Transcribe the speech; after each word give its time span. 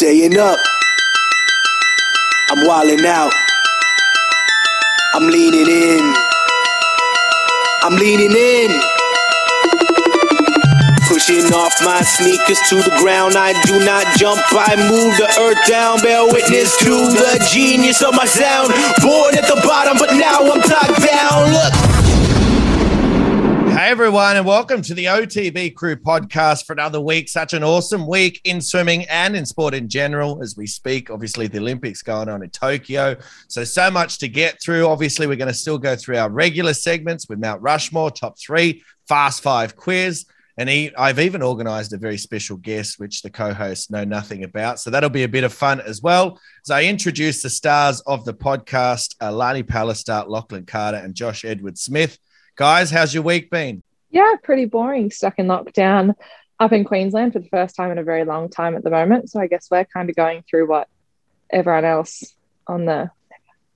Staying 0.00 0.38
up. 0.38 0.58
I'm 2.48 2.66
wilding 2.66 3.04
out. 3.04 3.30
I'm 5.12 5.26
leaning 5.26 5.68
in. 5.68 6.14
I'm 7.82 7.96
leaning 7.96 8.32
in. 8.32 8.80
Pushing 11.06 11.52
off 11.52 11.74
my 11.84 12.00
sneakers 12.00 12.60
to 12.70 12.76
the 12.76 12.96
ground. 12.98 13.36
I 13.36 13.52
do 13.64 13.84
not 13.84 14.06
jump, 14.16 14.40
I 14.52 14.74
move 14.88 15.18
the 15.18 15.28
earth 15.38 15.68
down. 15.68 16.00
Bear 16.00 16.24
witness 16.24 16.78
to 16.78 16.88
the 16.88 17.46
genius 17.52 18.00
of 18.00 18.14
my 18.14 18.24
sound. 18.24 18.72
Born 19.02 19.36
at 19.36 19.44
the 19.48 19.60
bottom, 19.66 19.98
but 19.98 20.16
now 20.16 20.38
I'm 20.50 20.62
top 20.62 20.96
down. 21.04 21.52
Look. 21.52 21.89
Hey 23.80 23.88
everyone, 23.88 24.36
and 24.36 24.44
welcome 24.44 24.82
to 24.82 24.92
the 24.92 25.06
OTB 25.06 25.74
Crew 25.74 25.96
podcast 25.96 26.66
for 26.66 26.74
another 26.74 27.00
week. 27.00 27.30
Such 27.30 27.54
an 27.54 27.64
awesome 27.64 28.06
week 28.06 28.38
in 28.44 28.60
swimming 28.60 29.06
and 29.08 29.34
in 29.34 29.46
sport 29.46 29.72
in 29.72 29.88
general 29.88 30.42
as 30.42 30.54
we 30.54 30.66
speak. 30.66 31.08
Obviously, 31.08 31.46
the 31.46 31.60
Olympics 31.60 32.02
going 32.02 32.28
on 32.28 32.42
in 32.42 32.50
Tokyo. 32.50 33.16
So, 33.48 33.64
so 33.64 33.90
much 33.90 34.18
to 34.18 34.28
get 34.28 34.60
through. 34.60 34.86
Obviously, 34.86 35.26
we're 35.26 35.36
going 35.36 35.48
to 35.48 35.54
still 35.54 35.78
go 35.78 35.96
through 35.96 36.18
our 36.18 36.28
regular 36.28 36.74
segments 36.74 37.26
with 37.26 37.38
Mount 37.38 37.62
Rushmore, 37.62 38.10
top 38.10 38.38
three, 38.38 38.82
fast 39.08 39.42
five 39.42 39.76
quiz. 39.76 40.26
And 40.58 40.68
he, 40.68 40.94
I've 40.94 41.18
even 41.18 41.40
organized 41.40 41.94
a 41.94 41.96
very 41.96 42.18
special 42.18 42.58
guest, 42.58 43.00
which 43.00 43.22
the 43.22 43.30
co 43.30 43.54
hosts 43.54 43.90
know 43.90 44.04
nothing 44.04 44.44
about. 44.44 44.78
So 44.78 44.90
that'll 44.90 45.08
be 45.08 45.22
a 45.22 45.28
bit 45.28 45.42
of 45.42 45.54
fun 45.54 45.80
as 45.80 46.02
well. 46.02 46.38
So, 46.64 46.74
I 46.74 46.84
introduce 46.84 47.42
the 47.42 47.48
stars 47.48 48.02
of 48.02 48.26
the 48.26 48.34
podcast, 48.34 49.14
uh, 49.22 49.32
Lani 49.32 49.62
Pallister, 49.62 50.28
Lachlan 50.28 50.66
Carter, 50.66 50.98
and 50.98 51.14
Josh 51.14 51.46
Edward 51.46 51.78
Smith. 51.78 52.18
Guys, 52.60 52.90
how's 52.90 53.14
your 53.14 53.22
week 53.22 53.48
been? 53.48 53.82
Yeah, 54.10 54.34
pretty 54.42 54.66
boring. 54.66 55.10
Stuck 55.10 55.38
in 55.38 55.46
lockdown 55.46 56.14
up 56.58 56.72
in 56.74 56.84
Queensland 56.84 57.32
for 57.32 57.38
the 57.38 57.48
first 57.48 57.74
time 57.74 57.90
in 57.90 57.96
a 57.96 58.02
very 58.02 58.26
long 58.26 58.50
time 58.50 58.76
at 58.76 58.84
the 58.84 58.90
moment. 58.90 59.30
So 59.30 59.40
I 59.40 59.46
guess 59.46 59.68
we're 59.70 59.86
kind 59.86 60.10
of 60.10 60.14
going 60.14 60.42
through 60.42 60.68
what 60.68 60.86
everyone 61.48 61.86
else 61.86 62.22
on 62.66 62.84
the 62.84 63.10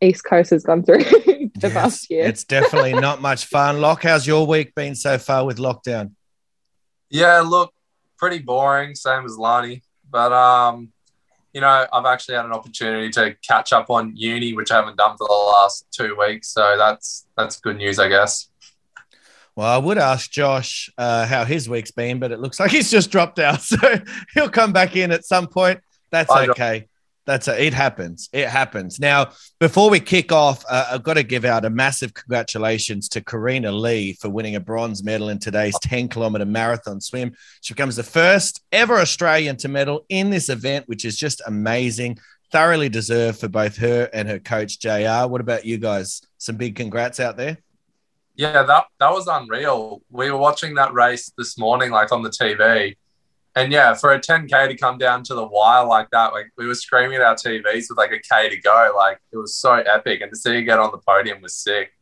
East 0.03 0.27
Coast 0.27 0.51
has 0.51 0.65
gone 0.65 0.83
through 0.83 0.99
the 1.05 1.51
yes, 1.63 1.73
past 1.73 2.11
year. 2.11 2.27
It's 2.27 2.45
definitely 2.45 2.93
not 2.93 3.23
much 3.23 3.47
fun. 3.57 3.81
Lock, 3.81 4.03
how's 4.03 4.27
your 4.27 4.47
week 4.47 4.75
been 4.75 4.95
so 4.95 5.17
far 5.17 5.47
with 5.47 5.57
lockdown? 5.57 6.11
Yeah, 7.09 7.41
look, 7.41 7.73
pretty 8.19 8.41
boring, 8.41 8.95
same 8.97 9.25
as 9.25 9.39
Lani. 9.39 9.83
But 10.11 10.31
um, 10.31 10.93
you 11.55 11.63
know, 11.63 11.87
I've 11.91 12.05
actually 12.05 12.35
had 12.35 12.45
an 12.45 12.53
opportunity 12.53 13.09
to 13.13 13.35
catch 13.37 13.73
up 13.73 13.89
on 13.89 14.15
uni, 14.15 14.53
which 14.53 14.71
I 14.71 14.77
haven't 14.77 14.99
done 14.99 15.17
for 15.17 15.27
the 15.27 15.33
last 15.33 15.87
two 15.91 16.15
weeks. 16.19 16.49
So 16.49 16.77
that's 16.77 17.27
that's 17.35 17.59
good 17.61 17.79
news, 17.79 17.99
I 17.99 18.09
guess. 18.09 18.51
Well, 19.57 19.69
I 19.69 19.79
would 19.79 19.99
ask 19.99 20.31
Josh 20.31 20.91
uh, 20.99 21.27
how 21.27 21.45
his 21.45 21.69
week's 21.69 21.93
been, 21.93 22.19
but 22.19 22.33
it 22.33 22.41
looks 22.41 22.59
like 22.59 22.73
he's 22.73 22.91
just 22.91 23.11
dropped 23.11 23.39
out. 23.39 23.61
So 23.65 23.79
he'll 24.35 24.51
come 24.51 24.73
back 24.73 24.97
in 24.97 25.11
at 25.11 25.25
some 25.25 25.47
point. 25.47 25.81
That's 26.11 26.31
okay. 26.31 26.89
That's 27.27 27.49
a, 27.49 27.65
it 27.65 27.73
happens. 27.73 28.29
It 28.33 28.49
happens. 28.49 29.01
Now, 29.01 29.31
before 29.59 29.89
we 29.89 29.99
kick 30.01 30.31
off, 30.31 30.63
uh, 30.69 30.89
I've 30.93 31.03
got 31.03 31.15
to 31.15 31.23
give 31.23 31.45
out 31.45 31.65
a 31.65 31.71
massive 31.71 32.13
congratulations 32.13 33.09
to 33.11 33.23
Kareena 33.23 33.79
Lee 33.79 34.13
for 34.13 34.29
winning 34.29 34.57
a 34.57 34.61
bronze 34.61 35.03
medal 35.03 35.31
in 35.31 35.39
today's 35.39 35.77
10 35.83 36.09
kilometer 36.09 36.45
marathon 36.45 37.01
swim. 37.01 37.35
She 37.63 37.73
becomes 37.73 37.97
the 37.97 38.03
first 38.03 38.63
ever 38.73 38.99
Australian 38.99 39.57
to 39.59 39.69
medal 39.69 40.05
in 40.09 40.31
this 40.31 40.49
event, 40.49 40.87
which 40.87 41.05
is 41.05 41.17
just 41.17 41.41
amazing. 41.47 42.19
Thoroughly 42.53 42.91
deserved 42.91 43.41
for 43.41 43.49
both 43.49 43.77
her 43.79 44.09
and 44.13 44.29
her 44.29 44.39
coach, 44.39 44.79
JR. 44.79 45.27
What 45.27 45.41
about 45.41 45.65
you 45.65 45.79
guys? 45.79 46.21
Some 46.39 46.57
big 46.57 46.77
congrats 46.77 47.19
out 47.21 47.37
there. 47.37 47.59
Yeah, 48.37 48.65
that 48.65 48.87
that 48.99 49.11
was 49.13 49.27
unreal. 49.29 50.03
We 50.11 50.31
were 50.31 50.39
watching 50.39 50.75
that 50.75 50.93
race 50.93 51.31
this 51.39 51.57
morning, 51.57 51.91
like 51.91 52.11
on 52.11 52.23
the 52.23 52.31
TV, 52.31 52.97
and 53.57 53.73
yeah, 53.73 53.95
for 53.95 54.13
a 54.13 54.21
10k 54.21 54.69
to 54.69 54.77
come 54.77 54.99
down 54.99 55.23
to 55.25 55.35
the 55.35 55.47
wire 55.47 55.87
like 55.87 56.11
that, 56.11 56.33
like 56.33 56.51
we 56.59 56.67
were 56.67 56.75
screaming 56.75 57.17
at 57.17 57.23
our 57.23 57.37
TVs 57.37 57.87
with 57.89 57.99
like 57.99 58.11
a 58.11 58.19
k 58.19 58.49
to 58.51 58.61
go, 58.61 58.93
like 58.97 59.21
it 59.33 59.37
was 59.37 59.57
so 59.57 59.75
epic. 59.75 60.21
And 60.21 60.31
to 60.33 60.37
see 60.37 60.55
her 60.55 60.63
get 60.63 60.81
on 60.81 60.91
the 60.91 60.99
podium 60.99 61.41
was 61.41 61.55
sick. 61.55 61.93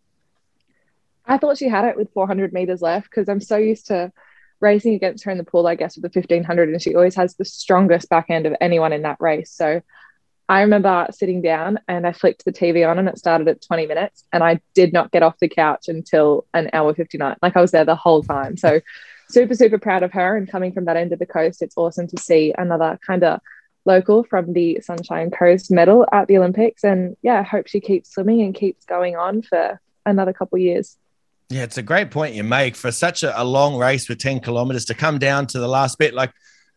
I 1.26 1.36
thought 1.36 1.58
she 1.58 1.68
had 1.68 1.84
it 1.84 1.96
with 1.96 2.12
400 2.14 2.52
meters 2.52 2.80
left 2.80 3.10
because 3.10 3.28
I'm 3.28 3.40
so 3.40 3.56
used 3.56 3.86
to 3.88 4.12
racing 4.60 4.94
against 4.94 5.24
her 5.24 5.30
in 5.30 5.38
the 5.38 5.44
pool, 5.44 5.66
I 5.66 5.74
guess, 5.74 5.96
with 5.96 6.10
the 6.10 6.18
1500, 6.18 6.70
and 6.70 6.80
she 6.80 6.94
always 6.94 7.16
has 7.16 7.34
the 7.34 7.44
strongest 7.44 8.08
back 8.08 8.26
end 8.30 8.46
of 8.46 8.54
anyone 8.60 8.92
in 8.92 9.02
that 9.02 9.20
race. 9.20 9.50
So 9.50 9.82
I 10.48 10.60
remember 10.62 11.06
sitting 11.10 11.40
down 11.40 11.78
and 11.88 12.06
I 12.06 12.12
flicked 12.12 12.44
the 12.44 12.52
TV 12.52 12.88
on 12.88 12.98
and 12.98 13.08
it 13.08 13.18
started 13.18 13.48
at 13.48 13.62
20 13.62 13.86
minutes 13.86 14.24
and 14.32 14.42
I 14.42 14.60
did 14.74 14.92
not 14.92 15.10
get 15.10 15.22
off 15.22 15.38
the 15.38 15.48
couch 15.48 15.88
until 15.88 16.46
an 16.52 16.68
hour 16.72 16.94
59. 16.94 17.36
Like 17.40 17.56
I 17.56 17.60
was 17.60 17.70
there 17.70 17.84
the 17.84 17.96
whole 17.96 18.22
time. 18.22 18.56
So 18.56 18.80
super, 19.28 19.54
super 19.54 19.78
proud 19.78 20.02
of 20.02 20.12
her 20.12 20.36
and 20.36 20.50
coming 20.50 20.72
from 20.72 20.84
that 20.86 20.96
end 20.96 21.12
of 21.12 21.18
the 21.18 21.26
coast, 21.26 21.62
it's 21.62 21.76
awesome 21.76 22.06
to 22.08 22.20
see 22.20 22.52
another 22.56 22.98
kind 23.06 23.24
of 23.24 23.40
local 23.84 24.24
from 24.24 24.52
the 24.52 24.80
Sunshine 24.80 25.30
Coast 25.30 25.70
medal 25.70 26.06
at 26.12 26.28
the 26.28 26.36
Olympics. 26.36 26.84
And 26.84 27.16
yeah, 27.22 27.40
I 27.40 27.42
hope 27.42 27.66
she 27.66 27.80
keeps 27.80 28.12
swimming 28.12 28.42
and 28.42 28.54
keeps 28.54 28.84
going 28.84 29.16
on 29.16 29.42
for 29.42 29.80
another 30.04 30.32
couple 30.32 30.58
years. 30.58 30.96
Yeah, 31.50 31.64
it's 31.64 31.78
a 31.78 31.82
great 31.82 32.10
point 32.10 32.34
you 32.34 32.44
make 32.44 32.76
for 32.76 32.90
such 32.90 33.22
a, 33.22 33.40
a 33.40 33.44
long 33.44 33.76
race 33.76 34.08
with 34.08 34.18
10 34.18 34.40
kilometers 34.40 34.86
to 34.86 34.94
come 34.94 35.18
down 35.18 35.46
to 35.48 35.58
the 35.58 35.68
last 35.68 35.98
bit. 35.98 36.14
Like 36.14 36.32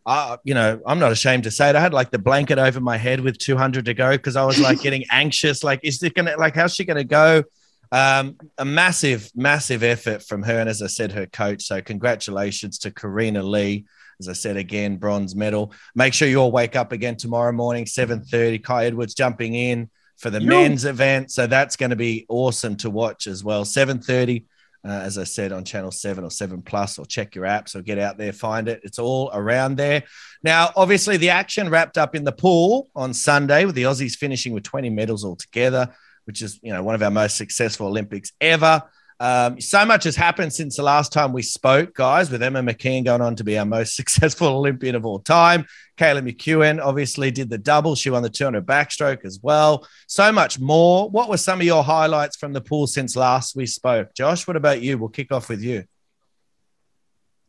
uh, 0.06 0.36
you 0.44 0.54
know, 0.54 0.80
I'm 0.86 1.00
not 1.00 1.10
ashamed 1.10 1.42
to 1.44 1.50
say 1.50 1.68
it. 1.68 1.74
I 1.76 1.80
had 1.80 1.92
like 1.92 2.12
the 2.12 2.18
blanket 2.18 2.58
over 2.58 2.80
my 2.80 2.96
head 2.96 3.20
with 3.20 3.38
200 3.38 3.84
to 3.86 3.94
go 3.94 4.12
because 4.12 4.36
I 4.36 4.44
was 4.44 4.60
like 4.60 4.80
getting 4.80 5.04
anxious. 5.10 5.64
Like, 5.64 5.80
is 5.82 6.00
it 6.02 6.14
gonna 6.14 6.36
like 6.38 6.54
how's 6.54 6.74
she 6.74 6.84
gonna 6.84 7.04
go? 7.04 7.42
Um, 7.90 8.36
a 8.56 8.64
massive, 8.64 9.30
massive 9.34 9.82
effort 9.82 10.22
from 10.22 10.44
her, 10.44 10.60
and 10.60 10.68
as 10.68 10.80
I 10.80 10.86
said, 10.86 11.12
her 11.12 11.26
coach. 11.26 11.64
So 11.64 11.82
congratulations 11.82 12.78
to 12.80 12.92
Kareena 12.92 13.42
Lee. 13.48 13.86
As 14.20 14.28
I 14.28 14.32
said 14.32 14.56
again, 14.56 14.96
bronze 14.96 15.34
medal. 15.34 15.72
Make 15.94 16.14
sure 16.14 16.28
you 16.28 16.38
all 16.38 16.52
wake 16.52 16.76
up 16.76 16.92
again 16.92 17.16
tomorrow 17.16 17.52
morning, 17.52 17.84
7:30. 17.84 18.62
Kai 18.62 18.86
Edwards 18.86 19.12
jumping 19.12 19.54
in 19.54 19.90
for 20.18 20.30
the 20.30 20.40
men's 20.40 20.84
event. 20.84 21.32
So 21.32 21.48
that's 21.48 21.76
going 21.76 21.90
to 21.90 21.96
be 21.96 22.26
awesome 22.28 22.76
to 22.76 22.90
watch 22.90 23.26
as 23.26 23.42
well. 23.42 23.64
7:30 23.64 24.44
uh, 24.86 25.00
as 25.00 25.18
I 25.18 25.24
said, 25.24 25.52
on 25.52 25.64
Channel 25.64 25.90
7 25.90 26.22
or 26.22 26.30
7 26.30 26.62
Plus, 26.62 26.98
or 26.98 27.04
check 27.04 27.34
your 27.34 27.44
apps 27.44 27.74
or 27.74 27.82
get 27.82 27.98
out 27.98 28.18
there, 28.18 28.32
find 28.32 28.68
it. 28.68 28.80
It's 28.84 28.98
all 28.98 29.30
around 29.34 29.76
there. 29.76 30.04
Now, 30.42 30.70
obviously, 30.76 31.16
the 31.16 31.30
action 31.30 31.68
wrapped 31.68 31.98
up 31.98 32.14
in 32.14 32.24
the 32.24 32.32
pool 32.32 32.88
on 32.94 33.12
Sunday 33.12 33.64
with 33.64 33.74
the 33.74 33.82
Aussies 33.82 34.14
finishing 34.14 34.52
with 34.52 34.62
20 34.62 34.90
medals 34.90 35.24
altogether, 35.24 35.88
which 36.24 36.40
is, 36.40 36.60
you 36.62 36.72
know, 36.72 36.82
one 36.82 36.94
of 36.94 37.02
our 37.02 37.10
most 37.10 37.36
successful 37.36 37.88
Olympics 37.88 38.32
ever. 38.40 38.82
Um, 39.18 39.60
so 39.60 39.84
much 39.86 40.04
has 40.04 40.14
happened 40.14 40.52
since 40.52 40.76
the 40.76 40.82
last 40.82 41.10
time 41.10 41.32
we 41.32 41.42
spoke, 41.42 41.94
guys, 41.94 42.30
with 42.30 42.42
Emma 42.42 42.60
McKeon 42.60 43.04
going 43.04 43.22
on 43.22 43.34
to 43.36 43.44
be 43.44 43.58
our 43.58 43.64
most 43.64 43.96
successful 43.96 44.48
Olympian 44.48 44.94
of 44.94 45.06
all 45.06 45.18
time. 45.18 45.66
Kaylee 45.96 46.30
McKeown 46.30 46.84
obviously 46.84 47.30
did 47.30 47.48
the 47.48 47.56
double. 47.56 47.94
She 47.94 48.10
won 48.10 48.22
the 48.22 48.28
200 48.28 48.66
backstroke 48.66 49.24
as 49.24 49.40
well. 49.42 49.86
So 50.06 50.30
much 50.30 50.60
more. 50.60 51.08
What 51.08 51.30
were 51.30 51.38
some 51.38 51.60
of 51.60 51.66
your 51.66 51.82
highlights 51.82 52.36
from 52.36 52.52
the 52.52 52.60
pool 52.60 52.86
since 52.86 53.16
last 53.16 53.56
we 53.56 53.64
spoke? 53.66 54.12
Josh, 54.14 54.46
what 54.46 54.56
about 54.56 54.82
you? 54.82 54.98
We'll 54.98 55.08
kick 55.08 55.32
off 55.32 55.48
with 55.48 55.62
you. 55.62 55.84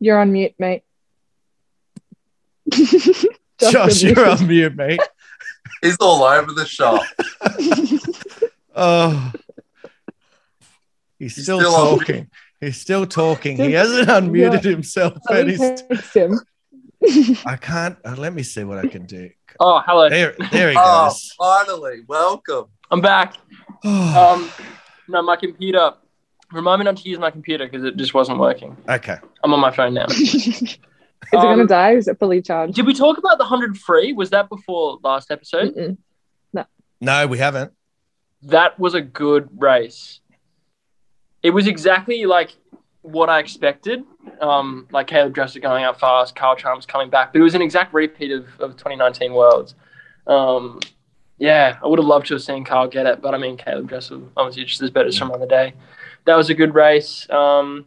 You're 0.00 0.18
on 0.18 0.32
mute, 0.32 0.54
mate. 0.58 0.84
Josh, 3.60 4.02
you're 4.02 4.26
on 4.26 4.46
mute, 4.46 4.76
mate. 4.76 5.00
He's 5.82 5.96
all 6.00 6.22
over 6.22 6.52
the 6.52 6.64
shop. 6.64 7.02
oh. 8.74 9.32
He's, 11.18 11.34
he's 11.34 11.44
still, 11.44 11.60
still, 11.60 11.98
talking. 11.98 12.30
He's 12.60 12.80
still 12.80 13.06
talking. 13.06 13.56
He 13.56 13.72
hasn't 13.72 14.08
unmuted 14.08 14.64
yeah. 14.64 14.70
himself. 14.70 15.18
And 15.30 15.50
he's... 15.50 16.12
him. 16.12 16.40
I 17.46 17.56
can't. 17.56 17.96
Uh, 18.04 18.14
let 18.16 18.34
me 18.34 18.42
see 18.42 18.64
what 18.64 18.78
I 18.78 18.88
can 18.88 19.06
do. 19.06 19.30
Oh, 19.60 19.82
hello. 19.86 20.08
There, 20.08 20.34
there 20.52 20.70
he 20.70 20.76
oh, 20.78 21.06
goes. 21.06 21.34
Finally, 21.38 22.02
welcome. 22.06 22.66
I'm 22.90 23.00
back. 23.00 23.36
um, 23.84 24.50
no, 25.08 25.22
my 25.22 25.36
computer. 25.36 25.94
Remind 26.52 26.78
me 26.78 26.84
not 26.84 26.96
to 26.96 27.08
use 27.08 27.18
my 27.18 27.30
computer 27.30 27.66
because 27.66 27.84
it 27.84 27.96
just 27.96 28.14
wasn't 28.14 28.38
working. 28.38 28.76
Okay. 28.88 29.16
I'm 29.44 29.52
on 29.52 29.60
my 29.60 29.70
phone 29.70 29.94
now. 29.94 30.06
is 30.08 30.78
um, 31.36 31.40
it 31.40 31.42
gonna 31.42 31.66
die? 31.66 31.92
Is 31.92 32.08
it 32.08 32.18
fully 32.18 32.40
charged? 32.40 32.74
Did 32.74 32.86
we 32.86 32.94
talk 32.94 33.18
about 33.18 33.38
the 33.38 33.44
hundred 33.44 33.76
free? 33.76 34.12
Was 34.12 34.30
that 34.30 34.48
before 34.48 34.98
last 35.02 35.30
episode? 35.30 35.74
Mm-mm. 35.74 35.98
No. 36.52 36.64
No, 37.00 37.26
we 37.26 37.38
haven't. 37.38 37.72
That 38.42 38.78
was 38.78 38.94
a 38.94 39.02
good 39.02 39.48
race 39.56 40.20
it 41.42 41.50
was 41.50 41.66
exactly 41.66 42.26
like 42.26 42.54
what 43.02 43.28
I 43.28 43.38
expected. 43.38 44.04
Um, 44.40 44.86
like 44.90 45.08
Caeleb 45.08 45.32
Dressel 45.32 45.60
going 45.60 45.84
up 45.84 45.98
fast, 45.98 46.34
Kyle 46.34 46.56
Chalmers 46.56 46.86
coming 46.86 47.10
back, 47.10 47.32
but 47.32 47.40
it 47.40 47.42
was 47.42 47.54
an 47.54 47.62
exact 47.62 47.94
repeat 47.94 48.30
of, 48.30 48.46
of 48.60 48.72
2019 48.76 49.32
Worlds. 49.32 49.74
Um, 50.26 50.80
yeah, 51.38 51.78
I 51.82 51.86
would 51.86 51.98
have 51.98 52.06
loved 52.06 52.26
to 52.26 52.34
have 52.34 52.42
seen 52.42 52.64
Kyle 52.64 52.88
get 52.88 53.06
it, 53.06 53.22
but 53.22 53.34
I 53.34 53.38
mean, 53.38 53.56
Caeleb 53.56 53.86
Dressel 53.86 54.30
obviously 54.36 54.64
just 54.64 54.82
as 54.82 54.90
better 54.90 55.08
as 55.08 55.16
some 55.16 55.30
other 55.30 55.46
day. 55.46 55.74
That 56.24 56.36
was 56.36 56.50
a 56.50 56.54
good 56.54 56.74
race. 56.74 57.28
Um, 57.30 57.86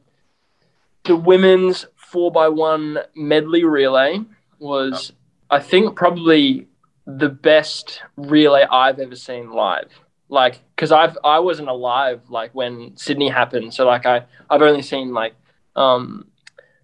the 1.03 1.15
women's 1.15 1.85
4x1 2.11 3.05
medley 3.15 3.63
relay 3.63 4.19
was, 4.59 5.13
I 5.49 5.59
think, 5.59 5.95
probably 5.95 6.67
the 7.05 7.29
best 7.29 8.01
relay 8.15 8.65
I've 8.71 8.99
ever 8.99 9.15
seen 9.15 9.51
live 9.51 9.91
like 10.31 10.61
because 10.75 10.91
I've 10.91 11.17
I 11.23 11.39
wasn't 11.39 11.67
alive 11.67 12.21
like 12.29 12.55
when 12.55 12.97
Sydney 12.97 13.29
happened, 13.29 13.73
so 13.73 13.85
like 13.85 14.07
I 14.07 14.25
I've 14.49 14.61
only 14.63 14.81
seen 14.81 15.13
like 15.13 15.35
um, 15.75 16.25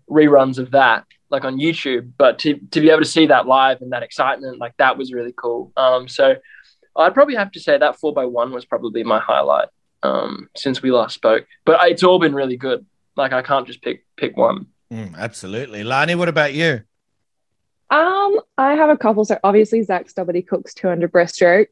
reruns 0.10 0.60
of 0.60 0.72
that. 0.72 1.06
like 1.30 1.44
on 1.44 1.58
YouTube, 1.58 2.12
but 2.18 2.40
to, 2.40 2.58
to 2.72 2.80
be 2.80 2.90
able 2.90 3.02
to 3.02 3.06
see 3.06 3.26
that 3.28 3.48
live 3.48 3.82
and 3.82 3.92
that 3.92 4.04
excitement, 4.04 4.60
like 4.60 4.74
that 4.78 4.98
was 4.98 5.12
really 5.12 5.34
cool. 5.36 5.74
Um, 5.76 6.08
so 6.08 6.36
I'd 6.96 7.14
probably 7.14 7.36
have 7.36 7.52
to 7.52 7.60
say 7.60 7.78
that 7.78 8.00
four 8.00 8.14
by 8.14 8.26
one 8.26 8.52
was 8.52 8.66
probably 8.66 9.04
my 9.04 9.20
highlight 9.20 9.70
um, 10.04 10.50
since 10.56 10.82
we 10.82 10.92
last 10.92 11.16
spoke. 11.16 11.46
But 11.66 11.80
it's 11.90 12.04
all 12.04 12.20
been 12.20 12.36
really 12.36 12.58
good. 12.58 12.86
Like 13.16 13.34
I 13.34 13.42
can't 13.42 13.66
just 13.66 13.82
pick 13.82 14.06
pick 14.18 14.38
one. 14.38 14.68
Mm, 14.92 15.16
absolutely, 15.18 15.84
Lani. 15.84 16.16
What 16.16 16.30
about 16.30 16.54
you? 16.54 16.82
Um, 17.90 18.42
I 18.58 18.76
have 18.76 18.90
a 18.90 18.98
couple. 18.98 19.24
So 19.26 19.40
obviously 19.44 19.82
Zac 19.84 20.08
Stubblety 20.08 20.46
Cook's 20.46 20.74
200 20.74 21.12
breaststroke. 21.12 21.68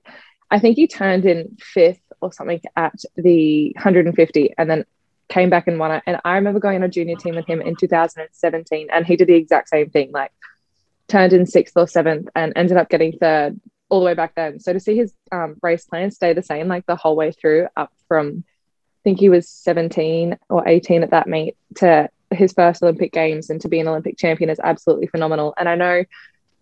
I 0.52 0.60
think 0.60 0.78
he 0.78 0.88
turned 0.88 1.26
in 1.26 1.58
fifth 1.60 2.02
or 2.22 2.32
something 2.32 2.62
at 2.76 2.96
the 3.16 3.72
150, 3.76 4.54
and 4.58 4.70
then 4.70 4.86
came 5.28 5.50
back 5.50 5.68
and 5.68 5.80
won 5.80 5.92
it. 5.92 6.04
And 6.06 6.20
I 6.24 6.36
remember 6.36 6.60
going 6.60 6.78
on 6.78 6.84
a 6.84 6.90
junior 6.90 7.16
team 7.16 7.36
with 7.36 7.48
him 7.48 7.62
in 7.62 7.76
2017, 7.76 8.88
and 8.92 9.06
he 9.06 9.16
did 9.16 9.28
the 9.28 9.34
exact 9.34 9.70
same 9.70 9.90
thing, 9.90 10.12
like 10.12 10.32
turned 11.08 11.34
in 11.34 11.46
sixth 11.46 11.76
or 11.76 11.88
seventh 11.88 12.30
and 12.36 12.54
ended 12.56 12.78
up 12.78 12.90
getting 12.90 13.14
third 13.14 13.60
all 13.90 14.00
the 14.00 14.06
way 14.06 14.14
back 14.14 14.34
then. 14.36 14.60
So 14.60 14.74
to 14.74 14.80
see 14.80 14.96
his 14.96 15.14
um, 15.32 15.58
race 15.62 15.86
plan 15.86 16.12
stay 16.12 16.34
the 16.34 16.44
same, 16.44 16.68
like 16.68 16.86
the 16.86 16.96
whole 16.96 17.16
way 17.16 17.32
through, 17.32 17.68
up 17.76 17.92
from 18.08 18.44
I 18.48 19.02
think 19.04 19.20
he 19.20 19.30
was 19.30 19.48
17 19.48 20.38
or 20.50 20.68
18 20.68 21.04
at 21.04 21.12
that 21.12 21.28
meet 21.28 21.56
to 21.76 22.10
his 22.32 22.54
first 22.54 22.82
Olympic 22.82 23.14
Games 23.14 23.52
and 23.52 23.62
to 23.62 23.70
be 23.70 23.80
an 23.80 23.88
Olympic 23.88 24.18
champion 24.18 24.50
is 24.50 24.60
absolutely 24.64 25.08
phenomenal. 25.08 25.54
And 25.58 25.70
I 25.70 25.76
know 25.76 26.04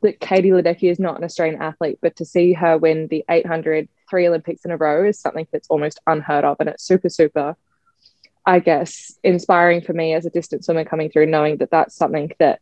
that 0.03 0.19
Katie 0.19 0.51
Ledecky 0.51 0.89
is 0.89 0.99
not 0.99 1.17
an 1.17 1.23
Australian 1.23 1.61
athlete, 1.61 1.99
but 2.01 2.15
to 2.17 2.25
see 2.25 2.53
her 2.53 2.77
win 2.77 3.07
the 3.07 3.25
800 3.29 3.89
three 4.09 4.27
Olympics 4.27 4.63
in 4.63 4.71
a 4.71 4.77
row 4.77 5.05
is 5.05 5.19
something 5.19 5.47
that's 5.51 5.67
almost 5.69 5.99
unheard 6.05 6.45
of. 6.45 6.57
And 6.59 6.69
it's 6.69 6.83
super, 6.83 7.09
super 7.09 7.55
I 8.45 8.59
guess, 8.59 9.17
inspiring 9.23 9.81
for 9.81 9.93
me 9.93 10.13
as 10.13 10.25
a 10.25 10.29
distance 10.29 10.65
swimmer 10.65 10.83
coming 10.83 11.09
through, 11.09 11.27
knowing 11.27 11.57
that 11.57 11.71
that's 11.71 11.95
something 11.95 12.31
that 12.39 12.59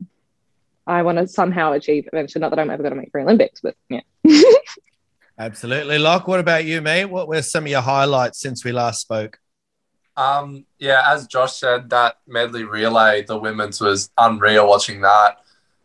I 0.86 1.02
want 1.02 1.18
to 1.18 1.28
somehow 1.28 1.72
achieve 1.74 2.08
eventually. 2.12 2.42
Not 2.42 2.50
that 2.50 2.60
I'm 2.60 2.70
ever 2.70 2.84
going 2.84 2.94
to 2.94 3.00
make 3.00 3.12
for 3.12 3.20
Olympics, 3.20 3.62
but 3.62 3.76
yeah. 3.90 4.02
Absolutely. 5.40 5.98
Locke, 5.98 6.28
what 6.28 6.40
about 6.40 6.66
you, 6.66 6.82
mate? 6.82 7.06
What 7.06 7.28
were 7.28 7.42
some 7.42 7.64
of 7.64 7.72
your 7.72 7.82
highlights 7.82 8.40
since 8.40 8.64
we 8.64 8.72
last 8.72 9.02
spoke? 9.02 9.40
Um, 10.16 10.66
yeah, 10.78 11.04
as 11.08 11.26
Josh 11.26 11.58
said, 11.58 11.90
that 11.90 12.18
medley 12.28 12.64
relay, 12.64 13.24
the 13.24 13.40
women's 13.40 13.82
was 13.82 14.12
unreal 14.18 14.68
watching 14.68 15.02
that. 15.02 15.38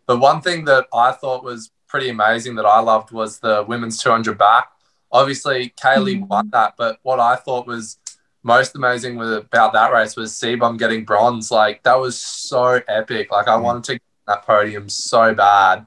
But 0.07 0.19
one 0.19 0.41
thing 0.41 0.65
that 0.67 0.87
I 0.93 1.13
thought 1.13 1.45
was 1.45 1.71
pretty 1.89 2.09
amazing 2.09 2.55
that 2.57 2.67
I 2.67 2.81
loved 2.81 3.11
was 3.11 3.39
the 3.39 3.65
women's 3.67 4.03
200 4.03 4.39
back. 4.39 4.71
Obviously, 5.13 5.73
Kaylee 5.81 6.17
mm-hmm. 6.17 6.27
won 6.27 6.51
that, 6.51 6.75
but 6.77 6.99
what 7.03 7.21
I 7.21 7.37
thought 7.37 7.67
was 7.67 7.99
most 8.47 8.77
amazing 8.77 9.17
with, 9.17 9.33
about 9.33 9.73
that 9.73 9.93
race 9.93 10.15
was 10.15 10.33
Seebohm 10.33 10.79
getting 10.79 11.05
bronze. 11.05 11.51
Like 11.51 11.83
that 11.83 11.99
was 11.99 12.17
so 12.17 12.81
epic. 12.89 13.33
Like 13.33 13.49
I 13.49 13.57
mm. 13.57 13.63
wanted 13.63 13.85
to 13.85 13.93
get 13.95 14.03
that 14.29 14.47
podium 14.47 14.89
so 14.89 15.35
bad. 15.35 15.87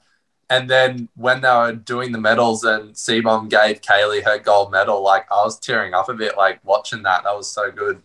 And 0.50 0.70
then 0.70 1.08
when 1.16 1.42
they 1.42 1.48
were 1.48 1.74
doing 1.74 2.12
the 2.12 2.20
medals 2.20 2.64
and 2.66 2.94
Seebohm 2.94 3.50
gave 3.50 3.82
Kaylee 3.82 4.26
her 4.26 4.40
gold 4.40 4.72
medal, 4.72 5.02
like 5.02 5.32
I 5.32 5.44
was 5.44 5.58
tearing 5.58 5.94
up 5.94 6.10
a 6.10 6.14
bit, 6.14 6.36
like 6.38 6.60
watching 6.66 7.04
that. 7.04 7.24
That 7.24 7.36
was 7.36 7.50
so 7.50 7.72
good. 7.72 8.02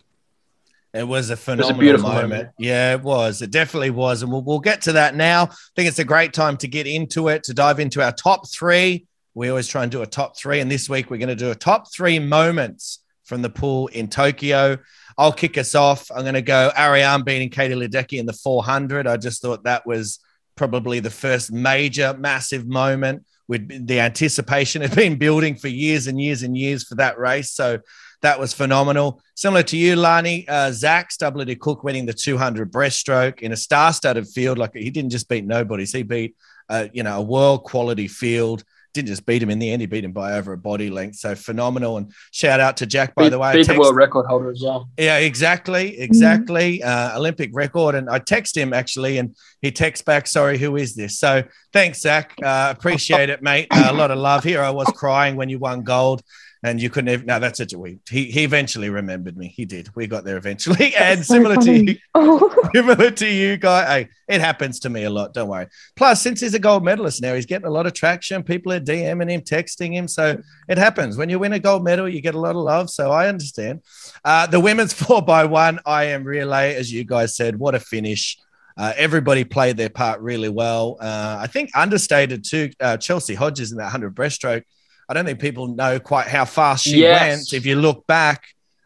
It 0.95 1.07
was 1.07 1.29
a 1.29 1.35
phenomenal 1.35 1.69
was 1.71 1.77
a 1.77 1.81
beautiful 1.81 2.09
moment. 2.09 2.29
moment. 2.29 2.49
Yeah, 2.57 2.93
it 2.93 3.01
was. 3.01 3.41
It 3.41 3.51
definitely 3.51 3.89
was. 3.89 4.21
And 4.21 4.31
we'll, 4.31 4.43
we'll 4.43 4.59
get 4.59 4.81
to 4.83 4.93
that 4.93 5.13
now. 5.13 5.43
I 5.43 5.55
think 5.75 5.89
it's 5.89 5.99
a 5.99 6.05
great 6.05 6.33
time 6.33 6.55
to 6.57 6.67
get 6.67 6.87
into 6.87 7.27
it, 7.27 7.43
to 7.43 7.53
dive 7.53 7.79
into 7.79 8.01
our 8.01 8.13
top 8.13 8.49
three. 8.49 9.05
We 9.33 9.49
always 9.49 9.67
try 9.67 9.83
and 9.83 9.91
do 9.91 10.01
a 10.01 10.07
top 10.07 10.37
three. 10.37 10.61
And 10.61 10.71
this 10.71 10.89
week 10.89 11.09
we're 11.09 11.17
going 11.17 11.29
to 11.29 11.35
do 11.35 11.51
a 11.51 11.55
top 11.55 11.91
three 11.91 12.19
moments 12.19 12.99
from 13.25 13.41
the 13.41 13.49
pool 13.49 13.87
in 13.87 14.07
Tokyo. 14.07 14.77
I'll 15.17 15.33
kick 15.33 15.57
us 15.57 15.75
off. 15.75 16.09
I'm 16.11 16.21
going 16.21 16.35
to 16.35 16.41
go 16.41 16.71
Ariarne 16.77 17.25
beating 17.25 17.49
Katie 17.49 17.75
Ledecky 17.75 18.17
in 18.17 18.25
the 18.25 18.33
400. 18.33 19.05
I 19.05 19.17
just 19.17 19.41
thought 19.41 19.63
that 19.63 19.85
was 19.85 20.19
probably 20.55 21.01
the 21.01 21.09
first 21.09 21.51
major, 21.51 22.15
massive 22.17 22.67
moment. 22.67 23.25
With 23.47 23.85
the 23.85 23.99
anticipation 23.99 24.81
had 24.81 24.95
been 24.95 25.17
building 25.17 25.55
for 25.55 25.67
years 25.67 26.07
and 26.07 26.19
years 26.19 26.41
and 26.41 26.57
years 26.57 26.83
for 26.83 26.95
that 26.95 27.19
race, 27.19 27.51
so 27.51 27.79
that 28.21 28.39
was 28.39 28.53
phenomenal. 28.53 29.21
Similar 29.35 29.63
to 29.63 29.77
you, 29.77 29.95
Lani, 29.95 30.47
uh, 30.47 30.71
Zac 30.71 31.09
Stubblety 31.11 31.59
Cook 31.59 31.83
winning 31.83 32.05
the 32.05 32.13
200 32.13 32.71
breaststroke 32.71 33.41
in 33.41 33.51
a 33.51 33.57
star-studded 33.57 34.27
field. 34.27 34.57
Like 34.57 34.73
he 34.73 34.89
didn't 34.89 35.11
just 35.11 35.29
beat 35.29 35.45
nobodies; 35.45 35.91
he 35.91 36.03
beat, 36.03 36.35
uh, 36.69 36.87
you 36.93 37.03
know, 37.03 37.17
a 37.17 37.21
world 37.21 37.63
quality 37.63 38.07
field 38.07 38.63
didn't 38.95 39.09
just 39.09 39.25
beat 39.25 39.43
him 39.43 39.49
in 39.49 39.59
the 39.59 39.69
end; 39.69 39.81
he 39.81 39.85
beat 39.85 40.03
him 40.03 40.13
by 40.13 40.33
over 40.33 40.53
a 40.53 40.57
body 40.57 40.89
length. 40.89 41.17
So 41.17 41.35
phenomenal! 41.35 41.97
And 41.97 42.11
shout 42.31 42.59
out 42.59 42.77
to 42.77 42.85
Jack, 42.85 43.13
by 43.13 43.23
beat, 43.23 43.29
the 43.29 43.39
way. 43.39 43.51
Beat 43.51 43.65
text, 43.65 43.73
the 43.73 43.79
world 43.79 43.95
record 43.95 44.25
holder 44.25 44.49
as 44.49 44.61
well. 44.63 44.89
Yeah, 44.97 45.17
exactly, 45.17 45.99
exactly. 45.99 46.79
Mm-hmm. 46.79 47.15
Uh, 47.15 47.19
Olympic 47.19 47.51
record. 47.53 47.93
And 47.93 48.09
I 48.09 48.17
text 48.17 48.57
him 48.57 48.73
actually, 48.73 49.17
and 49.19 49.35
he 49.61 49.71
texts 49.71 50.03
back, 50.03 50.25
"Sorry, 50.25 50.57
who 50.57 50.77
is 50.77 50.95
this?" 50.95 51.19
So 51.19 51.43
thanks, 51.73 52.01
Zach. 52.01 52.33
Uh, 52.41 52.73
appreciate 52.75 53.29
it, 53.29 53.43
mate. 53.43 53.67
Uh, 53.69 53.89
a 53.89 53.93
lot 53.93 54.09
of 54.09 54.17
love 54.17 54.43
here. 54.43 54.61
I 54.61 54.71
was 54.71 54.87
crying 54.95 55.35
when 55.35 55.49
you 55.49 55.59
won 55.59 55.83
gold 55.83 56.23
and 56.65 56.81
you 56.81 56.89
couldn't 56.89 57.13
even. 57.13 57.25
No, 57.27 57.37
that's 57.37 57.59
it. 57.59 57.73
We 57.75 57.99
he 58.09 58.25
he 58.31 58.43
eventually 58.43 58.89
remembered 58.89 59.37
me. 59.37 59.49
He 59.49 59.65
did. 59.65 59.95
We 59.95 60.07
got 60.07 60.23
there 60.23 60.35
eventually. 60.35 60.93
That's 60.97 60.97
and 60.99 61.25
so 61.25 61.35
similar 61.35 61.55
funny. 61.55 61.85
to 61.85 61.91
you, 61.91 61.99
oh. 62.15 62.69
similar 62.73 63.11
to 63.11 63.27
you, 63.27 63.57
guy. 63.57 63.85
Hey, 63.85 64.09
it 64.27 64.41
happens 64.41 64.79
to 64.79 64.89
me 64.89 65.03
a 65.03 65.09
lot. 65.11 65.35
Don't 65.35 65.47
worry. 65.47 65.67
Plus, 65.95 66.23
since 66.23 66.41
he's 66.41 66.55
a 66.55 66.59
gold 66.59 66.83
medalist 66.83 67.21
now, 67.21 67.35
he's 67.35 67.45
getting 67.45 67.67
a 67.67 67.71
lot 67.71 67.85
of 67.85 67.93
traction. 67.93 68.41
People 68.41 68.73
are 68.73 68.79
DMing 68.79 69.29
him, 69.29 69.41
texting 69.41 69.93
him. 69.93 70.07
So 70.07 70.41
it 70.67 70.79
happens 70.79 71.17
when 71.17 71.29
you 71.29 71.37
win 71.37 71.53
a 71.53 71.59
gold 71.59 71.83
medal, 71.83 72.09
you 72.09 72.19
get 72.19 72.33
a 72.33 72.39
lot 72.39 72.55
of 72.55 72.63
love. 72.63 72.89
So 72.89 73.11
I 73.11 73.27
understand. 73.27 73.81
Uh, 74.23 74.47
the 74.47 74.59
women's 74.59 74.93
four 75.03 75.21
by 75.21 75.45
one 75.45 75.79
I 75.85 76.05
am 76.05 76.23
relay, 76.23 76.73
as 76.73 76.91
you 76.91 77.03
guys 77.03 77.35
said, 77.35 77.59
what 77.59 77.75
a 77.75 77.79
finish. 77.79 78.39
Uh, 78.75 78.91
everybody 78.97 79.43
played 79.43 79.77
their 79.77 79.89
part 79.89 80.19
really 80.19 80.49
well. 80.49 80.97
Uh, 80.99 81.37
I 81.39 81.47
think 81.47 81.69
understated 81.75 82.43
too. 82.43 82.71
Uh, 82.79 82.97
Chelsea 82.97 83.35
Hodges 83.35 83.71
in 83.71 83.77
that 83.77 83.83
100 83.83 84.15
breaststroke 84.15 84.63
I 85.07 85.13
don't 85.13 85.25
think 85.25 85.39
people 85.39 85.67
know 85.67 85.99
quite 85.99 86.27
how 86.27 86.45
fast 86.45 86.85
she 86.85 87.01
yes. 87.01 87.21
went. 87.21 87.53
If 87.53 87.65
you 87.65 87.75
look 87.75 88.07
back, 88.07 88.43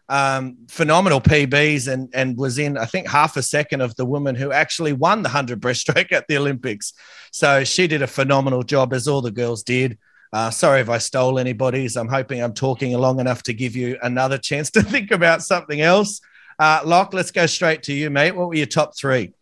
um, 0.10 0.58
phenomenal 0.68 1.22
PBs 1.22 1.88
and 1.88 2.10
and 2.14 2.36
was 2.36 2.58
in 2.58 2.78
I 2.78 2.86
think 2.86 3.08
half 3.08 3.38
a 3.38 3.44
second 3.44 3.82
of 3.82 3.96
the 3.96 4.06
woman 4.06 4.36
who 4.36 4.52
actually 4.52 4.94
won 4.94 5.22
the 5.22 5.30
hundred 5.30 5.62
breaststroke 5.62 6.12
at 6.12 6.28
the 6.28 6.38
Olympics. 6.38 6.94
So 7.32 7.64
she 7.64 7.88
did 7.88 8.02
a 8.02 8.08
phenomenal 8.08 8.64
job 8.64 8.94
as 8.94 9.08
all 9.08 9.22
the 9.22 9.32
girls 9.32 9.64
did. 9.64 9.98
Uh, 10.32 10.50
sorry 10.50 10.82
if 10.82 10.90
I 10.90 10.98
stole 10.98 11.40
anybody's. 11.40 11.96
I'm 11.96 12.08
hoping 12.08 12.42
I'm 12.42 12.54
talking 12.54 12.94
long 12.94 13.20
enough 13.20 13.44
to 13.44 13.54
give 13.54 13.76
you 13.76 13.98
another 14.02 14.38
chance 14.38 14.72
to 14.72 14.84
think 14.84 15.12
about 15.12 15.44
something 15.44 15.82
else. 15.82 16.22
Uh, 16.58 16.82
Locke, 16.84 17.14
let's 17.14 17.32
go 17.32 17.46
straight 17.46 17.84
to 17.84 17.94
you, 17.94 18.10
mate. 18.10 18.36
What 18.36 18.50
were 18.50 18.56
your 18.56 18.66
top 18.66 18.98
three? 18.98 19.34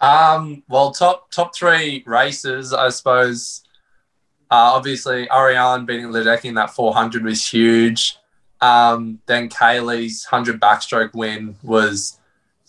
Um, 0.00 0.62
well, 0.68 0.92
top 0.92 1.30
top 1.30 1.54
three 1.54 2.02
races, 2.06 2.72
I 2.72 2.88
suppose. 2.88 3.62
Uh, 4.50 4.74
obviously, 4.74 5.28
Ariarne 5.28 5.86
beating 5.86 6.06
Ledecky 6.06 6.46
in 6.46 6.54
that 6.54 6.70
400 6.70 7.24
was 7.24 7.46
huge. 7.46 8.16
Um, 8.60 9.20
then 9.26 9.48
Kaylee's 9.48 10.26
100 10.28 10.60
backstroke 10.60 11.14
win 11.14 11.56
was 11.62 12.18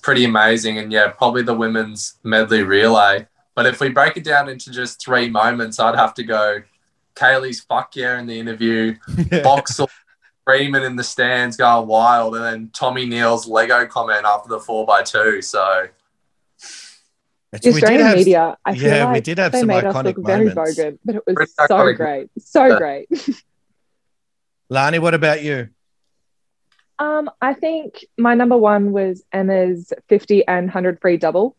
pretty 0.01 0.25
amazing. 0.25 0.77
And 0.77 0.91
yeah, 0.91 1.08
probably 1.08 1.41
the 1.41 1.56
women's 1.56 2.15
medley 2.24 2.63
relay. 2.63 3.27
But 3.56 3.65
if 3.65 3.79
we 3.79 3.89
break 3.89 4.15
it 4.15 4.24
down 4.24 4.48
into 4.48 4.72
just 4.72 5.03
three 5.03 5.29
moments, 5.29 5.79
I'd 5.79 5.96
have 5.96 6.13
to 6.15 6.24
go 6.24 6.62
Kaylee's 7.15 7.62
fuck 7.62 7.96
yeah 7.96 8.20
in 8.20 8.25
the 8.25 8.39
interview, 8.39 8.96
Boxall 9.44 9.89
Freeman 10.46 10.84
in 10.84 10.96
the 10.96 11.03
stands 11.03 11.58
going 11.58 11.88
wild, 11.88 12.36
and 12.36 12.44
then 12.44 12.70
Tommy 12.74 13.06
Neill's 13.06 13.48
Lego 13.48 13.86
comment 13.86 14.25
after 14.25 14.50
the 14.50 14.60
4x2. 14.60 15.44
So 15.44 15.88
it's, 17.53 17.67
Australian 17.67 18.01
have, 18.01 18.17
media, 18.17 18.58
I 18.65 18.75
feel 18.75 18.93
yeah, 18.93 19.05
like 19.05 19.13
we 19.15 19.22
did 19.22 19.38
have 19.38 19.51
they 19.51 19.60
some 19.60 19.67
made 19.67 19.84
us 19.84 19.93
look 20.03 20.17
moments. 20.17 20.25
very 20.25 20.50
bogan, 20.50 21.00
but 21.03 21.15
it 21.15 21.24
was 21.27 21.53
so 21.67 21.93
great, 21.93 22.29
so 22.39 22.77
great. 22.77 23.10
Lani, 24.70 25.00
what 25.00 25.13
about 25.13 25.43
you? 25.43 25.70
Um, 26.98 27.29
I 27.41 27.53
think 27.55 28.05
my 28.17 28.36
number 28.36 28.55
one 28.55 28.91
was 28.91 29.24
Emma's 29.34 29.91
50 30.08 30.48
and 30.48 30.67
100 30.67 31.01
free 31.01 31.17
double. 31.17 31.58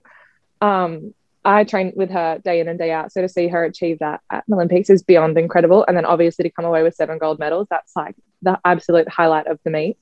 Um, 0.60 1.14
I 1.44 1.64
trained 1.64 1.94
with 1.96 2.10
her 2.10 2.38
day 2.38 2.60
in 2.60 2.68
and 2.68 2.78
day 2.78 2.92
out. 2.92 3.12
So 3.12 3.20
to 3.22 3.28
see 3.28 3.48
her 3.48 3.64
achieve 3.64 3.98
that 3.98 4.20
at 4.30 4.44
the 4.46 4.54
Olympics 4.54 4.88
is 4.88 5.02
beyond 5.02 5.36
incredible. 5.36 5.84
And 5.86 5.96
then 5.96 6.04
obviously 6.04 6.44
to 6.44 6.50
come 6.50 6.64
away 6.64 6.84
with 6.84 6.94
seven 6.94 7.18
gold 7.18 7.40
medals, 7.40 7.66
that's 7.68 7.94
like 7.96 8.14
the 8.42 8.58
absolute 8.64 9.08
highlight 9.08 9.48
of 9.48 9.58
the 9.64 9.70
meet. 9.70 9.98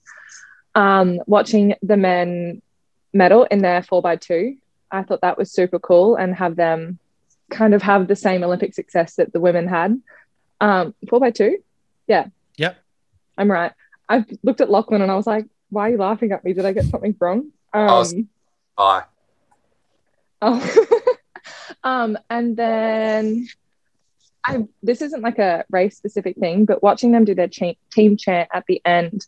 Um, 0.75 1.21
watching 1.27 1.75
the 1.83 1.97
men 1.97 2.61
medal 3.13 3.45
in 3.45 3.63
their 3.63 3.83
four 3.83 4.03
by 4.03 4.17
two 4.17 4.57
I 4.91 5.03
thought 5.03 5.21
that 5.23 5.39
was 5.39 5.53
super 5.53 5.79
cool 5.79 6.17
and 6.17 6.35
have 6.35 6.57
them 6.57 6.99
kind 7.51 7.75
of 7.75 7.83
have 7.83 8.09
the 8.09 8.17
same 8.17 8.43
Olympic 8.43 8.75
success 8.75 9.17
that 9.17 9.33
the 9.33 9.41
women 9.41 9.69
had. 9.69 10.01
Um, 10.61 10.95
four 11.09 11.21
by 11.21 11.31
two. 11.31 11.59
Yeah. 12.07 12.27
Yep. 12.57 12.77
I'm 13.37 13.51
right. 13.51 13.73
I 14.09 14.25
looked 14.43 14.61
at 14.61 14.71
Lachlan 14.71 15.03
and 15.03 15.11
I 15.11 15.17
was 15.17 15.27
like, 15.27 15.47
why 15.71 15.89
are 15.89 15.91
you 15.93 15.99
laughing 15.99 16.33
at 16.33 16.45
me? 16.45 16.53
Did 16.53 16.67
I 16.67 16.73
get 16.73 16.85
something 16.87 17.15
wrong? 17.19 17.51
Um, 17.73 18.29
bye. 18.77 19.05
Oh. 20.43 20.87
um, 21.85 22.17
and 22.31 22.57
then 22.57 23.47
I 24.43 24.67
this 24.83 25.03
isn't 25.03 25.21
like 25.21 25.39
a 25.39 25.67
race 25.69 25.99
specific 25.99 26.37
thing, 26.39 26.65
but 26.65 26.83
watching 26.83 27.13
them 27.13 27.27
do 27.27 27.35
their 27.35 27.47
cha- 27.47 27.75
team 27.93 28.17
chant 28.17 28.49
at 28.55 28.65
the 28.67 28.81
end 28.87 29.27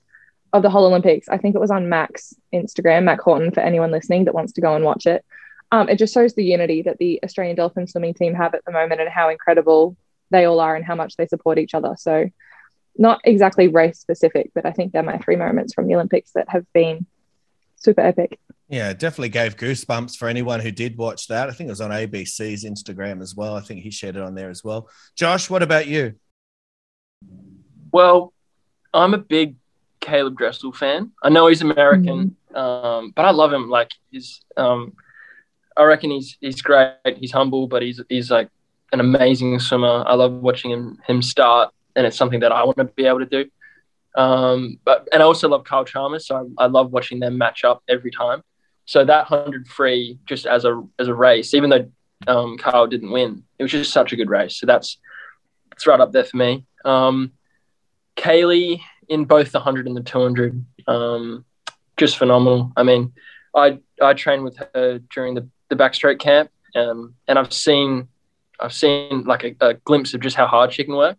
of 0.55 0.63
the 0.63 0.71
whole 0.71 0.87
Olympics, 0.87 1.29
I 1.29 1.37
think 1.37 1.55
it 1.55 1.61
was 1.61 1.71
on 1.71 1.91
Mac's 1.91 2.35
Instagram, 2.51 3.05
Mac 3.05 3.21
Horton, 3.21 3.51
for 3.51 3.61
anyone 3.61 3.91
listening 3.91 4.25
that 4.25 4.35
wants 4.35 4.55
to 4.55 4.63
go 4.63 4.75
and 4.75 4.87
watch 4.87 5.05
it 5.07 5.23
um, 5.73 5.89
it 5.89 5.99
just 5.99 6.13
shows 6.13 6.35
the 6.35 6.45
unity 6.45 6.83
that 6.83 6.99
the 6.99 7.19
Australian 7.25 7.57
dolphin 7.57 7.87
swimming 7.87 8.13
team 8.13 8.35
have 8.35 8.55
at 8.55 8.65
the 8.67 8.73
moment 8.73 9.01
and 9.01 9.09
how 9.09 9.31
incredible 9.31 9.97
they 10.31 10.45
all 10.45 10.61
are 10.61 10.77
and 10.77 10.85
how 10.85 10.95
much 10.95 11.17
they 11.17 11.27
support 11.27 11.59
each 11.59 11.75
other. 11.75 11.97
So, 11.99 12.29
not 12.99 13.23
exactly 13.25 13.69
race 13.69 13.99
specific, 13.99 14.51
but 14.55 14.67
I 14.67 14.73
think 14.73 14.93
they're 14.93 15.03
my 15.03 15.17
three 15.17 15.37
moments 15.37 15.73
from 15.73 15.87
the 15.87 15.95
Olympics 15.95 16.33
that 16.35 16.51
have 16.51 16.71
been 16.75 17.07
super 17.77 18.03
epic. 18.03 18.39
Yeah, 18.69 18.93
definitely 18.93 19.31
gave 19.31 19.57
goosebumps 19.57 20.17
for 20.17 20.29
anyone 20.29 20.61
who 20.61 20.71
did 20.71 20.99
watch 20.99 21.29
that. 21.29 21.49
I 21.49 21.53
think 21.53 21.69
it 21.69 21.73
was 21.73 21.81
on 21.81 21.91
ABC's 21.91 22.65
Instagram 22.65 23.23
as 23.23 23.35
well. 23.35 23.57
I 23.57 23.63
think 23.63 23.81
he 23.81 23.91
shared 23.91 24.17
it 24.17 24.23
on 24.23 24.35
there 24.35 24.51
as 24.51 24.63
well. 24.63 24.91
Josh, 25.17 25.49
what 25.49 25.63
about 25.63 25.87
you? 25.87 26.15
Well, 27.93 28.35
I'm 28.93 29.15
a 29.15 29.19
big 29.19 29.57
Caeleb 30.03 30.37
Dressel 30.37 30.73
fan. 30.73 31.13
I 31.23 31.31
know 31.31 31.47
he's 31.47 31.63
American, 31.63 32.37
mm-hmm. 32.55 32.57
um, 32.57 33.13
but 33.17 33.25
I 33.25 33.31
love 33.31 33.53
him. 33.55 33.71
Like 33.71 33.91
he's, 34.11 34.43
um, 34.59 34.93
I 35.77 35.85
reckon 35.85 36.11
he's 36.11 36.37
he's 36.41 36.63
great. 36.63 36.97
He's 37.17 37.33
humble, 37.33 37.67
but 37.67 37.83
he's 37.83 38.01
he's 38.09 38.31
like 38.31 38.49
an 38.93 39.01
amazing 39.01 39.59
swimmer. 39.59 40.05
I 40.07 40.15
love 40.15 40.33
watching 40.33 40.71
him 40.71 40.99
him 41.07 41.23
start, 41.23 41.73
and 41.97 42.07
it's 42.07 42.17
something 42.17 42.41
that 42.41 42.53
I 42.53 42.65
want 42.65 42.79
to 42.79 42.85
be 42.85 43.07
able 43.07 43.21
to 43.21 43.27
do. 43.27 43.51
Um, 44.15 44.79
but 44.85 45.09
and 45.13 45.23
I 45.23 45.27
also 45.27 45.49
love 45.49 45.65
Kyle 45.65 45.85
Chalmers, 45.85 46.27
so 46.27 46.51
I, 46.59 46.65
I 46.65 46.67
love 46.67 46.93
watching 46.93 47.21
them 47.21 47.39
match 47.39 47.65
up 47.65 47.83
every 47.89 48.11
time. 48.11 48.43
So 48.85 49.05
that 49.05 49.27
hundred 49.27 49.69
free, 49.69 50.19
just 50.27 50.47
as 50.47 50.65
a 50.65 50.83
as 50.99 51.09
a 51.09 51.15
race, 51.15 51.55
even 51.55 51.71
though 51.71 51.91
um, 52.27 52.59
Kyle 52.59 52.87
didn't 52.87 53.11
win, 53.11 53.45
it 53.59 53.63
was 53.63 53.73
just 53.73 53.93
such 53.93 54.13
a 54.13 54.17
good 54.17 54.29
race. 54.29 54.57
So 54.57 54.67
that's 54.67 54.99
it's 55.73 55.87
right 55.87 56.01
up 56.01 56.13
there 56.13 56.25
for 56.25 56.37
me. 56.37 56.67
Um, 56.85 57.33
Kaylee 58.17 58.81
in 59.09 59.25
both 59.25 59.53
the 59.53 59.59
100 59.59 59.87
and 59.87 59.97
the 59.97 60.03
200, 60.03 60.65
um, 60.87 61.45
just 61.97 62.19
phenomenal. 62.19 62.73
I 62.77 62.83
mean, 62.83 63.13
I 63.55 63.79
I 64.01 64.15
trained 64.15 64.45
with 64.45 64.59
her 64.75 65.01
during 65.13 65.35
the, 65.35 65.49
the 65.73 65.83
backstroke 65.83 66.19
camp, 66.19 66.51
um, 66.77 67.15
and 67.27 67.39
I've 67.39 67.53
seen 67.53 68.09
I've 68.61 68.75
seen 68.75 69.25
like 69.25 69.43
a, 69.43 69.57
a, 69.61 69.75
glimpse 69.75 70.13
of 70.13 70.21
just 70.21 70.37
how 70.37 70.47
hard 70.47 70.73
she 70.73 70.85
can 70.85 70.95
work. 70.95 71.17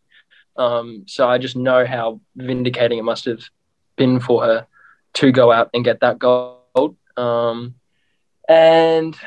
Um, 0.56 1.06
so 1.08 1.28
I 1.28 1.40
just 1.40 1.56
know 1.56 1.86
how 1.86 2.22
vindicating 2.36 3.00
it 3.00 3.04
must 3.04 3.26
have 3.26 3.42
been 3.96 4.20
for 4.20 4.44
her 4.44 4.68
to 5.16 5.32
go 5.32 5.52
out 5.52 5.72
and 5.74 5.84
get 5.84 6.02
that 6.02 6.20
gold. 6.20 6.96
Um, 7.18 7.76
and 8.48 9.18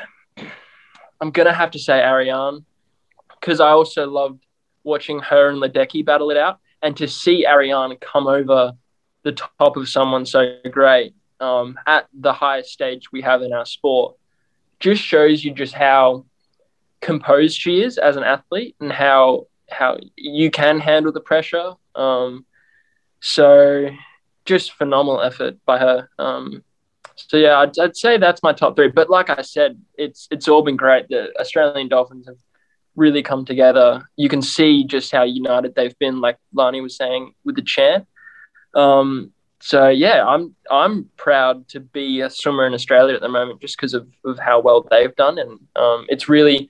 I'm 1.19 1.31
gonna 1.31 1.53
have 1.53 1.71
to 1.71 1.79
say 1.79 1.99
Ariarne 1.99 2.63
because 3.39 3.59
I 3.59 3.69
also 3.69 4.07
loved 4.07 4.45
watching 4.83 5.19
her 5.19 5.49
and 5.49 5.61
Ledecky 5.61 6.05
battle 6.05 6.31
it 6.31 6.37
out 6.37 6.59
and 6.81 6.95
to 6.97 7.07
see 7.07 7.45
Ariarne 7.45 7.99
come 7.99 8.27
over 8.27 8.71
the 9.23 9.33
top 9.33 9.75
of 9.75 9.89
someone 9.89 10.25
so 10.25 10.55
great 10.71 11.13
um, 11.41 11.77
at 11.85 12.07
the 12.13 12.31
highest 12.31 12.71
stage 12.71 13.11
we 13.11 13.21
have 13.21 13.41
in 13.41 13.51
our 13.51 13.65
sport 13.65 14.15
just 14.79 15.01
shows 15.01 15.43
you 15.43 15.53
just 15.53 15.73
how 15.73 16.25
composed 17.01 17.59
she 17.59 17.81
is 17.81 17.97
as 17.97 18.15
an 18.15 18.23
athlete 18.23 18.75
and 18.79 18.91
how 18.91 19.47
how 19.69 19.97
you 20.15 20.49
can 20.49 20.79
handle 20.79 21.11
the 21.11 21.19
pressure. 21.19 21.73
Um, 21.95 22.45
so 23.19 23.89
just 24.45 24.73
phenomenal 24.73 25.21
effort 25.21 25.57
by 25.65 25.77
her. 25.77 26.09
Um, 26.17 26.63
so 27.15 27.37
yeah, 27.37 27.59
I'd, 27.59 27.77
I'd, 27.77 27.97
say 27.97 28.17
that's 28.17 28.43
my 28.43 28.53
top 28.53 28.75
three. 28.75 28.89
But 28.89 29.09
like 29.09 29.29
I 29.29 29.41
said, 29.41 29.81
it's 29.97 30.27
it's 30.31 30.47
all 30.47 30.61
been 30.61 30.77
great. 30.77 31.09
The 31.09 31.37
Australian 31.39 31.89
Dolphins 31.89 32.27
have 32.27 32.37
really 32.95 33.21
come 33.21 33.45
together. 33.45 34.07
You 34.15 34.29
can 34.29 34.41
see 34.41 34.83
just 34.83 35.11
how 35.11 35.23
united 35.23 35.75
they've 35.75 35.97
been, 35.99 36.21
like 36.21 36.37
Lani 36.53 36.81
was 36.81 36.95
saying 36.95 37.33
with 37.43 37.55
the 37.55 37.61
chant. 37.61 38.07
Um, 38.73 39.31
so 39.59 39.89
yeah, 39.89 40.25
I'm 40.25 40.55
I'm 40.69 41.09
proud 41.17 41.67
to 41.69 41.79
be 41.79 42.21
a 42.21 42.29
swimmer 42.29 42.65
in 42.67 42.73
Australia 42.73 43.15
at 43.15 43.21
the 43.21 43.29
moment, 43.29 43.61
just 43.61 43.77
because 43.77 43.93
of, 43.93 44.07
of 44.25 44.37
how 44.37 44.59
well 44.59 44.85
they've 44.89 45.15
done, 45.15 45.39
and 45.39 45.59
um, 45.75 46.05
it's 46.09 46.29
really 46.29 46.69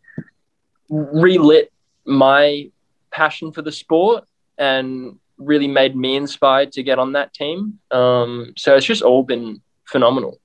relit 0.89 1.71
my 2.05 2.69
passion 3.11 3.51
for 3.51 3.61
the 3.61 3.71
sport 3.71 4.23
and 4.57 5.19
really 5.37 5.67
made 5.67 5.95
me 5.95 6.15
inspired 6.15 6.71
to 6.71 6.83
get 6.83 6.97
on 6.97 7.11
that 7.13 7.33
team. 7.33 7.79
Um, 7.91 8.53
so 8.57 8.75
it's 8.75 8.85
just 8.85 9.01
all 9.01 9.23
been 9.23 9.61
phenomenal. 9.85 10.39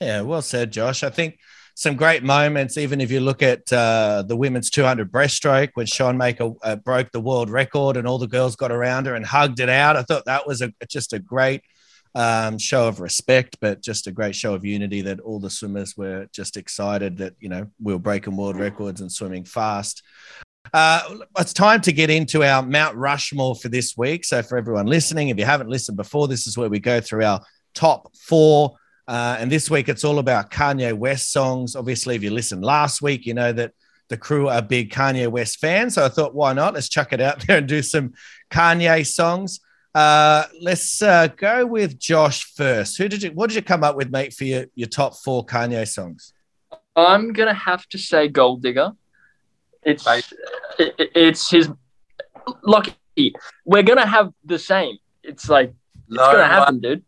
Yeah, 0.00 0.22
well 0.22 0.42
said, 0.42 0.72
Josh. 0.72 1.02
I 1.02 1.10
think 1.10 1.38
some 1.74 1.96
great 1.96 2.22
moments. 2.22 2.78
Even 2.78 3.00
if 3.00 3.10
you 3.10 3.20
look 3.20 3.42
at 3.42 3.70
uh, 3.72 4.22
the 4.26 4.36
women's 4.36 4.70
200 4.70 5.10
breaststroke 5.10 5.70
when 5.74 5.86
Schoenmaker 5.86 6.56
uh, 6.62 6.76
broke 6.76 7.10
the 7.10 7.20
world 7.20 7.50
record 7.50 7.96
and 7.96 8.06
all 8.06 8.18
the 8.18 8.26
girls 8.26 8.56
got 8.56 8.72
around 8.72 9.06
her 9.06 9.14
and 9.14 9.26
hugged 9.26 9.60
it 9.60 9.68
out, 9.68 9.96
I 9.96 10.02
thought 10.02 10.24
that 10.26 10.46
was 10.46 10.62
a, 10.62 10.72
just 10.88 11.12
a 11.12 11.18
great 11.18 11.62
um, 12.14 12.58
show 12.58 12.86
of 12.86 13.00
respect, 13.00 13.58
but 13.60 13.82
just 13.82 14.06
a 14.06 14.12
great 14.12 14.36
show 14.36 14.54
of 14.54 14.64
unity 14.64 15.02
that 15.02 15.20
all 15.20 15.40
the 15.40 15.50
swimmers 15.50 15.96
were 15.96 16.28
just 16.32 16.56
excited 16.56 17.18
that 17.18 17.34
you 17.40 17.48
know 17.48 17.66
we 17.82 17.92
were 17.92 17.98
breaking 17.98 18.36
world 18.36 18.56
records 18.56 19.00
and 19.00 19.10
swimming 19.10 19.44
fast. 19.44 20.02
Uh, 20.72 21.18
it's 21.38 21.52
time 21.52 21.80
to 21.82 21.92
get 21.92 22.10
into 22.10 22.42
our 22.42 22.62
Mount 22.62 22.96
Rushmore 22.96 23.54
for 23.54 23.68
this 23.68 23.96
week. 23.96 24.24
So, 24.24 24.42
for 24.42 24.56
everyone 24.56 24.86
listening, 24.86 25.28
if 25.28 25.38
you 25.38 25.44
haven't 25.44 25.68
listened 25.68 25.96
before, 25.96 26.28
this 26.28 26.46
is 26.46 26.56
where 26.56 26.68
we 26.68 26.78
go 26.78 27.00
through 27.00 27.24
our 27.24 27.40
top 27.74 28.14
four 28.16 28.76
uh, 29.06 29.36
and 29.38 29.50
this 29.50 29.70
week 29.70 29.88
it's 29.88 30.04
all 30.04 30.18
about 30.18 30.50
Kanye 30.50 30.92
West 30.92 31.30
songs. 31.30 31.76
Obviously, 31.76 32.16
if 32.16 32.22
you 32.22 32.30
listened 32.30 32.64
last 32.64 33.02
week, 33.02 33.26
you 33.26 33.34
know 33.34 33.52
that 33.52 33.72
the 34.08 34.16
crew 34.16 34.48
are 34.48 34.62
big 34.62 34.90
Kanye 34.90 35.28
West 35.28 35.58
fans. 35.58 35.94
So 35.94 36.04
I 36.04 36.08
thought, 36.08 36.34
why 36.34 36.52
not? 36.52 36.74
Let's 36.74 36.88
chuck 36.88 37.12
it 37.12 37.20
out 37.20 37.40
there 37.46 37.58
and 37.58 37.68
do 37.68 37.82
some 37.82 38.14
Kanye 38.50 39.06
songs. 39.06 39.60
Uh, 39.94 40.44
let's 40.60 41.02
uh, 41.02 41.28
go 41.28 41.64
with 41.66 41.98
Josh 41.98 42.52
first. 42.54 42.98
Who 42.98 43.08
did 43.08 43.22
you? 43.22 43.30
What 43.30 43.48
did 43.48 43.56
you 43.56 43.62
come 43.62 43.84
up 43.84 43.96
with, 43.96 44.10
mate, 44.10 44.32
for 44.32 44.44
your, 44.44 44.66
your 44.74 44.88
top 44.88 45.16
four 45.16 45.46
Kanye 45.46 45.86
songs? 45.86 46.32
I'm 46.96 47.32
gonna 47.32 47.54
have 47.54 47.88
to 47.90 47.98
say 47.98 48.28
Gold 48.28 48.62
Digger. 48.62 48.92
It's 49.82 50.06
it, 50.06 51.10
it's 51.14 51.50
his 51.50 51.68
lucky. 52.62 52.94
We're 53.64 53.82
gonna 53.82 54.06
have 54.06 54.32
the 54.44 54.58
same. 54.58 54.98
It's 55.22 55.48
like 55.48 55.70
it's 55.70 56.16
no, 56.16 56.32
gonna 56.32 56.46
happen, 56.46 56.80
dude. 56.80 57.04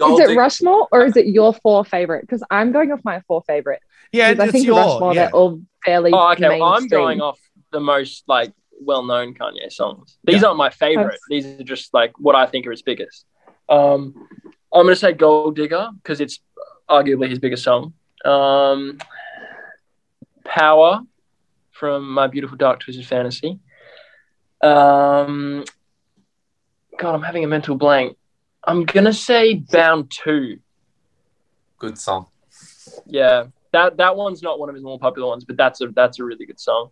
Gold 0.00 0.20
is 0.20 0.30
it 0.30 0.36
Rushmore 0.36 0.88
or 0.90 1.04
is 1.04 1.16
it 1.16 1.26
your 1.26 1.52
four 1.52 1.84
favorite? 1.84 2.22
Because 2.22 2.42
I'm 2.50 2.72
going 2.72 2.90
off 2.90 3.00
my 3.04 3.20
four 3.28 3.42
favorite. 3.42 3.80
Yeah, 4.12 4.34
I 4.38 4.50
think 4.50 4.66
your, 4.66 4.76
Rushmore 4.76 5.14
yeah. 5.14 5.26
they're 5.26 5.34
all 5.34 5.60
fairly. 5.84 6.10
Oh, 6.12 6.32
okay. 6.32 6.58
Well, 6.58 6.72
I'm 6.72 6.88
going 6.88 7.20
off 7.20 7.38
the 7.70 7.80
most 7.80 8.24
like 8.26 8.52
well-known 8.80 9.34
Kanye 9.34 9.70
songs. 9.70 10.16
These 10.24 10.40
yeah. 10.40 10.48
aren't 10.48 10.58
my 10.58 10.70
favorite. 10.70 11.20
These 11.28 11.60
are 11.60 11.64
just 11.64 11.92
like 11.92 12.18
what 12.18 12.34
I 12.34 12.46
think 12.46 12.66
are 12.66 12.70
his 12.70 12.82
biggest. 12.82 13.26
Um, 13.68 14.26
I'm 14.72 14.84
gonna 14.84 14.96
say 14.96 15.12
Gold 15.12 15.56
Digger 15.56 15.90
because 16.02 16.20
it's 16.20 16.40
arguably 16.88 17.28
his 17.28 17.38
biggest 17.38 17.62
song. 17.62 17.92
Um, 18.24 18.98
Power 20.44 21.02
from 21.72 22.10
My 22.10 22.26
Beautiful 22.26 22.56
Dark 22.56 22.80
Twisted 22.80 23.06
Fantasy. 23.06 23.58
Um, 24.62 25.64
God, 26.98 27.14
I'm 27.14 27.22
having 27.22 27.44
a 27.44 27.48
mental 27.48 27.76
blank. 27.76 28.16
I'm 28.64 28.84
gonna 28.84 29.12
say 29.12 29.54
Bound 29.54 30.10
Two. 30.10 30.58
Good 31.78 31.98
song. 31.98 32.26
Yeah, 33.06 33.46
that 33.72 33.96
that 33.96 34.16
one's 34.16 34.42
not 34.42 34.58
one 34.58 34.68
of 34.68 34.74
his 34.74 34.84
more 34.84 34.98
popular 34.98 35.28
ones, 35.28 35.44
but 35.44 35.56
that's 35.56 35.80
a 35.80 35.88
that's 35.88 36.18
a 36.18 36.24
really 36.24 36.46
good 36.46 36.60
song. 36.60 36.90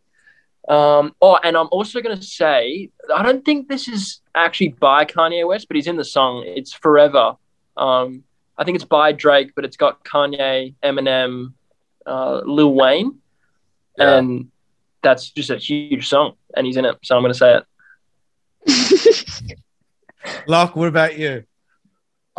Um, 0.69 1.15
oh, 1.23 1.39
and 1.43 1.57
I'm 1.57 1.69
also 1.71 2.01
gonna 2.01 2.23
say 2.23 2.91
I 3.15 3.23
don't 3.23 3.45
think 3.45 3.69
this 3.69 3.89
is 3.89 4.21
actually 4.35 4.69
by 4.69 5.05
Kanye 5.05 5.47
West, 5.47 5.69
but 5.69 5.77
he's 5.77 5.87
in 5.87 5.97
the 5.97 6.05
song. 6.05 6.45
It's 6.47 6.73
Forever. 6.73 7.35
Um, 7.77 8.25
I 8.57 8.65
think 8.65 8.75
it's 8.75 8.85
by 8.85 9.13
Drake, 9.13 9.53
but 9.55 9.65
it's 9.65 9.77
got 9.77 10.05
Kanye, 10.05 10.75
Eminem, 10.83 11.53
uh, 12.07 12.41
Lil 12.45 12.75
Wayne, 12.75 13.19
yeah. 13.97 14.17
and 14.17 14.51
that's 15.03 15.31
just 15.31 15.51
a 15.51 15.57
huge 15.57 16.09
song, 16.09 16.35
and 16.57 16.67
he's 16.67 16.77
in 16.77 16.85
it. 16.85 16.97
So 17.03 17.17
I'm 17.17 17.23
gonna 17.23 17.35
say 17.35 17.61
it. 18.67 19.55
Locke, 20.47 20.77
what 20.77 20.89
about 20.89 21.19
you? 21.19 21.45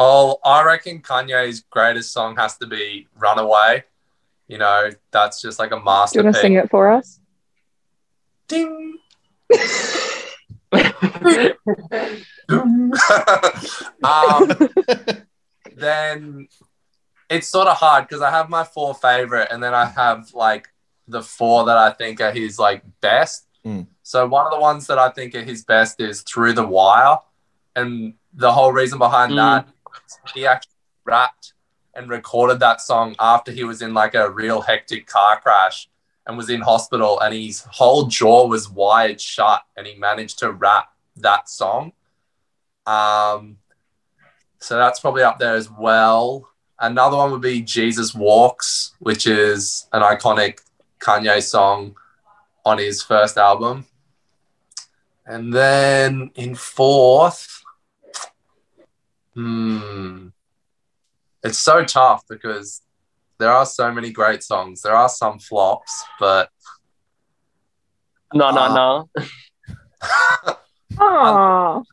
Oh, 0.01 0.38
I 0.46 0.63
reckon 0.63 1.01
Kanye's 1.01 1.60
greatest 1.60 2.13
song 2.13 2.38
has 2.38 2.56
to 2.60 2.65
be 2.65 3.10
"Runaway." 3.18 3.84
You 4.48 4.58
know, 4.58 4.91
that's 5.12 5.41
just 5.41 5.60
like 5.60 5.72
a 5.72 5.79
masterpiece. 5.79 6.13
Do 6.13 6.20
you 6.20 6.24
want 6.24 6.36
to 6.36 6.41
sing 6.41 6.53
it 6.53 6.70
for 6.70 6.89
us? 6.89 7.20
Ding. 8.48 8.98
um, 14.03 14.70
then 15.75 16.48
it's 17.29 17.50
sort 17.50 17.68
of 17.68 17.75
hard 17.75 18.08
because 18.08 18.22
I 18.22 18.32
have 18.32 18.50
my 18.50 18.63
four 18.63 18.96
favorite, 18.96 19.50
and 19.51 19.62
then 19.62 19.74
I 19.74 19.86
have 19.86 20.34
like 20.34 20.70
the 21.10 21.22
four 21.22 21.65
that 21.65 21.77
I 21.77 21.91
think 21.91 22.22
are 22.22 22.32
his 22.32 22.58
like 22.58 22.84
best. 23.01 23.48
Mm. 23.65 23.88
So 24.03 24.25
one 24.27 24.46
of 24.46 24.53
the 24.53 24.60
ones 24.62 24.88
that 24.88 24.98
I 24.98 25.10
think 25.10 25.36
are 25.36 25.44
his 25.44 25.65
best 25.65 26.00
is 26.00 26.22
"Through 26.22 26.53
the 26.53 26.65
Wire," 26.65 27.18
and 27.75 28.13
the 28.34 28.53
whole 28.53 28.72
reason 28.72 28.98
behind 28.98 29.34
mm. 29.34 29.36
that 29.36 29.68
he 30.34 30.46
actually 30.46 30.74
rapped 31.05 31.53
and 31.96 32.10
recorded 32.10 32.60
that 32.60 32.81
song 32.81 33.15
after 33.19 33.51
he 33.51 33.63
was 33.63 33.81
in 33.81 33.93
like 33.93 34.15
a 34.15 34.29
real 34.29 34.62
hectic 34.62 35.08
car 35.08 35.39
crash 35.39 35.89
and 36.25 36.38
was 36.38 36.50
in 36.50 36.62
hospital 36.62 37.19
and 37.19 37.34
his 37.34 37.62
whole 37.62 38.05
jaw 38.05 38.48
was 38.48 38.69
wired 38.69 39.19
shut 39.19 39.63
and 39.75 39.88
he 39.88 39.96
managed 39.96 40.39
to 40.39 40.51
rap 40.51 40.93
that 41.17 41.50
song. 41.50 41.91
Um, 42.86 43.58
so 44.60 44.77
that's 44.77 45.00
probably 45.00 45.24
up 45.24 45.39
there 45.39 45.55
as 45.55 45.69
well. 45.69 46.50
Another 46.79 47.17
one 47.17 47.31
would 47.31 47.41
be 47.41 47.62
Jesus 47.62 48.13
Walks, 48.13 48.93
which 49.00 49.27
is 49.27 49.88
an 49.91 50.01
iconic 50.01 50.60
Kanye 51.00 51.41
song 51.41 51.96
on 52.65 52.77
his 52.77 53.01
first 53.01 53.38
album. 53.38 53.86
And 55.25 55.53
then 55.53 56.31
in 56.36 56.55
fourth, 56.55 57.59
hmm, 59.39 60.27
it's 61.43 61.58
so 61.60 61.84
tough 61.86 62.24
because 62.29 62.81
there 63.38 63.51
are 63.51 63.65
so 63.65 63.91
many 63.91 64.12
great 64.12 64.43
songs. 64.43 64.81
There 64.81 64.96
are 64.96 65.08
some 65.10 65.39
flops, 65.39 66.03
but 66.19 66.50
No, 68.34 68.51
no, 68.51 68.62
Uh, 68.62 68.74
no. 68.75 69.10
Aww. 70.98 71.84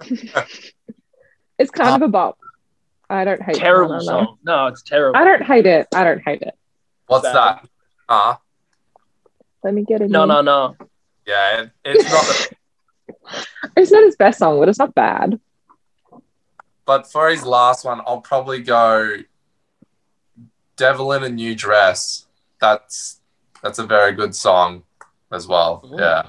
it's 1.58 1.70
kind 1.70 1.96
of 1.96 2.02
a 2.02 2.08
bop. 2.08 2.38
I 3.08 3.24
don't 3.24 3.42
hate 3.42 3.56
Terrible 3.56 3.96
it. 3.96 4.02
song. 4.02 4.36
No, 4.44 4.66
it's 4.66 4.82
terrible. 4.82 5.18
I 5.18 5.24
don't 5.24 5.42
hate 5.42 5.66
it. 5.66 5.86
I 5.94 6.04
don't 6.04 6.20
hate 6.20 6.42
it. 6.42 6.54
what's 7.06 7.22
Bad. 7.24 7.34
that? 7.34 7.68
Uh, 8.08 8.34
Let 9.62 9.72
me 9.74 9.84
get 9.84 10.00
it. 10.02 10.10
No, 10.10 10.20
here. 10.20 10.26
no, 10.26 10.40
no. 10.42 10.76
yeah, 11.26 11.62
it, 11.62 11.70
it's 11.84 12.10
not. 12.10 12.48
The, 13.26 13.36
It's 13.76 13.90
not 13.90 14.04
his 14.04 14.16
best 14.16 14.38
song, 14.38 14.58
but 14.58 14.68
it's 14.68 14.78
not 14.78 14.94
bad. 14.94 15.40
But 16.86 17.10
for 17.10 17.28
his 17.30 17.44
last 17.44 17.84
one, 17.84 18.00
I'll 18.06 18.20
probably 18.20 18.62
go 18.62 19.18
"Devil 20.76 21.12
in 21.12 21.24
a 21.24 21.28
New 21.28 21.54
Dress." 21.54 22.26
That's 22.60 23.20
that's 23.62 23.78
a 23.78 23.86
very 23.86 24.12
good 24.12 24.34
song 24.34 24.82
as 25.32 25.46
well. 25.46 25.82
Ooh. 25.84 25.96
Yeah, 25.98 26.28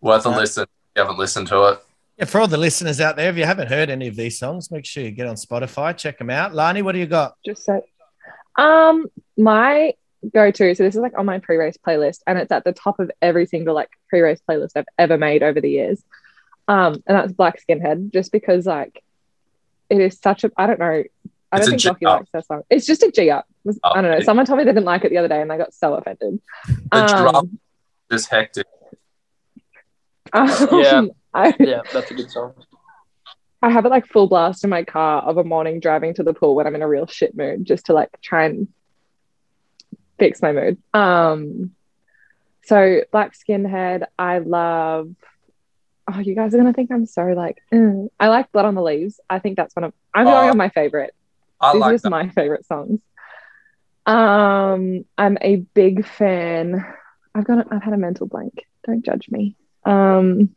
worth 0.00 0.26
a 0.26 0.30
Yeah. 0.30 0.36
listen. 0.36 0.62
If 0.64 0.68
you 0.96 1.02
haven't 1.02 1.18
listened 1.18 1.46
to 1.48 1.64
it. 1.68 1.80
Yeah, 2.18 2.24
for 2.26 2.40
all 2.40 2.48
the 2.48 2.56
listeners 2.58 3.00
out 3.00 3.16
there, 3.16 3.30
if 3.30 3.36
you 3.36 3.44
haven't 3.44 3.68
heard 3.68 3.88
any 3.90 4.08
of 4.08 4.16
these 4.16 4.38
songs, 4.38 4.70
make 4.70 4.84
sure 4.84 5.02
you 5.02 5.10
get 5.10 5.26
on 5.26 5.36
Spotify, 5.36 5.96
check 5.96 6.18
them 6.18 6.30
out. 6.30 6.54
Lani, 6.54 6.82
what 6.82 6.92
do 6.92 6.98
you 6.98 7.06
got? 7.06 7.34
Just 7.46 7.64
so. 7.64 7.82
Um, 8.58 9.06
my 9.38 9.94
go-to. 10.34 10.74
So 10.74 10.82
this 10.82 10.94
is 10.94 11.00
like 11.00 11.16
on 11.18 11.24
my 11.24 11.38
pre-race 11.38 11.78
playlist, 11.78 12.20
and 12.26 12.38
it's 12.38 12.52
at 12.52 12.64
the 12.64 12.72
top 12.72 13.00
of 13.00 13.10
every 13.22 13.46
single 13.46 13.74
like 13.74 13.88
pre-race 14.10 14.40
playlist 14.46 14.72
I've 14.76 14.84
ever 14.98 15.16
made 15.16 15.42
over 15.42 15.60
the 15.60 15.70
years. 15.70 16.02
Um, 16.68 16.94
and 17.06 17.16
that's 17.16 17.32
Black 17.32 17.58
Skinhead, 17.66 18.12
just 18.12 18.32
because 18.32 18.66
like 18.66 19.02
it 19.90 20.00
is 20.00 20.18
such 20.22 20.44
a. 20.44 20.50
I 20.56 20.66
don't 20.66 20.78
know. 20.78 20.86
I 21.52 21.56
It's 21.58 21.66
don't 21.66 21.74
a 21.74 21.78
think 21.78 21.80
G 21.80 21.88
Lockie 21.88 22.06
up. 22.06 22.18
likes 22.20 22.30
that 22.32 22.46
song. 22.46 22.62
It's 22.70 22.86
just 22.86 23.02
a 23.02 23.10
G 23.10 23.28
up. 23.30 23.44
Oh, 23.66 23.72
I 23.90 24.00
don't 24.00 24.10
know. 24.12 24.16
it- 24.18 24.24
Someone 24.24 24.46
told 24.46 24.58
me 24.58 24.64
they 24.64 24.70
didn't 24.70 24.84
like 24.84 25.04
it 25.04 25.10
the 25.10 25.18
other 25.18 25.28
day, 25.28 25.42
and 25.42 25.52
I 25.52 25.58
got 25.58 25.74
so 25.74 25.94
offended. 25.94 26.40
The 26.92 27.06
drum 27.06 27.34
Um, 27.36 27.58
is 28.10 28.26
hectic. 28.26 28.66
um, 30.32 30.48
Yeah. 30.72 31.02
I, 31.34 31.54
Yeah, 31.60 31.82
that's 31.92 32.10
a 32.10 32.14
good 32.14 32.30
song. 32.30 32.54
I 33.62 33.70
have 33.70 33.84
it 33.84 33.90
like 33.90 34.06
full 34.06 34.26
blast 34.26 34.64
in 34.64 34.70
my 34.70 34.84
car 34.84 35.22
of 35.22 35.36
a 35.36 35.44
morning 35.44 35.80
driving 35.80 36.14
to 36.14 36.22
the 36.22 36.32
pool 36.32 36.54
when 36.54 36.66
I'm 36.66 36.74
in 36.74 36.82
a 36.82 36.88
real 36.88 37.06
shit 37.06 37.36
mood, 37.36 37.64
just 37.66 37.86
to 37.86 37.92
like 37.92 38.08
try 38.22 38.46
and 38.46 38.68
fix 40.18 40.40
my 40.40 40.52
mood. 40.52 40.78
Um, 40.94 41.72
so 42.64 43.02
Black 43.12 43.34
Skinhead, 43.36 44.04
I 44.18 44.38
love. 44.38 45.10
Oh, 46.12 46.18
you 46.18 46.34
guys 46.34 46.54
are 46.54 46.58
gonna 46.58 46.72
think 46.72 46.90
I'm 46.90 47.06
so 47.06 47.22
like. 47.26 47.58
mm. 47.72 48.08
I 48.18 48.28
like 48.28 48.50
Blood 48.52 48.64
on 48.64 48.74
the 48.74 48.82
Leaves. 48.82 49.20
I 49.28 49.38
think 49.38 49.56
that's 49.56 49.76
one 49.76 49.84
of. 49.84 49.92
I'm 50.14 50.24
going 50.24 50.48
Oh, 50.48 50.50
on 50.50 50.56
my 50.56 50.68
favorite. 50.70 51.14
I 51.60 51.72
These 51.74 51.82
are 51.82 51.92
just 51.92 52.04
that. 52.04 52.10
my 52.10 52.28
favorite 52.30 52.66
songs. 52.66 53.00
Um, 54.06 55.04
I'm 55.18 55.38
a 55.40 55.56
big 55.56 56.04
fan. 56.06 56.84
I've 57.34 57.44
got. 57.44 57.58
A, 57.58 57.74
I've 57.74 57.82
had 57.82 57.92
a 57.94 57.98
mental 57.98 58.26
blank. 58.26 58.66
Don't 58.86 59.04
judge 59.04 59.28
me. 59.30 59.56
Um, 59.84 60.54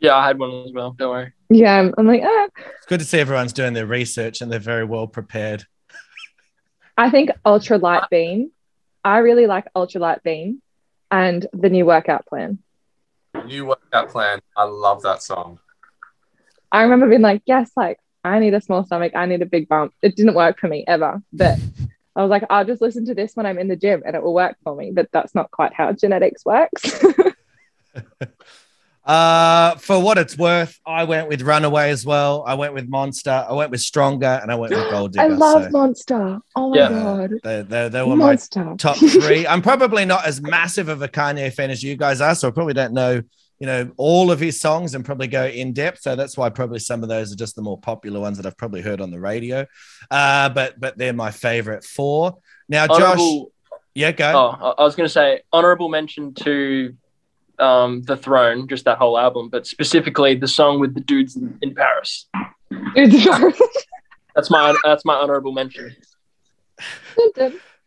Yeah, 0.00 0.16
I 0.16 0.26
had 0.26 0.38
one 0.38 0.64
as 0.66 0.72
well. 0.72 0.92
Don't 0.92 1.10
worry. 1.10 1.32
yeah, 1.50 1.78
I'm, 1.78 1.94
I'm 1.98 2.06
like, 2.06 2.22
ah, 2.24 2.48
It's 2.76 2.86
good 2.86 3.00
to 3.00 3.06
see 3.06 3.18
everyone's 3.20 3.52
doing 3.52 3.74
their 3.74 3.86
research 3.86 4.40
and 4.40 4.50
they're 4.50 4.58
very 4.60 4.84
well 4.84 5.06
prepared. 5.06 5.64
I 6.96 7.10
think 7.10 7.30
Ultra 7.44 7.78
Light 7.78 8.04
Beam. 8.10 8.50
I 9.04 9.18
really 9.18 9.46
like 9.46 9.66
Ultra 9.76 10.00
Light 10.00 10.22
Beam 10.22 10.60
and 11.10 11.46
the 11.52 11.68
new 11.70 11.86
workout 11.86 12.26
plan. 12.26 12.58
New 13.48 13.66
workout 13.66 14.10
plan. 14.10 14.40
I 14.56 14.64
love 14.64 15.02
that 15.02 15.22
song. 15.22 15.58
I 16.70 16.82
remember 16.82 17.08
being 17.08 17.22
like, 17.22 17.42
yes, 17.46 17.70
like 17.76 17.98
I 18.24 18.38
need 18.38 18.54
a 18.54 18.60
small 18.60 18.84
stomach, 18.84 19.12
I 19.16 19.26
need 19.26 19.42
a 19.42 19.46
big 19.46 19.68
bump. 19.68 19.94
It 20.02 20.16
didn't 20.16 20.34
work 20.34 20.58
for 20.60 20.68
me 20.68 20.84
ever, 20.86 21.22
but 21.32 21.58
I 22.16 22.22
was 22.22 22.30
like, 22.30 22.44
I'll 22.50 22.64
just 22.64 22.82
listen 22.82 23.06
to 23.06 23.14
this 23.14 23.32
when 23.34 23.46
I'm 23.46 23.58
in 23.58 23.68
the 23.68 23.76
gym 23.76 24.02
and 24.04 24.14
it 24.14 24.22
will 24.22 24.34
work 24.34 24.56
for 24.64 24.74
me. 24.74 24.92
But 24.94 25.08
that's 25.12 25.34
not 25.34 25.50
quite 25.50 25.72
how 25.72 25.92
genetics 25.92 26.44
works. 26.44 27.04
Uh, 29.08 29.74
for 29.76 30.02
what 30.02 30.18
it's 30.18 30.36
worth, 30.36 30.78
I 30.86 31.04
went 31.04 31.30
with 31.30 31.40
Runaway 31.40 31.88
as 31.88 32.04
well. 32.04 32.44
I 32.46 32.52
went 32.54 32.74
with 32.74 32.90
Monster. 32.90 33.46
I 33.48 33.54
went 33.54 33.70
with 33.70 33.80
Stronger, 33.80 34.38
and 34.42 34.52
I 34.52 34.54
went 34.56 34.76
with 34.76 34.90
Gold 34.90 35.12
Digger. 35.14 35.24
I 35.24 35.28
love 35.28 35.62
so 35.64 35.70
Monster. 35.70 36.38
Oh 36.54 36.68
my 36.68 36.76
Yeah. 36.76 36.88
god, 36.88 37.32
they, 37.42 37.62
they, 37.62 37.88
they 37.88 38.02
were 38.02 38.16
my 38.16 38.36
top 38.76 38.98
three. 38.98 39.46
I'm 39.46 39.62
probably 39.62 40.04
not 40.04 40.26
as 40.26 40.42
massive 40.42 40.90
of 40.90 41.00
a 41.00 41.08
Kanye 41.08 41.50
fan 41.50 41.70
as 41.70 41.82
you 41.82 41.96
guys 41.96 42.20
are, 42.20 42.34
so 42.34 42.48
I 42.48 42.50
probably 42.50 42.74
don't 42.74 42.92
know, 42.92 43.22
you 43.58 43.66
know, 43.66 43.90
all 43.96 44.30
of 44.30 44.38
his 44.38 44.60
songs 44.60 44.94
and 44.94 45.04
probably 45.04 45.26
go 45.26 45.46
in 45.46 45.72
depth. 45.72 46.00
So 46.02 46.14
that's 46.16 46.36
why 46.36 46.48
probably 46.48 46.78
some 46.78 47.02
of 47.02 47.08
those 47.08 47.32
are 47.32 47.36
just 47.36 47.56
the 47.56 47.62
more 47.62 47.78
popular 47.78 48.20
ones 48.20 48.36
that 48.36 48.46
I've 48.46 48.56
probably 48.56 48.80
heard 48.82 49.00
on 49.00 49.10
the 49.10 49.18
radio. 49.20 49.66
Uh, 50.10 50.48
but 50.50 50.78
but 50.78 50.96
they're 50.96 51.12
my 51.12 51.30
favorite 51.30 51.84
four. 51.84 52.38
Now, 52.68 52.86
Josh, 52.86 53.00
Honorable, 53.00 53.52
yeah, 53.94 54.12
go. 54.12 54.30
oh, 54.60 54.74
I- 54.76 54.82
I 54.82 54.84
was 54.84 54.94
going 54.94 55.06
to 55.06 55.12
say 55.12 55.42
honorable 55.52 55.88
mention 55.88 56.34
to 56.34 56.94
um, 57.58 58.02
The 58.02 58.16
Throne, 58.16 58.68
just 58.68 58.84
that 58.84 58.98
whole 58.98 59.18
album, 59.18 59.48
but 59.48 59.66
specifically 59.66 60.36
the 60.36 60.46
song 60.46 60.78
with 60.78 60.94
the 60.94 61.00
dudes 61.00 61.34
in, 61.36 61.58
in 61.62 61.74
Paris. 61.74 62.26
That's 62.94 64.50
my 64.50 64.72
that's 64.84 65.04
my 65.04 65.14
honorable 65.14 65.52
mention. 65.52 65.96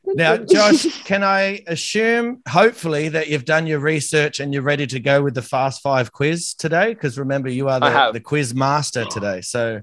Now, 0.05 0.37
Josh, 0.51 1.03
can 1.03 1.23
I 1.23 1.63
assume, 1.67 2.41
hopefully, 2.47 3.09
that 3.09 3.29
you've 3.29 3.45
done 3.45 3.67
your 3.67 3.79
research 3.79 4.39
and 4.39 4.53
you're 4.53 4.63
ready 4.63 4.87
to 4.87 4.99
go 4.99 5.21
with 5.23 5.35
the 5.35 5.41
Fast 5.41 5.81
Five 5.81 6.11
quiz 6.11 6.53
today? 6.53 6.93
Because 6.93 7.17
remember, 7.19 7.49
you 7.49 7.69
are 7.69 7.79
the, 7.79 8.11
the 8.13 8.19
quiz 8.19 8.53
master 8.53 9.05
today. 9.05 9.41
So, 9.41 9.81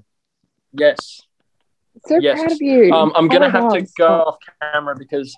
Yes. 0.73 1.21
so 2.05 2.17
Yes. 2.19 2.37
proud 2.39 2.51
of 2.51 2.61
you. 2.61 2.93
Um, 2.93 3.11
I'm 3.15 3.25
Oh 3.25 3.27
gonna 3.29 3.49
my 3.49 3.59
have 3.59 3.73
to 3.73 3.87
go 3.97 4.07
off 4.07 4.37
camera 4.71 4.95
because 4.95 5.35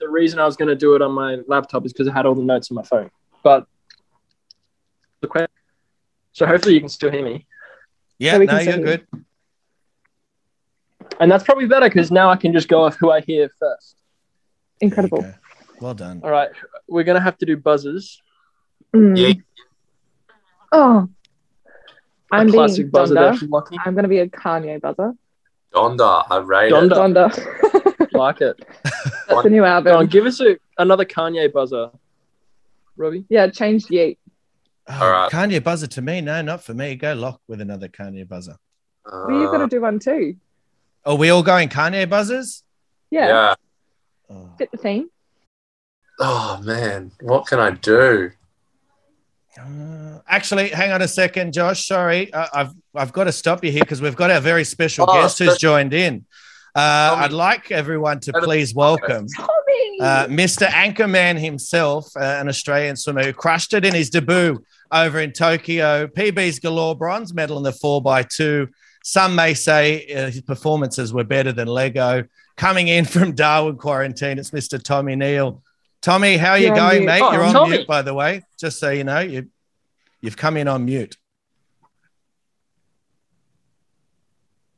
the 0.00 0.08
reason 0.08 0.38
I 0.38 0.44
was 0.44 0.56
gonna 0.56 0.74
do 0.74 0.94
it 0.94 1.02
on 1.02 1.12
my 1.12 1.38
laptop 1.46 1.86
is 1.86 1.92
because 1.92 2.08
I 2.08 2.12
had 2.12 2.26
all 2.26 2.34
the 2.34 2.42
notes 2.42 2.70
on 2.70 2.74
my 2.74 2.82
phone. 2.82 3.10
But 3.42 3.66
the 5.22 5.28
que- 5.28 5.46
so 6.32 6.46
hopefully 6.46 6.74
you 6.74 6.80
can 6.80 6.90
still 6.90 7.10
hear 7.10 7.24
me, 7.24 7.46
yeah, 8.18 8.36
we 8.38 8.44
no, 8.46 8.58
can 8.58 8.64
you're 8.66 8.76
you. 8.78 8.84
good. 8.84 9.06
and 11.20 11.30
that's 11.30 11.44
probably 11.44 11.66
better 11.66 11.88
because 11.88 12.10
now 12.10 12.28
I 12.28 12.36
can 12.36 12.52
just 12.52 12.68
go 12.68 12.84
off 12.84 12.96
who 12.96 13.10
I 13.10 13.20
hear 13.22 13.48
first. 13.58 13.96
Incredible. 14.80 15.22
There 15.22 15.30
you 15.30 15.34
go. 15.80 15.84
Well 15.86 15.94
done. 15.94 16.20
All 16.24 16.30
right, 16.30 16.50
we're 16.88 17.04
gonna 17.04 17.20
have 17.20 17.36
to 17.38 17.46
do 17.46 17.56
buzzers. 17.56 18.20
Mm. 18.94 19.16
Yeah. 19.16 19.32
Oh, 20.72 21.08
A 22.32 22.34
I'm 22.36 22.50
classic 22.50 22.76
being 22.84 22.90
buzzer 22.90 23.14
Donda. 23.14 23.78
I'm 23.84 23.94
gonna 23.94 24.08
be 24.08 24.18
a 24.20 24.28
Kanye 24.28 24.80
buzzer. 24.80 25.12
Donda. 25.74 26.24
I 26.30 26.38
rate 26.38 26.72
Donda. 26.72 26.90
it. 27.30 27.32
Donda. 27.38 27.62
Like 28.12 28.40
it. 28.40 28.56
That's 28.82 29.42
the 29.42 29.50
new 29.50 29.60
Go 29.60 29.64
album. 29.66 29.96
on, 29.96 30.06
give 30.06 30.24
us 30.24 30.40
a, 30.40 30.56
another 30.78 31.04
Kanye 31.04 31.52
buzzer, 31.52 31.90
Robbie. 32.96 33.26
Yeah, 33.28 33.48
changed 33.48 33.88
Yeet. 33.90 34.16
Oh, 34.88 35.04
All 35.04 35.10
right. 35.12 35.30
Kanye 35.32 35.62
buzzer 35.62 35.86
to 35.88 36.00
me. 36.00 36.22
No, 36.22 36.40
not 36.40 36.62
for 36.64 36.72
me. 36.72 36.94
Go 36.94 37.12
lock 37.12 37.42
with 37.46 37.60
another 37.60 37.88
Kanye 37.88 38.26
buzzer. 38.26 38.56
Well, 39.04 39.30
you've 39.32 39.50
got 39.50 39.58
to 39.58 39.64
Uh, 39.64 39.66
do 39.66 39.80
one 39.82 39.98
too. 39.98 40.36
Are 41.04 41.14
we 41.16 41.28
all 41.28 41.42
going 41.42 41.68
Kanye 41.68 42.08
buzzers? 42.08 42.62
Yeah, 43.10 43.26
yeah. 43.28 43.54
Oh. 44.30 44.50
fit 44.58 44.70
the 44.72 44.76
theme. 44.78 45.08
Oh 46.18 46.60
man, 46.64 47.12
what 47.20 47.46
can 47.46 47.58
I 47.60 47.70
do? 47.72 48.30
Uh, 49.58 50.18
actually, 50.28 50.68
hang 50.68 50.92
on 50.92 51.00
a 51.02 51.08
second, 51.08 51.52
Josh. 51.52 51.86
Sorry, 51.86 52.32
uh, 52.32 52.46
I've 52.52 52.72
I've 52.94 53.12
got 53.12 53.24
to 53.24 53.32
stop 53.32 53.64
you 53.64 53.70
here 53.72 53.82
because 53.82 54.02
we've 54.02 54.16
got 54.16 54.30
our 54.30 54.40
very 54.40 54.64
special 54.64 55.06
Oh, 55.08 55.14
guest 55.14 55.38
who's 55.38 55.56
joined 55.58 55.94
in. 55.94 56.24
Uh, 56.74 57.16
I'd 57.20 57.32
like 57.32 57.70
everyone 57.70 58.20
to 58.20 58.32
please 58.34 58.74
welcome 58.74 59.26
Tommy. 59.34 60.00
uh, 60.02 60.26
Mr. 60.26 60.66
Anchorman 60.66 61.38
himself, 61.40 62.06
uh, 62.16 62.20
an 62.20 62.48
Australian 62.48 62.96
swimmer 62.96 63.24
who 63.24 63.32
crushed 63.32 63.72
it 63.72 63.82
in 63.86 63.94
his 63.94 64.10
debut 64.10 64.62
over 64.92 65.18
in 65.20 65.32
Tokyo. 65.32 66.06
PB's 66.06 66.58
galore, 66.58 66.94
bronze 66.94 67.32
medal 67.32 67.56
in 67.56 67.62
the 67.62 67.70
4x2. 67.70 68.68
Some 69.04 69.34
may 69.34 69.54
say 69.54 70.06
uh, 70.14 70.26
his 70.26 70.42
performances 70.42 71.14
were 71.14 71.24
better 71.24 71.50
than 71.52 71.66
Lego. 71.66 72.24
Coming 72.56 72.88
in 72.88 73.04
from 73.04 73.32
Darwin 73.34 73.76
quarantine, 73.76 74.38
it's 74.38 74.50
Mr. 74.50 74.82
Tommy 74.82 75.14
Neill. 75.14 75.62
Tommy, 76.00 76.36
how 76.36 76.52
are 76.52 76.58
you 76.58 76.66
You're 76.68 76.76
going, 76.76 76.98
mute. 77.00 77.06
mate? 77.06 77.20
Oh, 77.22 77.32
You're 77.32 77.42
on 77.42 77.52
Tommy. 77.52 77.76
mute, 77.76 77.86
by 77.86 78.02
the 78.02 78.14
way, 78.14 78.42
just 78.58 78.78
so 78.78 78.90
you 78.90 79.04
know. 79.04 79.18
You, 79.20 79.48
you've 80.20 80.36
come 80.36 80.56
in 80.56 80.68
on 80.68 80.84
mute. 80.84 81.16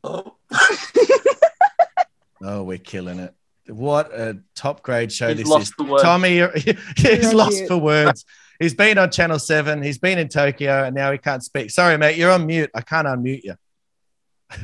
Oh. 0.05 0.35
Oh, 2.41 2.63
we're 2.63 2.79
killing 2.79 3.19
it. 3.19 3.35
What 3.67 4.13
a 4.15 4.39
top 4.55 4.83
grade 4.85 5.11
show 5.11 5.35
He's 5.35 5.45
this 5.45 5.71
is. 5.71 5.73
Tommy, 6.01 6.41
he's 6.97 7.35
lost 7.35 7.67
for 7.67 7.77
words. 7.77 8.25
He's 8.61 8.75
been 8.75 8.97
on 8.97 9.11
Channel 9.11 9.41
7. 9.41 9.83
He's 9.83 9.99
been 9.99 10.19
in 10.19 10.29
Tokyo 10.29 10.85
and 10.85 10.95
now 10.95 11.11
he 11.11 11.19
can't 11.19 11.43
speak. 11.43 11.71
Sorry, 11.73 11.99
mate. 11.99 12.17
You're 12.17 12.31
on 12.31 12.47
mute. 12.47 12.71
I 12.77 12.81
can't 12.83 13.07
unmute 13.09 13.43
you. 13.43 13.55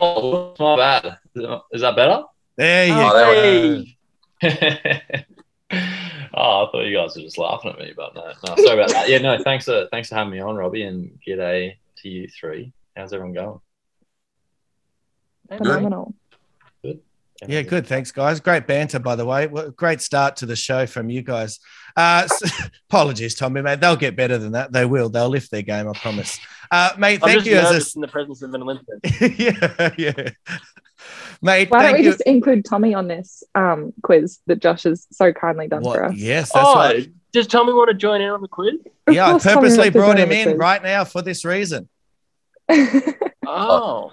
Oh, 0.00 0.54
my 0.58 0.76
bad. 0.76 1.18
Is 1.70 1.82
that 1.82 1.94
better? 1.94 2.22
There 2.56 2.86
you 2.86 2.92
Oh, 2.94 3.84
go. 4.42 4.48
Hey. 4.48 5.26
oh, 6.34 6.66
I 6.66 6.70
thought 6.70 6.80
you 6.84 6.96
guys 6.96 7.14
were 7.16 7.22
just 7.22 7.38
laughing 7.38 7.70
at 7.72 7.78
me, 7.78 7.92
but 7.96 8.14
no, 8.14 8.32
no. 8.46 8.56
Sorry 8.64 8.78
about 8.78 8.90
that. 8.90 9.08
Yeah, 9.08 9.18
no. 9.18 9.42
Thanks 9.42 9.64
for 9.64 9.86
thanks 9.90 10.08
for 10.08 10.16
having 10.16 10.32
me 10.32 10.40
on, 10.40 10.56
Robbie, 10.56 10.82
and 10.82 11.18
g'day 11.26 11.76
to 11.98 12.08
you 12.08 12.28
three. 12.28 12.72
How's 12.96 13.12
everyone 13.12 13.34
going? 13.34 13.60
Phenomenal. 15.48 16.14
Yeah, 17.48 17.62
good. 17.62 17.88
Thanks, 17.88 18.12
guys. 18.12 18.38
Great 18.38 18.68
banter, 18.68 19.00
by 19.00 19.16
the 19.16 19.24
way. 19.24 19.48
Well, 19.48 19.70
Great 19.72 20.00
start 20.00 20.36
to 20.36 20.46
the 20.46 20.54
show 20.54 20.86
from 20.86 21.10
you 21.10 21.22
guys. 21.22 21.58
Uh, 21.96 22.22
s- 22.30 22.70
apologies, 22.88 23.34
Tommy, 23.34 23.60
mate. 23.62 23.80
They'll 23.80 23.96
get 23.96 24.14
better 24.14 24.38
than 24.38 24.52
that. 24.52 24.70
They 24.72 24.84
will. 24.84 25.08
They'll 25.08 25.28
lift 25.28 25.50
their 25.50 25.62
game, 25.62 25.88
I 25.88 25.92
promise. 25.92 26.38
Uh, 26.70 26.90
mate, 26.98 27.14
I'm 27.22 27.30
thank 27.30 27.38
just 27.44 27.46
you 27.46 27.56
as 27.56 27.64
nervous 27.64 27.94
in 27.96 28.00
the 28.00 28.08
presence 28.08 28.42
of 28.42 28.54
an 28.54 28.62
Olympian. 28.62 29.00
yeah, 29.36 29.90
yeah. 29.98 30.28
Mate, 31.42 31.70
Why 31.70 31.82
don't 31.82 31.92
we 31.94 32.04
you. 32.04 32.10
just 32.12 32.20
include 32.22 32.64
Tommy 32.64 32.94
on 32.94 33.08
this 33.08 33.42
um, 33.54 33.92
quiz 34.02 34.38
that 34.46 34.60
Josh 34.60 34.84
has 34.84 35.06
so 35.10 35.32
kindly 35.32 35.66
done 35.68 35.82
What- 35.82 35.96
for 35.96 36.04
us? 36.04 36.14
Yes, 36.16 36.52
that's 36.52 36.66
Oh, 36.66 36.74
what. 36.74 36.96
does 37.32 37.46
Tommy 37.48 37.72
want 37.72 37.88
to 37.90 37.94
join 37.94 38.20
in 38.20 38.30
on 38.30 38.40
the 38.42 38.48
quiz? 38.48 38.74
Of 39.06 39.14
Yeah, 39.14 39.26
I 39.26 39.30
course 39.32 39.42
Tommy 39.44 39.54
purposely 39.56 39.90
brought 39.90 40.18
him 40.18 40.30
in 40.30 40.48
quiz. 40.50 40.58
right 40.58 40.82
now 40.82 41.04
for 41.04 41.20
this 41.22 41.44
reason. 41.44 41.88
Oh, 43.46 44.12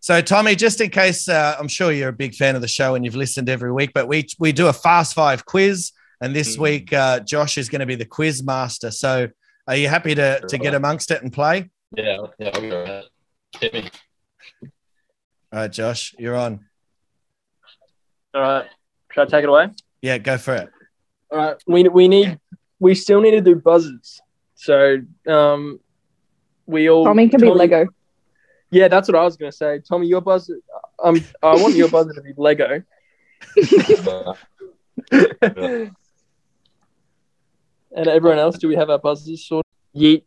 So, 0.00 0.20
Tommy, 0.20 0.54
just 0.56 0.80
in 0.80 0.90
case, 0.90 1.28
uh, 1.28 1.56
I'm 1.58 1.68
sure 1.68 1.90
you're 1.92 2.08
a 2.10 2.12
big 2.12 2.34
fan 2.34 2.54
of 2.56 2.60
the 2.62 2.68
show 2.68 2.94
and 2.94 3.04
you've 3.04 3.16
listened 3.16 3.48
every 3.48 3.72
week, 3.72 3.90
but 3.94 4.06
we 4.08 4.26
we 4.38 4.52
do 4.52 4.66
a 4.68 4.72
fast 4.72 5.14
five 5.14 5.44
quiz, 5.46 5.92
and 6.20 6.34
this 6.34 6.56
Mhm. 6.56 6.60
week 6.60 6.92
uh, 6.92 7.20
Josh 7.20 7.56
is 7.58 7.68
going 7.68 7.80
to 7.80 7.86
be 7.86 7.94
the 7.94 8.04
quiz 8.04 8.42
master. 8.42 8.90
So, 8.90 9.28
are 9.68 9.76
you 9.76 9.88
happy 9.88 10.14
to 10.14 10.40
to 10.48 10.58
get 10.58 10.74
amongst 10.74 11.10
it 11.10 11.22
and 11.22 11.32
play? 11.32 11.70
Yeah, 11.96 12.18
yeah, 12.38 12.50
I'll 12.54 12.60
go 12.60 12.82
ahead. 12.82 13.04
Hit 13.60 13.72
me. 13.74 13.90
All 15.56 15.62
right, 15.62 15.72
Josh, 15.72 16.14
you're 16.18 16.36
on. 16.36 16.60
all 18.34 18.42
right. 18.42 18.66
Should 19.10 19.22
I 19.22 19.24
take 19.24 19.44
it 19.44 19.48
away? 19.48 19.70
Yeah, 20.02 20.18
go 20.18 20.36
for 20.36 20.54
it. 20.54 20.68
All 21.30 21.38
right. 21.38 21.56
We 21.66 21.88
we 21.88 22.08
need 22.08 22.38
we 22.78 22.94
still 22.94 23.22
need 23.22 23.30
to 23.30 23.40
do 23.40 23.56
buzzers. 23.56 24.20
So 24.56 24.98
um, 25.26 25.80
we 26.66 26.90
all 26.90 27.06
Tommy 27.06 27.30
can 27.30 27.40
be 27.40 27.48
Lego. 27.48 27.86
Yeah, 28.70 28.88
that's 28.88 29.08
what 29.08 29.14
I 29.14 29.22
was 29.22 29.38
gonna 29.38 29.50
say. 29.50 29.78
Tommy, 29.78 30.08
your 30.08 30.20
buzzer. 30.20 30.58
Um, 31.02 31.24
I 31.42 31.54
want 31.54 31.74
your 31.74 31.88
buzzer 31.88 32.12
to 32.12 32.20
be 32.20 32.34
Lego. 32.36 32.82
and 35.10 35.96
everyone 37.96 38.38
else, 38.38 38.58
do 38.58 38.68
we 38.68 38.74
have 38.74 38.90
our 38.90 38.98
buzzers 38.98 39.48
sorted? 39.48 39.64
Yeet. 39.96 40.24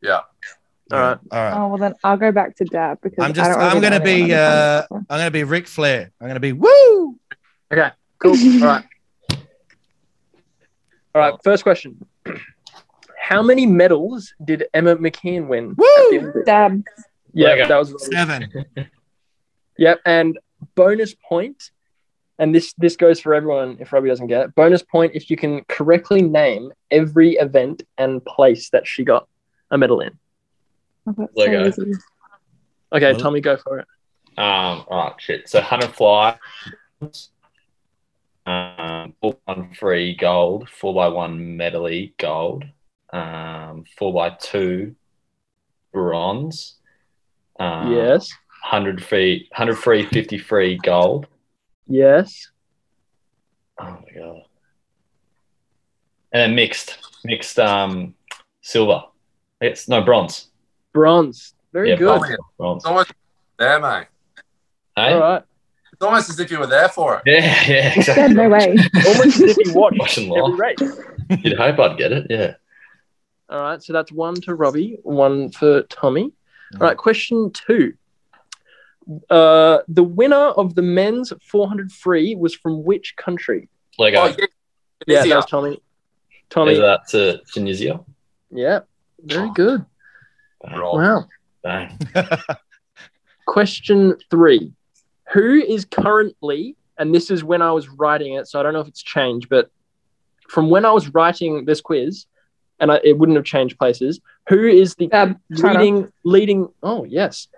Yeah. 0.00 0.20
All 0.92 0.98
right. 1.00 1.18
All 1.32 1.38
right. 1.42 1.52
Oh 1.56 1.68
well, 1.68 1.78
then 1.78 1.94
I'll 2.04 2.16
go 2.16 2.30
back 2.32 2.56
to 2.56 2.64
dad 2.64 2.98
because 3.02 3.24
I'm 3.24 3.32
just- 3.32 3.50
I 3.50 3.54
don't 3.54 3.62
I'm 3.76 3.82
gonna 3.82 4.02
be, 4.04 4.32
uh. 4.34 4.82
I'm 4.90 5.04
going 5.08 5.24
to 5.26 5.30
be 5.30 5.44
Ric 5.44 5.66
Flair. 5.66 6.10
I'm 6.20 6.26
going 6.28 6.34
to 6.34 6.40
be 6.40 6.52
woo. 6.52 7.18
Okay. 7.72 7.90
Cool. 8.18 8.36
All 8.62 8.68
right. 8.68 8.84
All 11.14 11.20
right. 11.22 11.34
First 11.42 11.62
question. 11.62 12.06
How 13.20 13.42
many 13.42 13.66
medals 13.66 14.32
did 14.44 14.66
Emma 14.72 14.94
McKeon 14.96 15.48
win? 15.48 15.74
Woo! 15.76 15.86
Olympics? 16.12 16.46
Dab. 16.46 16.84
Yeah, 17.32 17.48
Lego. 17.48 17.68
that 17.68 17.78
was 17.78 18.06
Seven. 18.06 18.64
Yep, 19.78 20.00
and 20.06 20.38
bonus 20.74 21.14
point, 21.28 21.70
and 22.38 22.54
this 22.54 22.72
this 22.78 22.96
goes 22.96 23.20
for 23.20 23.34
everyone 23.34 23.76
if 23.78 23.92
Robbie 23.92 24.08
doesn't 24.08 24.28
get 24.28 24.40
it. 24.42 24.54
Bonus 24.54 24.82
point 24.82 25.12
if 25.14 25.28
you 25.28 25.36
can 25.36 25.64
correctly 25.68 26.22
name 26.22 26.72
every 26.90 27.32
event 27.32 27.82
and 27.98 28.24
place 28.24 28.70
that 28.70 28.86
she 28.86 29.04
got 29.04 29.28
a 29.70 29.76
medal 29.76 30.00
in. 30.00 30.18
Oh, 31.06 31.28
Lego. 31.36 31.70
so. 31.70 31.84
Okay, 32.92 33.12
Well- 33.12 33.20
Tommy, 33.20 33.40
go 33.40 33.56
for 33.56 33.78
it. 33.80 33.86
Um, 34.38 34.84
all 34.88 35.04
right, 35.04 35.14
shit. 35.18 35.48
So 35.48 35.60
100 35.60 35.94
fly, 35.94 36.38
um, 38.44 39.14
four 39.20 39.36
one 39.44 39.72
free 39.74 40.14
gold, 40.14 40.68
four 40.68 40.94
by 40.94 41.08
one 41.08 41.56
medley 41.56 42.14
gold, 42.18 42.64
um, 43.12 43.84
four 43.98 44.12
by 44.12 44.30
two 44.30 44.94
bronze, 45.92 46.76
um, 47.58 47.92
yes, 47.92 48.28
100 48.62 49.02
free, 49.02 49.48
100 49.52 49.74
free, 49.76 50.04
50 50.04 50.38
free 50.38 50.76
gold. 50.82 51.26
yes, 51.86 52.50
Oh 53.78 53.84
my 53.84 54.12
god. 54.14 54.42
And 56.32 56.40
then 56.42 56.54
mixed, 56.54 56.98
mixed 57.24 57.58
um, 57.58 58.14
silver. 58.62 59.02
It's 59.60 59.88
no 59.88 60.02
bronze. 60.02 60.48
Bronze. 61.00 61.52
Very 61.74 61.90
Yeah, 61.90 61.96
good. 61.96 62.06
bronze. 62.20 62.36
bronze. 62.58 62.76
It's 62.82 62.86
almost 62.86 63.12
there, 63.58 63.78
mate. 63.80 64.06
Hey? 64.96 65.12
All 65.12 65.20
right, 65.20 65.42
It's 65.92 66.02
almost 66.02 66.30
as 66.30 66.40
if 66.40 66.50
you 66.50 66.58
were 66.58 66.66
there 66.66 66.88
for 66.88 67.16
it. 67.16 67.22
Yeah, 67.26 67.62
yeah, 67.68 67.92
exactly. 67.96 68.34
no 68.34 68.48
way. 68.48 68.76
almost 69.06 69.40
as 69.42 69.56
if 69.58 69.66
you 69.66 69.72
watched 69.80 69.98
Watching 69.98 70.30
every 70.34 70.42
live. 70.42 70.58
race. 70.58 71.40
You'd 71.44 71.58
hope 71.58 71.78
I'd 71.78 71.98
get 71.98 72.12
it. 72.12 72.26
Yeah. 72.30 72.54
All 73.50 73.60
right, 73.60 73.82
so 73.82 73.92
that's 73.92 74.10
one 74.10 74.34
to 74.42 74.54
Robbie, 74.54 74.98
one 75.02 75.50
for 75.50 75.82
Tommy. 75.82 76.32
All 76.74 76.80
right, 76.80 76.96
question 76.96 77.50
two. 77.52 77.92
Uh, 79.30 79.78
the 79.86 80.02
winner 80.02 80.46
of 80.62 80.74
the 80.74 80.82
men's 80.82 81.32
400 81.42 81.92
free 81.92 82.34
was 82.34 82.54
from 82.54 82.82
which 82.84 83.14
country? 83.16 83.68
Lego. 83.98 84.20
Oh, 84.22 84.26
yeah. 84.26 84.46
Yeah, 85.06 85.16
Tunisia. 85.22 85.28
that 85.28 85.36
was 85.36 85.46
Tommy. 85.46 85.82
Tommy. 86.50 86.72
Is 86.72 86.78
that 86.80 87.00
to 87.10 87.40
Tunisia? 87.52 88.00
Yeah, 88.50 88.80
very 89.22 89.50
good. 89.54 89.84
Bang. 90.68 90.80
Wow. 90.80 91.24
Bang. 91.62 91.98
Question 93.46 94.16
three 94.30 94.72
Who 95.32 95.54
is 95.54 95.84
currently, 95.84 96.76
and 96.98 97.14
this 97.14 97.30
is 97.30 97.44
when 97.44 97.62
I 97.62 97.72
was 97.72 97.88
writing 97.88 98.34
it, 98.34 98.48
so 98.48 98.60
I 98.60 98.62
don't 98.62 98.72
know 98.72 98.80
if 98.80 98.88
it's 98.88 99.02
changed, 99.02 99.48
but 99.48 99.70
from 100.48 100.70
when 100.70 100.84
I 100.84 100.92
was 100.92 101.08
writing 101.08 101.64
this 101.64 101.80
quiz, 101.80 102.26
and 102.78 102.92
I, 102.92 103.00
it 103.02 103.18
wouldn't 103.18 103.36
have 103.36 103.44
changed 103.44 103.78
places, 103.78 104.20
who 104.48 104.66
is 104.66 104.94
the 104.94 105.10
um, 105.12 105.40
Dab. 105.52 105.76
Leading, 105.76 106.12
leading, 106.24 106.68
oh, 106.82 107.04
yes, 107.04 107.48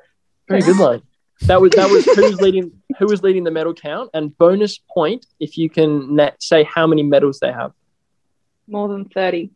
very 0.49 0.63
good 0.63 0.79
line. 0.79 1.03
That 1.43 1.61
was 1.61 1.71
that 1.73 1.89
was 1.89 2.05
who's 2.05 2.41
leading 2.41 2.73
who 2.99 3.07
was 3.07 3.23
leading 3.23 3.45
the 3.45 3.51
medal 3.53 3.73
count 3.73 4.11
and 4.13 4.37
bonus 4.39 4.79
point 4.79 5.25
if 5.39 5.57
you 5.57 5.71
can 5.71 6.17
na- 6.17 6.33
say 6.41 6.65
how 6.65 6.87
many 6.87 7.03
medals 7.05 7.39
they 7.39 7.53
have. 7.53 7.73
More 8.67 8.89
than 8.89 9.05
30. 9.05 9.51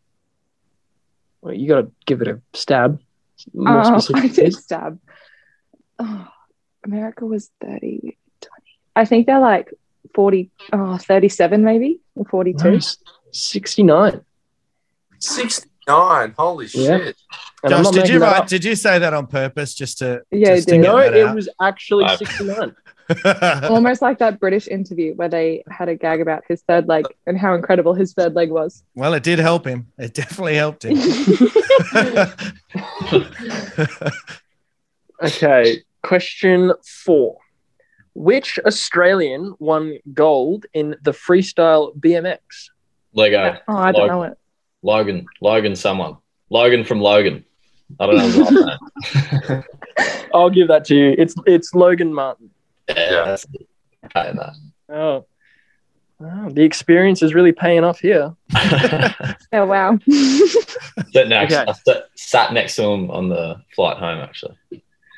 Well, 1.41 1.55
you 1.55 1.69
got 1.69 1.81
to 1.81 1.91
give 2.07 2.23
it 2.23 2.29
a 2.29 2.41
stab. 2.55 3.01
More 3.55 3.79
Oh, 3.81 3.81
I 3.95 4.01
specific. 4.01 4.33
did 4.35 4.55
stab. 4.55 4.99
Oh, 5.99 6.29
America 6.85 7.25
was 7.27 7.51
30, 7.61 8.01
20. 8.01 8.17
I 8.97 9.05
think 9.05 9.27
they're 9.27 9.39
like 9.41 9.73
40, 10.15 10.51
oh, 10.73 10.97
37 10.99 11.63
maybe, 11.65 12.01
or 12.15 12.25
42. 12.25 12.71
Nice. 12.73 12.97
69. 13.33 14.21
69. 15.19 16.35
Holy 16.37 16.67
Yeah. 16.67 16.97
shit. 16.99 17.17
And 17.65 17.71
Josh, 17.71 17.91
did 17.93 18.09
you 18.09 18.19
that 18.19 18.39
write? 18.41 18.49
Did 18.49 18.65
you 18.65 18.75
say 18.75 18.99
that 18.99 19.15
on 19.15 19.27
purpose 19.29 19.75
just 19.75 19.99
to? 19.99 20.23
Yeah, 20.31 20.57
just 20.57 20.69
to 20.69 20.75
get 20.77 20.83
No, 20.83 20.97
that 20.99 21.15
it 21.15 21.27
out? 21.27 21.35
was 21.37 21.49
actually 21.61 22.09
69. 22.17 22.75
Almost 23.69 24.03
like 24.03 24.19
that 24.19 24.41
British 24.41 24.69
interview 24.69 25.15
where 25.15 25.29
they 25.29 25.63
had 25.69 25.89
a 25.89 25.97
gag 25.97 26.21
about 26.21 26.45
his 26.49 26.63
third 26.63 26.89
leg 26.89 27.05
and 27.27 27.39
how 27.39 27.55
incredible 27.55 27.95
his 27.95 28.13
third 28.13 28.35
leg 28.35 28.51
was. 28.51 28.83
well, 28.95 29.15
it 29.15 29.23
did 29.23 29.39
help 29.39 29.67
him. 29.67 29.87
It 29.99 30.15
definitely 30.15 30.55
helped 30.55 30.85
him. 30.85 30.99
Okay, 35.23 35.83
question 36.03 36.73
four. 36.85 37.39
Which 38.15 38.59
Australian 38.67 39.55
won 39.59 39.99
gold 40.13 40.67
in 40.75 40.97
the 41.03 41.13
freestyle 41.13 41.97
BMX? 41.97 42.39
Lego. 43.15 43.57
Oh, 43.69 43.77
I 43.77 43.93
don't 43.93 44.09
know 44.09 44.25
it. 44.25 44.37
Logan. 44.83 45.27
Logan 45.41 45.77
someone. 45.77 46.17
Logan 46.51 46.85
from 46.85 47.01
Logan. 47.01 47.45
I 48.01 48.07
don't 48.07 48.17
know 48.17 48.23
his 48.25 48.37
last 48.37 49.49
name. 49.49 49.65
I'll 50.35 50.51
give 50.51 50.69
that 50.69 50.85
to 50.87 50.95
you. 50.97 51.15
It's 51.17 51.35
it's 51.47 51.75
Logan 51.75 52.13
Martin. 52.13 52.51
Yeah, 52.97 53.25
that's 53.25 53.47
paying 54.15 54.39
Oh. 54.89 55.27
Wow, 56.19 56.51
the 56.51 56.63
experience 56.63 57.21
is 57.23 57.35
really 57.35 57.51
paying 57.53 57.83
off 57.85 57.99
here. 58.01 58.35
Oh, 59.55 59.67
wow. 59.67 59.99
Sat 61.13 61.29
next, 61.29 61.53
Okay. 61.53 61.65
I 61.69 61.73
sat, 61.73 62.05
sat 62.15 62.53
next 62.55 62.77
to 62.77 62.85
him 62.85 63.11
on 63.11 63.29
the 63.29 63.61
flight 63.75 63.99
home, 63.99 64.19
actually. 64.21 64.57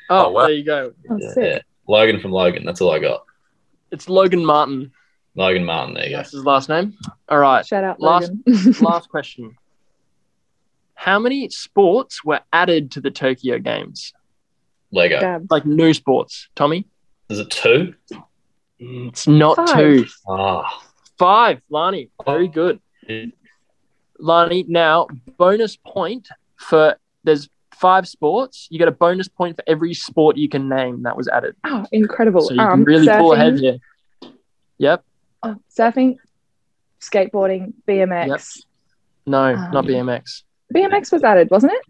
Oh, 0.09 0.25
Oh, 0.25 0.29
wow. 0.31 0.41
there 0.47 0.55
you 0.55 0.63
go. 0.65 0.93
Oh, 1.09 1.17
Yeah, 1.17 1.33
yeah. 1.37 1.59
Logan 1.87 2.19
from 2.19 2.31
Logan. 2.31 2.65
That's 2.65 2.81
all 2.81 2.91
I 2.91 2.99
got. 2.99 3.23
It's 3.91 4.09
Logan 4.09 4.43
Martin. 4.45 4.91
Logan 5.35 5.63
Martin. 5.63 5.93
There 5.93 6.03
you 6.05 6.09
go. 6.11 6.17
That's 6.17 6.31
his 6.31 6.43
last 6.43 6.67
name. 6.67 6.97
All 7.29 7.37
right. 7.39 7.65
Shout 7.65 7.83
out, 7.85 8.01
Last- 8.01 8.31
Logan. 8.45 8.73
Last 8.81 9.07
question. 9.09 9.55
How 10.95 11.19
many 11.19 11.47
sports 11.49 12.23
were 12.25 12.41
added 12.51 12.91
to 12.91 13.01
the 13.01 13.11
Tokyo 13.11 13.57
Games? 13.59 14.13
Lego. 14.91 15.19
Dab. 15.19 15.47
Like 15.49 15.65
new 15.65 15.93
sports, 15.93 16.49
Tommy? 16.55 16.87
Is 17.29 17.39
it 17.39 17.49
two? 17.49 17.95
It's 18.79 19.27
not 19.27 19.55
Five. 19.55 19.75
two. 19.75 20.05
Ah, 20.27 20.83
Five, 21.17 21.61
Lani. 21.69 22.09
Very 22.25 22.47
good. 22.47 22.79
Yeah. 23.07 23.25
Lani, 24.19 24.65
now 24.67 25.07
bonus 25.37 25.77
point 25.77 26.27
for 26.57 26.95
there's 27.23 27.49
five 27.73 28.07
sports. 28.07 28.67
You 28.69 28.79
get 28.79 28.87
a 28.87 28.91
bonus 28.91 29.27
point 29.27 29.55
for 29.55 29.63
every 29.67 29.93
sport 29.93 30.37
you 30.37 30.49
can 30.49 30.69
name 30.69 31.03
that 31.03 31.17
was 31.17 31.27
added. 31.27 31.55
Oh, 31.63 31.85
incredible. 31.91 32.41
So 32.41 32.53
you 32.53 32.59
um, 32.59 32.79
can 32.79 32.83
really 32.83 33.07
pull 33.07 33.33
ahead 33.33 33.59
here. 33.59 33.77
Yep. 34.77 35.03
oh, 35.43 35.55
surfing, 35.77 36.17
skateboarding, 36.99 37.73
BMX. 37.87 38.63
No, 39.25 39.55
Um, 39.55 39.71
not 39.71 39.85
BMX. 39.85 40.43
BMX 40.73 41.11
was 41.11 41.23
added, 41.23 41.49
wasn't 41.49 41.73
it? 41.73 41.81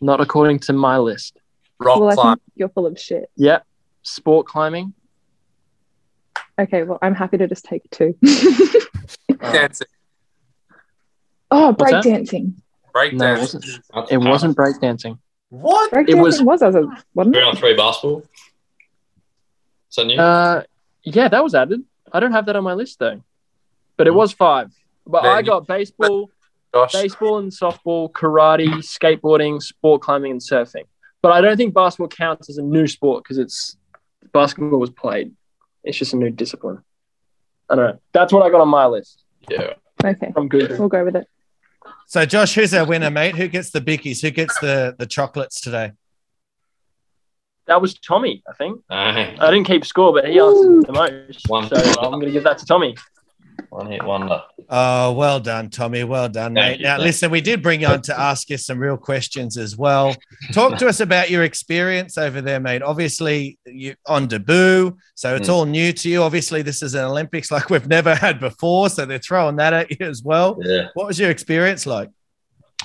Not 0.00 0.20
according 0.20 0.60
to 0.60 0.72
my 0.72 0.98
list. 0.98 1.38
Rock 1.80 2.00
well, 2.00 2.10
I 2.10 2.14
climb. 2.14 2.36
think 2.36 2.42
you're 2.56 2.68
full 2.68 2.86
of 2.86 2.98
shit. 2.98 3.30
Yep. 3.36 3.64
Sport 4.08 4.46
climbing. 4.46 4.94
Okay, 6.58 6.82
well, 6.82 6.98
I'm 7.02 7.14
happy 7.14 7.36
to 7.38 7.46
just 7.46 7.64
take 7.64 7.88
two. 7.90 8.16
Dancing. 9.40 9.86
oh, 11.50 11.72
What's 11.76 11.90
that? 11.92 12.04
breakdancing. 12.04 12.54
Break 12.92 13.12
No, 13.14 13.32
it 13.34 13.36
dancing. 13.36 13.60
wasn't. 13.94 14.10
It 14.12 14.18
wasn't 14.18 14.56
breakdancing. 14.56 15.18
What? 15.50 15.92
Breakdancing 15.92 16.22
was- 16.22 16.42
was, 16.42 16.62
as 16.62 16.74
a 16.74 16.82
wasn't 17.14 17.34
Three 17.36 17.42
it? 17.42 17.46
on 17.46 17.56
three 17.56 17.76
basketball. 17.76 18.20
Is 19.90 19.96
that 19.96 20.04
new? 20.06 20.16
Uh, 20.16 20.62
yeah, 21.04 21.28
that 21.28 21.42
was 21.44 21.54
added. 21.54 21.82
I 22.12 22.20
don't 22.20 22.32
have 22.32 22.46
that 22.46 22.56
on 22.56 22.64
my 22.64 22.74
list 22.74 22.98
though, 22.98 23.22
but 23.96 24.06
it 24.06 24.14
was 24.14 24.32
five. 24.32 24.72
But 25.06 25.22
Man, 25.22 25.32
I 25.36 25.42
got 25.42 25.66
baseball, 25.66 26.30
Gosh. 26.72 26.92
baseball 26.92 27.38
and 27.38 27.50
softball, 27.52 28.10
karate, 28.10 28.68
skateboarding, 28.78 29.62
sport 29.62 30.02
climbing, 30.02 30.32
and 30.32 30.40
surfing. 30.40 30.84
But 31.22 31.32
I 31.32 31.40
don't 31.40 31.56
think 31.56 31.72
basketball 31.72 32.08
counts 32.08 32.50
as 32.50 32.58
a 32.58 32.62
new 32.62 32.86
sport 32.86 33.24
because 33.24 33.38
it's 33.38 33.76
basketball 34.32 34.78
was 34.78 34.90
played. 34.90 35.32
It's 35.84 35.98
just 35.98 36.12
a 36.12 36.16
new 36.16 36.30
discipline. 36.30 36.82
I 37.68 37.76
don't 37.76 37.86
know. 37.86 38.00
That's 38.12 38.32
what 38.32 38.44
I 38.44 38.50
got 38.50 38.60
on 38.60 38.68
my 38.68 38.86
list 38.86 39.24
yeah. 39.50 39.74
Okay, 40.04 40.30
from 40.32 40.48
Google. 40.48 40.78
we'll 40.78 40.88
go 40.88 41.04
with 41.04 41.16
it. 41.16 41.26
So, 42.06 42.24
Josh, 42.24 42.54
who's 42.54 42.72
our 42.72 42.86
winner, 42.86 43.10
mate? 43.10 43.36
Who 43.36 43.48
gets 43.48 43.70
the 43.70 43.80
bickies? 43.80 44.22
Who 44.22 44.30
gets 44.30 44.58
the 44.60 44.94
the 44.98 45.06
chocolates 45.06 45.60
today? 45.60 45.92
That 47.66 47.82
was 47.82 47.98
Tommy, 47.98 48.42
I 48.48 48.54
think. 48.54 48.80
Aye. 48.88 49.36
I 49.38 49.50
didn't 49.50 49.66
keep 49.66 49.84
score, 49.84 50.12
but 50.12 50.26
he 50.26 50.40
answered 50.40 50.86
the 50.86 50.92
most. 50.92 51.48
One. 51.48 51.68
So 51.68 51.76
I'm 51.76 52.12
going 52.12 52.26
to 52.26 52.32
give 52.32 52.44
that 52.44 52.58
to 52.58 52.66
Tommy. 52.66 52.96
One 53.70 53.90
hit 53.90 54.02
wonder. 54.02 54.42
Oh, 54.68 55.12
well 55.12 55.40
done, 55.40 55.68
Tommy. 55.70 56.04
Well 56.04 56.28
done, 56.28 56.54
Thank 56.54 56.72
mate. 56.72 56.78
you, 56.80 56.84
Now, 56.86 56.96
thank 56.96 57.06
listen, 57.06 57.30
we 57.30 57.40
did 57.40 57.62
bring 57.62 57.80
you 57.82 57.86
on 57.86 58.02
to 58.02 58.18
ask 58.18 58.48
you 58.50 58.56
some 58.56 58.78
real 58.78 58.96
questions 58.96 59.56
as 59.56 59.76
well. 59.76 60.14
Talk 60.52 60.78
to 60.78 60.88
us 60.88 61.00
about 61.00 61.30
your 61.30 61.44
experience 61.44 62.16
over 62.18 62.40
there, 62.40 62.60
mate. 62.60 62.82
Obviously, 62.82 63.58
you 63.66 63.94
on 64.06 64.26
debut, 64.26 64.96
so 65.14 65.34
it's 65.36 65.48
Mm. 65.48 65.52
all 65.52 65.64
new 65.66 65.92
to 65.92 66.08
you. 66.08 66.22
Obviously, 66.22 66.62
this 66.62 66.82
is 66.82 66.94
an 66.94 67.04
Olympics 67.04 67.50
like 67.50 67.70
we've 67.70 67.86
never 67.88 68.14
had 68.14 68.40
before, 68.40 68.88
so 68.90 69.04
they're 69.04 69.18
throwing 69.18 69.56
that 69.56 69.72
at 69.72 69.90
you 69.98 70.06
as 70.06 70.22
well. 70.22 70.58
Yeah. 70.62 70.88
What 70.94 71.06
was 71.06 71.18
your 71.18 71.30
experience 71.30 71.84
like? 71.86 72.10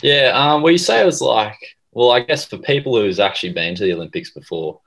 Yeah. 0.01 0.31
Um, 0.33 0.61
well, 0.63 0.71
you 0.71 0.77
say 0.77 1.01
it 1.01 1.05
was 1.05 1.21
like, 1.21 1.57
well, 1.91 2.11
I 2.11 2.21
guess 2.21 2.45
for 2.45 2.57
people 2.57 2.95
who's 2.95 3.19
actually 3.19 3.53
been 3.53 3.75
to 3.75 3.83
the 3.83 3.93
Olympics 3.93 4.31
before, 4.31 4.81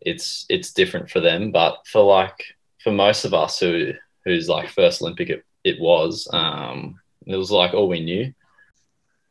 it's 0.00 0.46
it's 0.48 0.72
different 0.72 1.10
for 1.10 1.20
them. 1.20 1.52
But 1.52 1.78
for 1.86 2.02
like 2.02 2.42
for 2.82 2.92
most 2.92 3.24
of 3.24 3.34
us 3.34 3.58
who 3.60 3.92
who's 4.28 4.48
like 4.48 4.68
first 4.68 5.02
Olympic 5.02 5.30
it, 5.30 5.44
it 5.64 5.80
was, 5.80 6.28
um, 6.32 7.00
it 7.26 7.36
was 7.36 7.50
like 7.50 7.74
all 7.74 7.88
we 7.88 8.00
knew. 8.00 8.32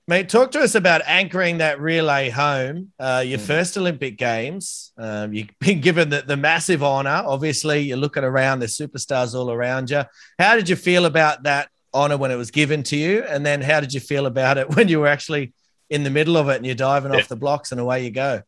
Mate, 0.09 0.29
talk 0.29 0.51
to 0.51 0.61
us 0.61 0.73
about 0.75 1.01
anchoring 1.05 1.57
that 1.57 1.81
relay 1.81 2.29
home, 2.29 2.93
uh, 2.97 3.23
your 3.27 3.39
Mm. 3.39 3.45
first 3.45 3.77
Olympic 3.77 4.17
Games. 4.17 4.93
Um, 4.97 5.33
you've 5.33 5.49
been 5.59 5.81
given 5.81 6.09
the, 6.09 6.21
the 6.21 6.37
massive 6.37 6.81
honor. 6.81 7.23
Obviously, 7.25 7.79
you're 7.79 7.97
looking 7.97 8.23
around, 8.23 8.59
there's 8.59 8.77
superstars 8.77 9.33
all 9.35 9.51
around 9.51 9.89
you. 9.89 10.03
How 10.39 10.55
did 10.55 10.69
you 10.69 10.77
feel 10.77 11.05
about 11.05 11.43
that 11.43 11.69
honor 11.93 12.15
when 12.17 12.31
it 12.31 12.35
was 12.35 12.51
given 12.51 12.83
to 12.83 12.95
you? 12.97 13.23
And 13.23 13.45
then 13.45 13.61
how 13.61 13.81
did 13.81 13.93
you 13.93 13.99
feel 13.99 14.25
about 14.27 14.57
it 14.57 14.69
when 14.75 14.87
you 14.87 14.99
were 15.01 15.07
actually 15.07 15.53
in 15.89 16.03
the 16.03 16.09
middle 16.09 16.37
of 16.37 16.47
it 16.49 16.55
and 16.57 16.65
you're 16.65 16.75
diving 16.75 17.11
Yeah. 17.11 17.19
off 17.19 17.27
the 17.27 17.35
blocks 17.35 17.71
and 17.73 17.81
away 17.81 18.05
you 18.05 18.11
go? 18.11 18.43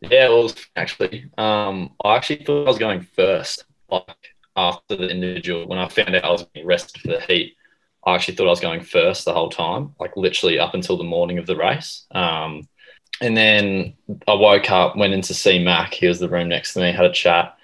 Yeah, 0.00 0.26
it 0.26 0.30
was 0.30 0.54
actually. 0.76 1.26
Um, 1.36 1.90
I 2.02 2.16
actually 2.16 2.42
thought 2.44 2.64
I 2.64 2.68
was 2.68 2.78
going 2.78 3.02
first, 3.02 3.64
like 3.90 4.06
after 4.60 4.96
the 4.96 5.08
individual. 5.08 5.66
When 5.66 5.78
I 5.78 5.88
found 5.88 6.14
out 6.14 6.24
I 6.24 6.30
was 6.30 6.44
being 6.44 6.66
rested 6.66 7.00
for 7.00 7.08
the 7.08 7.20
heat, 7.20 7.56
I 8.04 8.14
actually 8.14 8.36
thought 8.36 8.46
I 8.46 8.50
was 8.50 8.60
going 8.60 8.82
first 8.82 9.24
the 9.24 9.32
whole 9.32 9.50
time, 9.50 9.94
like 9.98 10.16
literally 10.16 10.58
up 10.58 10.74
until 10.74 10.96
the 10.96 11.04
morning 11.04 11.38
of 11.38 11.46
the 11.46 11.56
race. 11.56 12.06
Um, 12.12 12.68
and 13.20 13.36
then 13.36 13.94
I 14.26 14.34
woke 14.34 14.70
up, 14.70 14.96
went 14.96 15.14
in 15.14 15.22
to 15.22 15.34
see 15.34 15.62
Mac. 15.62 15.94
He 15.94 16.06
was 16.06 16.18
the 16.18 16.28
room 16.28 16.48
next 16.48 16.74
to 16.74 16.80
me, 16.80 16.92
had 16.92 17.04
a 17.04 17.12
chat, 17.12 17.56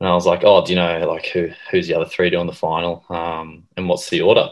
and 0.00 0.08
I 0.08 0.14
was 0.14 0.26
like, 0.26 0.42
"Oh, 0.44 0.64
do 0.64 0.72
you 0.72 0.76
know 0.76 1.08
like 1.08 1.26
who 1.26 1.50
who's 1.70 1.88
the 1.88 1.94
other 1.94 2.08
three 2.08 2.30
doing 2.30 2.46
the 2.46 2.52
final? 2.52 3.04
Um, 3.08 3.64
and 3.76 3.88
what's 3.88 4.10
the 4.10 4.22
order?" 4.22 4.48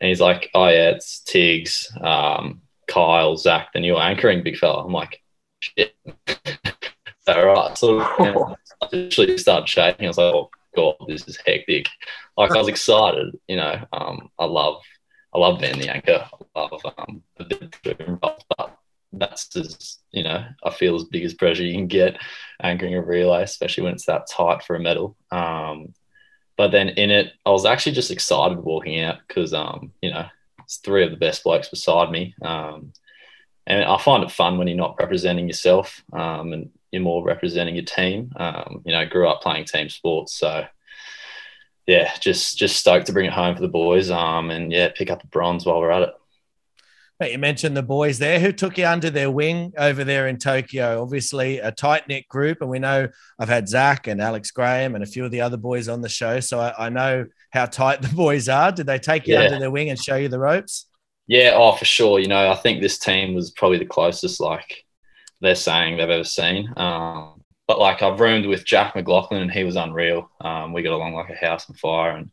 And 0.00 0.08
he's 0.08 0.20
like, 0.20 0.50
"Oh 0.54 0.68
yeah, 0.68 0.90
it's 0.90 1.20
Tiggs, 1.20 1.90
um, 2.00 2.62
Kyle, 2.88 3.36
Zach. 3.36 3.72
Then 3.72 3.84
you're 3.84 4.00
anchoring, 4.00 4.42
big 4.42 4.58
fella." 4.58 4.84
I'm 4.84 4.92
like, 4.92 5.22
"Shit." 5.60 5.94
All 7.28 7.46
right, 7.46 7.78
so 7.78 8.00
I 8.82 8.88
literally 8.92 9.38
started 9.38 9.68
shaking. 9.68 10.06
I 10.06 10.08
was 10.08 10.18
like, 10.18 10.34
"Oh 10.34 10.50
god, 10.74 10.94
this 11.08 11.26
is 11.28 11.38
hectic." 11.44 11.88
Like 12.36 12.52
I 12.52 12.58
was 12.58 12.68
excited, 12.68 13.36
you 13.48 13.56
know. 13.56 13.84
Um, 13.92 14.30
I 14.38 14.44
love, 14.44 14.82
I 15.34 15.38
love 15.38 15.60
being 15.60 15.78
the 15.78 15.90
anchor. 15.90 16.26
I 16.54 16.60
love 16.60 16.80
um, 16.98 17.22
but 17.36 18.76
that's 19.12 19.54
as 19.56 19.98
you 20.12 20.22
know, 20.22 20.44
I 20.62 20.70
feel 20.70 20.94
as 20.94 21.04
big 21.04 21.24
as 21.24 21.34
pressure 21.34 21.64
you 21.64 21.74
can 21.74 21.86
get 21.86 22.16
anchoring 22.62 22.94
a 22.94 23.02
relay, 23.02 23.42
especially 23.42 23.84
when 23.84 23.94
it's 23.94 24.06
that 24.06 24.28
tight 24.30 24.62
for 24.62 24.76
a 24.76 24.80
medal. 24.80 25.16
Um, 25.30 25.94
but 26.56 26.70
then 26.70 26.90
in 26.90 27.10
it, 27.10 27.32
I 27.46 27.50
was 27.50 27.64
actually 27.64 27.92
just 27.92 28.10
excited 28.10 28.58
walking 28.58 29.00
out 29.00 29.16
because 29.26 29.52
um, 29.54 29.92
you 30.02 30.10
know, 30.10 30.26
it's 30.62 30.76
three 30.78 31.04
of 31.04 31.10
the 31.10 31.16
best 31.16 31.44
blokes 31.44 31.68
beside 31.68 32.10
me. 32.10 32.34
Um, 32.42 32.92
and 33.66 33.84
I 33.84 33.98
find 33.98 34.24
it 34.24 34.30
fun 34.30 34.58
when 34.58 34.68
you're 34.68 34.76
not 34.76 34.96
representing 34.98 35.46
yourself 35.46 36.02
um, 36.12 36.52
and 36.52 36.70
you're 36.92 37.02
more 37.02 37.24
representing 37.24 37.74
your 37.76 37.84
team. 37.84 38.32
Um, 38.36 38.82
you 38.84 38.92
know, 38.92 39.06
grew 39.06 39.28
up 39.28 39.42
playing 39.42 39.64
team 39.66 39.88
sports, 39.88 40.34
so 40.34 40.64
yeah, 41.86 42.12
just 42.20 42.58
just 42.58 42.76
stoked 42.76 43.06
to 43.06 43.12
bring 43.12 43.26
it 43.26 43.32
home 43.32 43.54
for 43.54 43.62
the 43.62 43.68
boys. 43.68 44.10
Um, 44.10 44.50
and 44.50 44.72
yeah, 44.72 44.88
pick 44.94 45.10
up 45.10 45.20
the 45.20 45.28
bronze 45.28 45.66
while 45.66 45.80
we're 45.80 45.90
at 45.90 46.02
it. 46.02 46.14
Mate, 47.18 47.32
you 47.32 47.38
mentioned 47.38 47.76
the 47.76 47.82
boys 47.82 48.18
there. 48.18 48.40
Who 48.40 48.50
took 48.50 48.78
you 48.78 48.86
under 48.86 49.10
their 49.10 49.30
wing 49.30 49.74
over 49.76 50.04
there 50.04 50.26
in 50.26 50.38
Tokyo? 50.38 51.02
Obviously, 51.02 51.58
a 51.58 51.70
tight 51.70 52.08
knit 52.08 52.26
group. 52.28 52.62
And 52.62 52.70
we 52.70 52.78
know 52.78 53.08
I've 53.38 53.48
had 53.50 53.68
Zach 53.68 54.06
and 54.06 54.22
Alex 54.22 54.50
Graham 54.52 54.94
and 54.94 55.04
a 55.04 55.06
few 55.06 55.26
of 55.26 55.30
the 55.30 55.42
other 55.42 55.58
boys 55.58 55.86
on 55.88 56.00
the 56.00 56.08
show. 56.08 56.40
So 56.40 56.58
I, 56.58 56.86
I 56.86 56.88
know 56.88 57.26
how 57.50 57.66
tight 57.66 58.00
the 58.00 58.08
boys 58.08 58.48
are. 58.48 58.72
Did 58.72 58.86
they 58.86 58.98
take 58.98 59.26
you 59.26 59.34
Yeah. 59.34 59.42
under 59.42 59.58
their 59.58 59.70
wing 59.70 59.90
and 59.90 59.98
show 59.98 60.16
you 60.16 60.28
the 60.28 60.38
ropes? 60.38 60.86
Yeah, 61.26 61.52
oh 61.54 61.72
for 61.72 61.84
sure. 61.84 62.20
You 62.20 62.28
know, 62.28 62.50
I 62.50 62.54
think 62.56 62.80
this 62.80 62.98
team 62.98 63.34
was 63.34 63.50
probably 63.50 63.78
the 63.78 63.84
closest 63.84 64.40
like 64.40 64.84
they're 65.40 65.54
saying 65.54 65.96
they've 65.96 66.08
ever 66.08 66.24
seen. 66.24 66.72
Um, 66.76 67.42
but 67.66 67.78
like 67.78 68.02
I've 68.02 68.20
roomed 68.20 68.46
with 68.46 68.64
Jack 68.64 68.94
McLaughlin 68.94 69.42
and 69.42 69.50
he 69.50 69.64
was 69.64 69.76
unreal. 69.76 70.30
Um, 70.40 70.72
we 70.72 70.82
got 70.82 70.92
along 70.92 71.14
like 71.14 71.30
a 71.30 71.36
house 71.36 71.68
on 71.68 71.76
fire, 71.76 72.12
and 72.12 72.30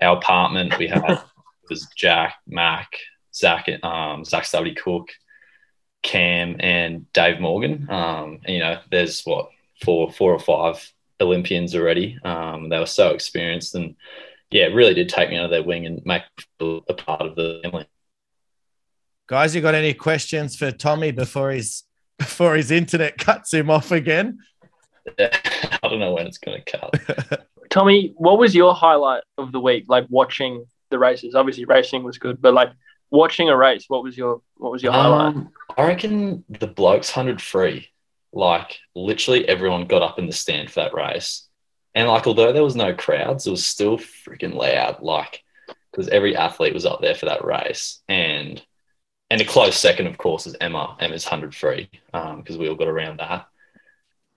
our 0.00 0.16
apartment 0.16 0.78
we 0.78 0.88
had 0.88 1.22
was 1.70 1.88
Jack, 1.96 2.36
Mac, 2.46 2.92
Zach, 3.34 3.68
um, 3.82 4.24
Zach 4.24 4.44
Stubby 4.44 4.74
Cook, 4.74 5.08
Cam, 6.02 6.56
and 6.60 7.10
Dave 7.12 7.40
Morgan. 7.40 7.88
Um, 7.90 8.40
and 8.44 8.54
you 8.54 8.60
know, 8.60 8.80
there's 8.90 9.22
what 9.22 9.50
four, 9.82 10.12
four 10.12 10.32
or 10.32 10.38
five 10.38 10.92
Olympians 11.20 11.74
already. 11.74 12.18
Um, 12.24 12.68
they 12.68 12.78
were 12.78 12.86
so 12.86 13.10
experienced 13.10 13.74
and 13.74 13.96
yeah, 14.50 14.64
it 14.64 14.74
really 14.74 14.94
did 14.94 15.08
take 15.08 15.30
me 15.30 15.36
under 15.36 15.48
their 15.48 15.62
wing 15.62 15.86
and 15.86 16.04
make 16.06 16.22
a 16.60 16.94
part 16.94 17.22
of 17.22 17.36
the 17.36 17.60
family. 17.62 17.86
Guys, 19.26 19.54
you 19.54 19.60
got 19.60 19.74
any 19.74 19.92
questions 19.92 20.56
for 20.56 20.70
Tommy 20.70 21.10
before 21.10 21.50
his 21.50 21.84
before 22.18 22.56
his 22.56 22.70
internet 22.70 23.18
cuts 23.18 23.52
him 23.52 23.70
off 23.70 23.90
again? 23.90 24.38
I 25.18 25.78
don't 25.82 26.00
know 26.00 26.12
when 26.12 26.26
it's 26.26 26.38
going 26.38 26.62
to 26.62 26.78
cut. 26.78 27.46
Tommy, 27.70 28.12
what 28.16 28.38
was 28.38 28.54
your 28.54 28.74
highlight 28.74 29.22
of 29.36 29.52
the 29.52 29.60
week? 29.60 29.84
Like 29.88 30.06
watching 30.08 30.64
the 30.90 30.98
races. 30.98 31.34
Obviously, 31.34 31.64
racing 31.64 32.02
was 32.02 32.18
good, 32.18 32.40
but 32.40 32.54
like 32.54 32.70
watching 33.10 33.48
a 33.48 33.56
race, 33.56 33.84
what 33.88 34.02
was 34.02 34.16
your 34.16 34.42
what 34.56 34.72
was 34.72 34.82
your 34.82 34.92
highlight? 34.92 35.34
Um, 35.34 35.50
I 35.76 35.86
reckon 35.86 36.44
the 36.48 36.66
blokes 36.66 37.10
hundred 37.10 37.40
free. 37.40 37.88
Like 38.32 38.78
literally 38.94 39.48
everyone 39.48 39.86
got 39.86 40.02
up 40.02 40.18
in 40.18 40.26
the 40.26 40.32
stand 40.32 40.70
for 40.70 40.80
that 40.80 40.94
race, 40.94 41.46
and 41.94 42.08
like 42.08 42.26
although 42.26 42.52
there 42.52 42.64
was 42.64 42.76
no 42.76 42.94
crowds, 42.94 43.46
it 43.46 43.50
was 43.50 43.66
still 43.66 43.98
freaking 43.98 44.54
loud. 44.54 45.02
Like 45.02 45.42
because 45.90 46.08
every 46.08 46.36
athlete 46.36 46.74
was 46.74 46.86
up 46.86 47.00
there 47.00 47.14
for 47.14 47.26
that 47.26 47.44
race, 47.44 48.00
and 48.08 48.62
and 49.30 49.40
a 49.40 49.44
close 49.44 49.78
second, 49.78 50.06
of 50.06 50.18
course, 50.18 50.46
is 50.46 50.56
Emma. 50.60 50.96
Emma's 51.00 51.24
hundred 51.24 51.54
free 51.54 51.90
because 52.12 52.56
we 52.56 52.68
all 52.68 52.74
got 52.74 52.88
around 52.88 53.20
that. 53.20 53.46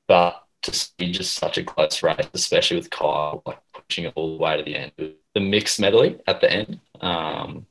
But 0.08 0.44
to 0.64 0.74
see 0.74 1.12
just 1.12 1.36
such 1.36 1.58
a 1.58 1.64
close 1.64 2.04
race, 2.04 2.28
especially 2.34 2.78
with 2.78 2.90
Kyle 2.90 3.42
like 3.46 3.60
pushing 3.74 4.06
it 4.06 4.14
all 4.16 4.38
the 4.38 4.44
way 4.44 4.58
to 4.58 4.64
the 4.64 4.76
end, 4.76 4.92
the 4.98 5.40
mixed 5.40 5.80
medley 5.80 6.20
at 6.28 6.42
the 6.42 6.52
end. 6.52 6.80
Um, 7.00 7.66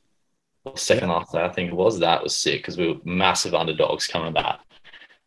second 0.74 1.08
last 1.08 1.34
I 1.34 1.48
think 1.48 1.70
it 1.70 1.76
was. 1.76 1.98
That 1.98 2.22
was 2.22 2.36
sick 2.36 2.60
because 2.60 2.76
we 2.76 2.88
were 2.88 3.00
massive 3.04 3.54
underdogs 3.54 4.06
coming 4.06 4.32
back, 4.32 4.60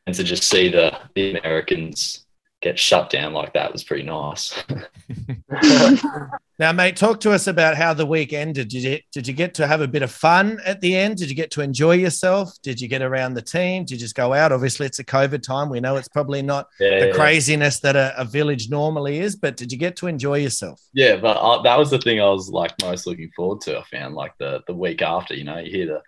and 0.05 0.15
to 0.15 0.23
just 0.23 0.43
see 0.43 0.69
the 0.69 0.97
the 1.15 1.37
Americans 1.37 2.25
get 2.63 2.79
shut 2.79 3.09
down 3.09 3.33
like 3.33 3.53
that 3.53 3.71
was 3.71 3.83
pretty 3.83 4.03
nice. 4.03 4.63
Now, 6.59 6.71
mate, 6.71 6.95
talk 6.95 7.19
to 7.21 7.31
us 7.31 7.47
about 7.47 7.75
how 7.75 7.95
the 7.95 8.05
week 8.05 8.31
ended. 8.31 8.67
Did 8.67 8.83
you 8.83 8.99
did 9.11 9.27
you 9.27 9.33
get 9.33 9.55
to 9.55 9.65
have 9.65 9.81
a 9.81 9.87
bit 9.87 10.03
of 10.03 10.11
fun 10.11 10.59
at 10.63 10.81
the 10.81 10.95
end? 10.95 11.17
Did 11.17 11.29
you 11.29 11.35
get 11.35 11.49
to 11.51 11.61
enjoy 11.61 11.93
yourself? 11.93 12.53
Did 12.61 12.79
you 12.79 12.87
get 12.87 13.01
around 13.01 13.33
the 13.33 13.41
team? 13.41 13.85
Did 13.85 13.95
you 13.95 13.97
just 13.97 14.13
go 14.15 14.33
out? 14.33 14.51
Obviously, 14.51 14.85
it's 14.85 14.99
a 14.99 15.03
COVID 15.03 15.41
time. 15.41 15.69
We 15.69 15.79
know 15.79 15.95
it's 15.95 16.07
probably 16.07 16.43
not 16.43 16.67
yeah, 16.79 17.07
the 17.07 17.13
craziness 17.13 17.79
that 17.79 17.95
a, 17.95 18.13
a 18.17 18.23
village 18.23 18.69
normally 18.69 19.19
is, 19.19 19.35
but 19.35 19.57
did 19.57 19.71
you 19.71 19.79
get 19.79 19.95
to 19.97 20.07
enjoy 20.07 20.37
yourself? 20.37 20.79
Yeah, 20.93 21.15
but 21.15 21.37
I, 21.37 21.63
that 21.63 21.77
was 21.77 21.89
the 21.89 21.99
thing 21.99 22.21
I 22.21 22.29
was 22.29 22.49
like 22.49 22.71
most 22.83 23.07
looking 23.07 23.31
forward 23.35 23.61
to. 23.61 23.79
I 23.79 23.83
found 23.85 24.13
like 24.13 24.33
the 24.37 24.61
the 24.67 24.75
week 24.75 25.01
after, 25.01 25.33
you 25.33 25.45
know, 25.45 25.57
you 25.57 25.71
hear 25.71 25.87
the 25.87 26.01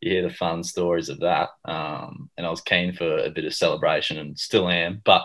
you 0.00 0.10
hear 0.10 0.22
the 0.22 0.34
fun 0.34 0.64
stories 0.64 1.10
of 1.10 1.20
that, 1.20 1.50
um, 1.64 2.28
and 2.36 2.44
I 2.44 2.50
was 2.50 2.60
keen 2.60 2.92
for 2.92 3.18
a 3.18 3.30
bit 3.30 3.44
of 3.44 3.54
celebration, 3.54 4.18
and 4.18 4.36
still 4.36 4.68
am. 4.68 5.00
But 5.04 5.24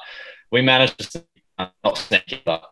we 0.51 0.61
managed 0.61 1.11
to 1.11 1.23
not 1.83 1.97
sneak, 1.97 2.41
but 2.45 2.63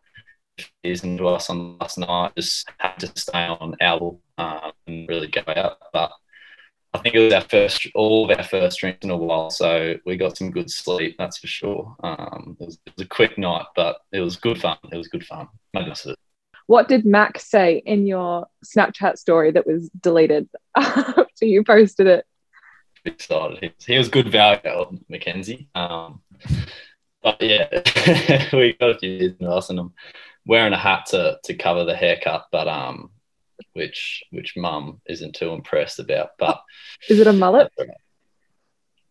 season 0.83 1.17
to 1.17 1.27
us 1.27 1.49
on 1.49 1.77
last 1.77 1.97
night. 1.97 2.33
Just 2.35 2.69
had 2.77 2.97
to 2.99 3.11
stay 3.15 3.45
on 3.47 3.75
our 3.81 4.17
um, 4.37 4.71
and 4.87 5.07
really 5.07 5.27
go 5.27 5.41
out. 5.47 5.77
But 5.91 6.11
I 6.93 6.99
think 6.99 7.15
it 7.15 7.19
was 7.19 7.33
our 7.33 7.41
first, 7.41 7.87
all 7.93 8.29
of 8.29 8.37
our 8.37 8.43
first 8.43 8.79
drinks 8.79 9.03
in 9.03 9.09
a 9.09 9.17
while, 9.17 9.49
so 9.49 9.95
we 10.05 10.15
got 10.15 10.37
some 10.37 10.51
good 10.51 10.71
sleep. 10.71 11.15
That's 11.17 11.37
for 11.37 11.47
sure. 11.47 11.95
Um, 12.03 12.55
it, 12.59 12.65
was, 12.65 12.79
it, 12.85 12.93
was, 12.95 13.05
a 13.05 13.09
quick 13.09 13.37
night, 13.37 13.65
but 13.75 13.97
it 14.11 14.21
was 14.21 14.37
good 14.37 14.61
fun. 14.61 14.77
It 14.91 14.97
was 14.97 15.07
good 15.07 15.25
fun. 15.25 15.49
Most 15.73 16.05
of 16.05 16.11
it. 16.11 16.19
What 16.67 16.87
did 16.87 17.05
Mac 17.05 17.39
say 17.39 17.83
in 17.85 18.07
your 18.07 18.47
Snapchat 18.65 19.17
story 19.17 19.51
that 19.51 19.67
was 19.67 19.89
deleted 19.89 20.49
after 20.75 21.45
you 21.45 21.63
posted 21.63 22.07
it? 22.07 22.25
Excited. 23.03 23.59
He, 23.61 23.93
he 23.93 23.97
was 23.97 24.09
good 24.09 24.29
value, 24.29 24.97
Mackenzie. 25.09 25.67
Um, 25.75 26.21
but 27.25 27.41
yeah, 27.41 27.67
we 28.53 28.73
got 28.73 28.91
a 28.91 28.99
few 28.99 29.09
years 29.09 29.33
in 29.39 29.47
us, 29.47 29.71
and 29.71 29.79
I'm 29.79 29.93
wearing 30.45 30.73
a 30.73 30.77
hat 30.77 31.07
to 31.07 31.39
to 31.43 31.55
cover 31.55 31.83
the 31.83 31.95
haircut, 31.95 32.45
but 32.51 32.67
um, 32.67 33.09
which 33.73 34.23
which 34.29 34.55
mum 34.55 35.01
isn't 35.07 35.33
too 35.33 35.49
impressed 35.49 35.97
about. 35.97 36.37
But 36.37 36.61
is 37.09 37.19
it 37.19 37.25
a 37.25 37.33
mullet? 37.33 37.71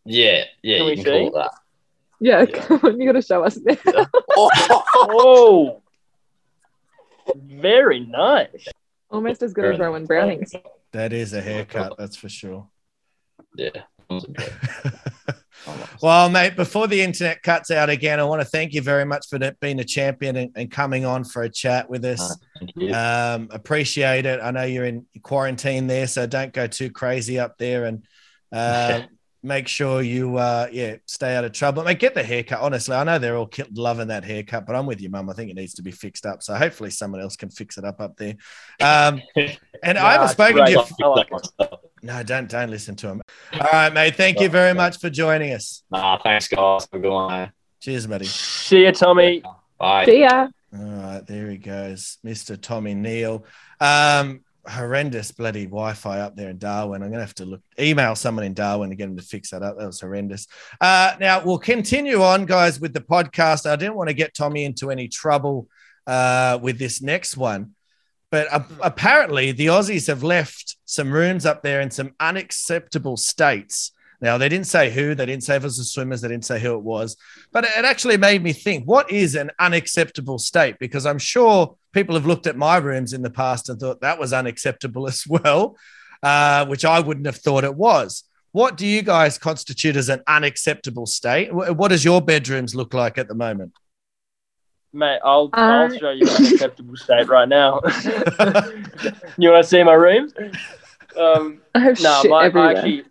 Yeah, 0.05 0.45
yeah, 0.63 0.79
can 0.79 0.87
you 0.87 0.95
can 0.95 1.05
see? 1.05 1.11
call 1.11 1.27
it 1.27 1.35
that. 1.35 1.51
Yeah, 2.21 2.41
yeah. 2.43 2.47
come 2.47 2.81
on, 2.85 3.01
you 3.01 3.07
got 3.07 3.21
to 3.21 3.23
show 3.23 3.43
us 3.43 3.59
now. 3.59 3.77
Yeah. 3.85 4.05
oh, 4.37 5.83
very 7.35 7.99
nice. 7.99 8.69
Almost 9.11 9.43
as 9.43 9.53
good 9.53 9.75
as 9.75 9.81
Rowan 9.81 10.07
Browning's. 10.07 10.55
That 10.93 11.13
is 11.13 11.33
a 11.33 11.41
haircut, 11.41 11.97
that's 11.99 12.17
for 12.17 12.29
sure. 12.29 12.69
Yeah. 13.57 13.83
Well, 16.03 16.29
mate, 16.29 16.57
before 16.57 16.87
the 16.87 17.01
internet 17.01 17.43
cuts 17.43 17.71
out 17.71 17.91
again, 17.91 18.21
I 18.21 18.25
want 18.25 18.43
to 18.43 18.47
thank 18.47 18.73
you 18.73 18.83
very 18.83 19.05
much 19.05 19.27
for 19.29 19.39
being 19.61 19.81
a 19.81 19.85
champion 19.85 20.37
and, 20.37 20.51
and 20.57 20.71
coming 20.71 21.05
on 21.05 21.25
for 21.25 21.43
a 21.43 21.49
chat 21.49 21.89
with 21.89 22.05
us. 22.05 22.37
Um, 22.93 23.49
appreciate 23.51 24.27
it. 24.27 24.41
I 24.43 24.51
know 24.51 24.65
you're 24.65 24.85
in 24.85 25.07
quarantine 25.23 25.87
there, 25.87 26.07
so 26.07 26.27
don't 26.27 26.53
go 26.53 26.67
too 26.67 26.91
crazy 26.91 27.39
up 27.39 27.59
there 27.59 27.85
and 27.85 28.05
uh, 28.53 29.03
make 29.43 29.69
sure 29.69 30.01
you, 30.01 30.37
uh, 30.37 30.69
yeah, 30.73 30.97
stay 31.07 31.37
out 31.37 31.45
of 31.45 31.53
trouble. 31.53 31.85
Mate, 31.85 31.99
get 31.99 32.15
the 32.15 32.23
haircut. 32.23 32.61
Honestly, 32.61 32.95
I 32.95 33.05
know 33.05 33.19
they're 33.19 33.37
all 33.37 33.51
loving 33.73 34.09
that 34.09 34.25
haircut, 34.25 34.67
but 34.67 34.75
I'm 34.75 34.87
with 34.87 35.01
you, 35.01 35.11
mum. 35.11 35.29
I 35.29 35.35
think 35.35 35.51
it 35.51 35.57
needs 35.57 35.75
to 35.75 35.83
be 35.83 35.91
fixed 35.91 36.25
up. 36.25 36.43
So 36.43 36.55
hopefully 36.55 36.91
someone 36.91 37.21
else 37.21 37.37
can 37.37 37.51
fix 37.51 37.77
it 37.79 37.85
up 37.85 38.01
up 38.01 38.17
there. 38.17 38.37
Um, 38.81 39.21
and 39.83 39.99
I 39.99 40.13
haven't 40.13 40.29
spoken 40.29 40.65
to 40.65 40.71
you. 40.71 40.79
No, 42.05 42.23
don't 42.23 42.51
don't 42.51 42.69
listen 42.69 42.95
to 42.97 43.09
him. 43.09 43.23
All 43.55 43.67
right, 43.73 43.91
mate. 43.91 44.15
Thank 44.15 44.39
you 44.39 44.51
very 44.51 44.75
much 44.75 44.99
for 44.99 45.09
joining 45.09 45.55
us. 45.55 45.85
Nah, 45.91 46.19
thanks, 46.19 46.47
guys. 46.49 46.83
Have 46.83 47.01
a 47.01 47.03
good 47.03 47.11
one. 47.11 47.51
Cheers, 47.81 48.07
buddy. 48.07 48.27
See 48.27 48.85
you, 48.85 48.93
Tommy. 48.93 49.43
Bye. 49.79 50.05
See 50.05 50.21
ya. 50.21 50.49
All 50.77 50.85
right, 50.85 51.27
there 51.27 51.49
he 51.49 51.57
goes, 51.57 52.19
Mr. 52.23 52.61
Tommy 52.61 52.93
Neill. 52.93 53.47
Um, 53.81 54.43
horrendous 54.69 55.33
bloody 55.33 55.65
Wi-Fi 55.65 56.21
up 56.21 56.37
there 56.37 56.51
in 56.51 56.59
Darwin. 56.59 57.03
I'm 57.03 57.11
gonna 57.11 57.23
have 57.23 57.35
to 57.37 57.47
look 57.47 57.63
email 57.81 58.15
someone 58.15 58.45
in 58.45 58.53
Darwin 58.53 58.91
to 58.91 58.97
get 58.97 59.07
them 59.07 59.17
to 59.17 59.23
fix 59.23 59.53
that 59.53 59.63
up. 59.63 59.79
That 59.79 59.87
was 59.87 60.03
horrendous. 60.03 60.47
Uh, 60.83 61.15
now 61.19 61.43
we'll 61.43 61.59
continue 61.59 62.23
on, 62.23 62.45
guys, 62.45 62.81
with 62.81 62.93
the 62.93 63.01
podcast. 63.01 63.65
I 63.65 63.77
didn't 63.77 63.95
want 63.95 64.09
to 64.09 64.15
get 64.15 64.35
Tommy 64.35 64.65
into 64.65 64.91
any 64.91 65.09
trouble 65.09 65.69
uh, 66.07 66.59
with 66.61 66.79
this 66.79 67.01
next 67.01 67.39
one. 67.39 67.75
But 68.35 68.49
apparently, 68.83 69.53
the 69.53 69.67
Aussies 69.67 70.09
have 70.09 70.25
left 70.25 70.77
some 70.87 71.13
rooms 71.13 71.47
up 71.47 71.63
there 71.63 71.81
in 71.81 71.93
some 71.93 72.17
unacceptable 72.19 73.17
states. 73.17 73.93
Now, 74.21 74.39
they 74.39 74.49
didn't 74.49 74.67
say 74.67 74.91
who, 74.91 75.15
they 75.15 75.25
didn't 75.25 75.45
say 75.45 75.55
if 75.55 75.63
it 75.63 75.67
was 75.67 75.79
the 75.79 75.85
swimmers, 75.85 76.21
they 76.21 76.27
didn't 76.27 76.45
say 76.45 76.59
who 76.59 76.75
it 76.75 76.83
was. 76.83 77.17
But 77.53 77.63
it 77.63 77.85
actually 77.85 78.17
made 78.17 78.43
me 78.43 78.53
think 78.53 78.89
what 78.89 79.09
is 79.09 79.37
an 79.37 79.53
unacceptable 79.61 80.41
state? 80.41 80.81
Because 80.81 81.07
I'm 81.07 81.21
sure 81.21 81.77
people 81.93 82.17
have 82.17 82.27
looked 82.27 82.49
at 82.49 82.57
my 82.57 82.79
rooms 82.79 83.13
in 83.13 83.23
the 83.23 83.31
past 83.31 83.69
and 83.69 83.79
thought 83.79 84.01
that 84.01 84.19
was 84.19 84.33
unacceptable 84.33 85.07
as 85.13 85.25
well, 85.29 85.77
uh, 86.21 86.67
which 86.67 86.85
I 86.85 86.99
wouldn't 86.99 87.27
have 87.27 87.37
thought 87.37 87.63
it 87.63 87.77
was. 87.77 88.25
What 88.51 88.77
do 88.77 88.85
you 88.85 89.03
guys 89.03 89.39
constitute 89.39 89.95
as 89.95 90.09
an 90.09 90.25
unacceptable 90.27 91.07
state? 91.07 91.55
What 91.55 91.87
does 91.87 92.05
your 92.05 92.21
bedrooms 92.21 92.75
look 92.75 92.95
like 92.95 93.17
at 93.17 93.29
the 93.29 93.37
moment? 93.37 93.75
Mate, 94.95 95.19
I'll 95.25 95.51
uh, 95.53 95.57
I'll 95.57 95.99
show 95.99 96.11
you 96.11 96.25
an 96.29 96.47
acceptable 96.47 96.97
state 96.97 97.29
right 97.29 97.49
now. 97.49 97.81
you 99.37 99.51
want 99.51 99.65
to 99.65 99.69
see 99.69 99.83
my 99.83 99.95
room? 99.95 100.33
Um, 101.19 101.61
I 101.75 101.81
have 101.81 102.01
no, 102.01 102.23
shit 102.23 102.31
my, 102.31 102.45
everywhere. 102.45 102.69
I 102.69 102.73
actually, 102.75 103.05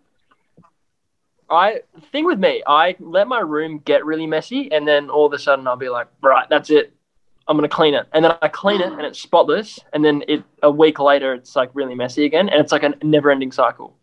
I 1.50 1.80
thing 2.10 2.24
with 2.24 2.38
me, 2.38 2.62
I 2.66 2.96
let 3.00 3.28
my 3.28 3.40
room 3.40 3.82
get 3.84 4.06
really 4.06 4.26
messy, 4.26 4.72
and 4.72 4.88
then 4.88 5.10
all 5.10 5.26
of 5.26 5.34
a 5.34 5.38
sudden 5.38 5.66
I'll 5.66 5.76
be 5.76 5.90
like, 5.90 6.06
right, 6.22 6.48
that's 6.48 6.70
it. 6.70 6.94
I'm 7.46 7.58
gonna 7.58 7.68
clean 7.68 7.92
it, 7.92 8.06
and 8.14 8.24
then 8.24 8.32
I 8.40 8.48
clean 8.48 8.80
it, 8.80 8.90
and 8.90 9.02
it's 9.02 9.20
spotless, 9.20 9.78
and 9.92 10.02
then 10.02 10.24
it 10.26 10.42
a 10.62 10.70
week 10.70 10.98
later 10.98 11.34
it's 11.34 11.54
like 11.54 11.68
really 11.74 11.94
messy 11.94 12.24
again, 12.24 12.48
and 12.48 12.62
it's 12.62 12.72
like 12.72 12.82
a 12.82 12.94
never-ending 13.02 13.52
cycle. 13.52 13.94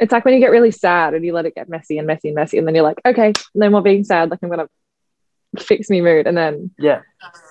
It's 0.00 0.10
like 0.10 0.24
when 0.24 0.34
you 0.34 0.40
get 0.40 0.50
really 0.50 0.72
sad 0.72 1.14
and 1.14 1.24
you 1.24 1.32
let 1.32 1.46
it 1.46 1.54
get 1.54 1.68
messy 1.68 1.98
and 1.98 2.06
messy 2.08 2.30
and 2.30 2.34
messy, 2.34 2.58
and 2.58 2.66
then 2.66 2.74
you're 2.74 2.82
like, 2.82 3.00
okay, 3.06 3.32
no 3.54 3.70
more 3.70 3.80
being 3.80 4.02
sad. 4.02 4.28
Like 4.28 4.40
I'm 4.42 4.50
gonna 4.50 4.66
fix 5.58 5.90
me 5.90 6.00
mood 6.00 6.26
and 6.26 6.36
then 6.36 6.70
yeah 6.78 7.00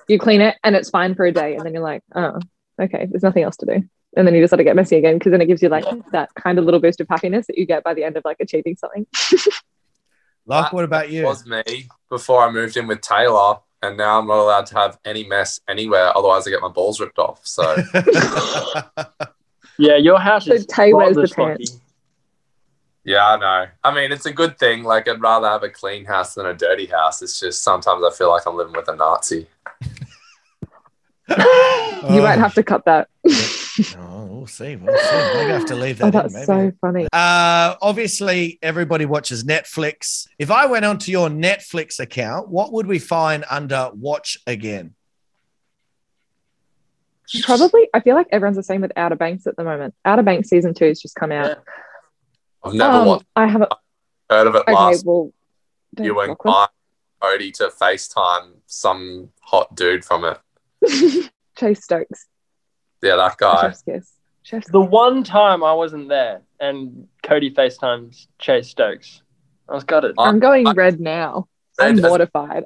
you 0.08 0.18
clean 0.18 0.40
it 0.40 0.56
and 0.64 0.74
it's 0.74 0.90
fine 0.90 1.14
for 1.14 1.24
a 1.24 1.32
day 1.32 1.54
and 1.54 1.64
then 1.64 1.72
you're 1.72 1.82
like 1.82 2.02
oh 2.14 2.38
okay 2.80 3.06
there's 3.10 3.22
nothing 3.22 3.42
else 3.42 3.56
to 3.56 3.66
do 3.66 3.88
and 4.16 4.26
then 4.26 4.34
you 4.34 4.42
just 4.42 4.52
let 4.52 4.60
it 4.60 4.64
get 4.64 4.76
messy 4.76 4.96
again 4.96 5.18
because 5.18 5.30
then 5.30 5.40
it 5.40 5.46
gives 5.46 5.62
you 5.62 5.68
like 5.68 5.84
yeah. 5.84 5.94
that 6.10 6.34
kind 6.34 6.58
of 6.58 6.64
little 6.64 6.80
boost 6.80 7.00
of 7.00 7.06
happiness 7.08 7.46
that 7.46 7.56
you 7.56 7.64
get 7.64 7.84
by 7.84 7.94
the 7.94 8.02
end 8.04 8.16
of 8.16 8.24
like 8.24 8.38
achieving 8.40 8.76
something 8.76 9.06
Locke, 10.46 10.72
what 10.72 10.84
about 10.84 11.10
you? 11.10 11.24
was 11.24 11.46
me 11.46 11.88
before 12.08 12.42
I 12.42 12.50
moved 12.50 12.76
in 12.76 12.86
with 12.86 13.00
Taylor, 13.00 13.58
and 13.80 13.96
now 13.96 14.18
I'm 14.18 14.26
not 14.26 14.38
allowed 14.38 14.66
to 14.66 14.74
have 14.74 14.98
any 15.04 15.24
mess 15.24 15.60
anywhere. 15.68 16.16
Otherwise, 16.16 16.46
I 16.46 16.50
get 16.50 16.60
my 16.60 16.68
balls 16.68 17.00
ripped 17.00 17.18
off. 17.18 17.40
So, 17.44 17.76
yeah, 19.78 19.96
your 19.96 20.18
house 20.18 20.46
so 20.46 20.54
is 20.54 20.66
Taylor's 20.66 21.16
the 21.16 21.32
pants. 21.34 21.78
Yeah, 23.04 23.26
I 23.26 23.36
know. 23.38 23.66
I 23.82 23.94
mean, 23.94 24.12
it's 24.12 24.26
a 24.26 24.32
good 24.32 24.58
thing. 24.58 24.84
Like, 24.84 25.08
I'd 25.08 25.20
rather 25.20 25.48
have 25.48 25.62
a 25.62 25.68
clean 25.68 26.04
house 26.04 26.34
than 26.34 26.46
a 26.46 26.54
dirty 26.54 26.86
house. 26.86 27.22
It's 27.22 27.40
just 27.40 27.62
sometimes 27.62 28.02
I 28.04 28.10
feel 28.16 28.30
like 28.30 28.46
I'm 28.46 28.56
living 28.56 28.74
with 28.74 28.88
a 28.88 28.96
Nazi. 28.96 29.46
you 31.28 32.20
might 32.20 32.38
have 32.38 32.52
to 32.52 32.62
cut 32.62 32.84
that 32.84 33.08
oh, 33.96 34.26
we'll 34.28 34.46
see. 34.46 34.76
We'll 34.76 34.94
see. 34.96 35.34
Maybe 35.34 35.50
I 35.52 35.54
have 35.54 35.64
to 35.66 35.76
leave 35.76 35.98
that 35.98 36.04
oh, 36.04 36.06
in. 36.08 36.12
that's 36.12 36.34
Maybe. 36.34 36.44
so 36.46 36.72
funny 36.80 37.08
Uh, 37.12 37.76
obviously, 37.80 38.58
everybody 38.60 39.06
watches 39.06 39.44
Netflix. 39.44 40.26
If 40.38 40.50
I 40.50 40.66
went 40.66 40.84
onto 40.84 41.10
your 41.12 41.28
Netflix 41.28 42.00
account, 42.00 42.48
what 42.48 42.72
would 42.72 42.86
we 42.86 42.98
find 42.98 43.44
under 43.48 43.90
Watch 43.94 44.38
Again? 44.46 44.94
probably 47.44 47.88
i 47.94 48.00
feel 48.00 48.14
like 48.14 48.26
everyone's 48.30 48.58
the 48.58 48.62
same 48.62 48.82
with 48.82 48.92
outer 48.94 49.16
banks 49.16 49.46
at 49.46 49.56
the 49.56 49.64
moment 49.64 49.94
outer 50.04 50.22
banks 50.22 50.50
season 50.50 50.74
two 50.74 50.84
has 50.84 51.00
just 51.00 51.14
come 51.14 51.32
out 51.32 51.56
I've 52.64 52.74
never 52.74 52.96
Um, 52.98 53.06
watched, 53.06 53.24
i 53.36 53.46
haven't 53.46 53.72
heard 54.30 54.46
of 54.46 54.54
it 54.54 54.62
okay 54.62 54.72
last 54.72 55.04
well 55.06 55.32
don't 55.94 56.04
viewing. 56.04 56.36
rock 56.44 56.72
I 57.20 57.36
Odie 57.36 57.52
to 57.54 57.68
FaceTime 57.68 58.54
some 58.66 59.28
hot 59.40 59.74
dude 59.76 60.04
from 60.04 60.24
it. 60.24 60.38
chase 61.56 61.84
stokes 61.84 62.26
Yeah, 63.02 63.16
that 63.16 63.36
guy. 63.38 63.62
chef's 63.62 63.82
kiss 63.82 64.12
chef's 64.42 64.68
The 64.70 64.80
one 64.80 65.22
time 65.24 65.62
I 65.62 65.72
wasn't 65.74 66.08
there 66.08 66.42
and 66.60 67.08
Cody 67.22 67.50
FaceTimes 67.52 68.26
Chase 68.38 68.68
Stokes, 68.70 69.22
I 69.68 69.74
was 69.74 69.84
gutted. 69.84 70.14
I- 70.18 70.24
I'm 70.28 70.38
going 70.40 70.66
I- 70.66 70.72
red 70.72 71.00
now. 71.00 71.48
I'm 71.80 71.96
Red 71.96 72.04
as- 72.04 72.08
mortified. 72.10 72.64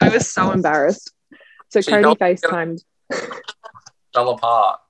I 0.00 0.08
was 0.10 0.30
so 0.30 0.50
embarrassed. 0.52 1.12
So 1.70 1.80
She 1.80 1.90
Cody 1.90 2.02
helped- 2.02 2.20
FaceTimed. 2.20 2.82
fell 4.14 4.30
apart. 4.30 4.80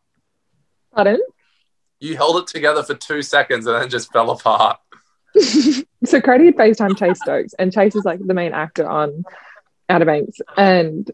Pardon? 0.95 1.20
You 2.01 2.16
held 2.16 2.36
it 2.36 2.47
together 2.47 2.82
for 2.82 2.94
two 2.94 3.22
seconds 3.22 3.66
and 3.66 3.80
then 3.80 3.88
just 3.88 4.12
fell 4.12 4.30
apart. 4.30 4.78
so 6.05 6.20
Cody 6.20 6.47
had 6.47 6.57
FaceTime 6.57 6.97
Chase 6.97 7.20
Stokes, 7.20 7.55
and 7.55 7.72
Chase 7.72 7.94
is 7.94 8.05
like 8.05 8.24
the 8.24 8.34
main 8.34 8.53
actor 8.53 8.88
on 8.88 9.24
Outer 9.88 10.05
Banks. 10.05 10.38
And 10.57 11.11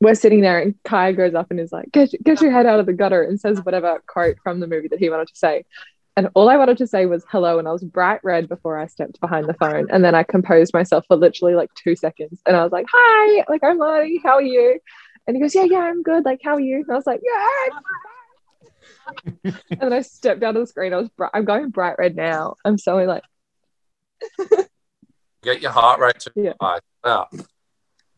we're 0.00 0.14
sitting 0.14 0.40
there, 0.40 0.60
and 0.60 0.74
Kai 0.84 1.12
goes 1.12 1.34
up 1.34 1.50
and 1.50 1.58
is 1.58 1.72
like, 1.72 1.90
get, 1.92 2.10
get 2.22 2.40
your 2.40 2.52
head 2.52 2.66
out 2.66 2.80
of 2.80 2.86
the 2.86 2.92
gutter, 2.92 3.22
and 3.22 3.40
says 3.40 3.60
whatever 3.64 4.02
quote 4.06 4.36
from 4.42 4.60
the 4.60 4.66
movie 4.66 4.88
that 4.88 4.98
he 4.98 5.10
wanted 5.10 5.28
to 5.28 5.36
say. 5.36 5.64
And 6.16 6.30
all 6.34 6.48
I 6.48 6.56
wanted 6.56 6.78
to 6.78 6.86
say 6.86 7.04
was 7.04 7.24
hello. 7.28 7.58
And 7.58 7.68
I 7.68 7.72
was 7.72 7.84
bright 7.84 8.20
red 8.24 8.48
before 8.48 8.78
I 8.78 8.86
stepped 8.86 9.20
behind 9.20 9.46
the 9.46 9.54
phone. 9.54 9.88
And 9.90 10.02
then 10.02 10.14
I 10.14 10.22
composed 10.22 10.72
myself 10.72 11.04
for 11.06 11.16
literally 11.16 11.54
like 11.54 11.68
two 11.74 11.94
seconds. 11.94 12.40
And 12.46 12.56
I 12.56 12.62
was 12.62 12.72
like, 12.72 12.86
hi, 12.90 13.44
like, 13.50 13.62
I'm 13.62 13.76
Marty. 13.76 14.18
How 14.24 14.36
are 14.36 14.42
you? 14.42 14.80
And 15.26 15.36
he 15.36 15.42
goes, 15.42 15.54
yeah, 15.54 15.64
yeah, 15.64 15.80
I'm 15.80 16.02
good. 16.02 16.24
Like, 16.24 16.40
how 16.42 16.54
are 16.54 16.60
you? 16.60 16.76
And 16.76 16.90
I 16.90 16.94
was 16.94 17.06
like, 17.06 17.20
yeah. 17.22 17.78
and 19.44 19.80
then 19.80 19.92
I 19.92 20.02
stepped 20.02 20.42
out 20.42 20.56
of 20.56 20.62
the 20.62 20.66
screen. 20.66 20.92
I 20.92 20.96
was, 20.98 21.08
bri- 21.10 21.28
I'm 21.32 21.44
going 21.44 21.70
bright 21.70 21.96
red 21.98 22.16
now. 22.16 22.56
I'm 22.64 22.78
so 22.78 22.96
like, 22.96 23.22
Get 25.42 25.62
your 25.62 25.70
heart 25.70 26.00
rate 26.00 26.18
too 26.18 26.30
Yeah. 26.34 26.54
high. 26.60 26.80
Wow. 27.04 27.28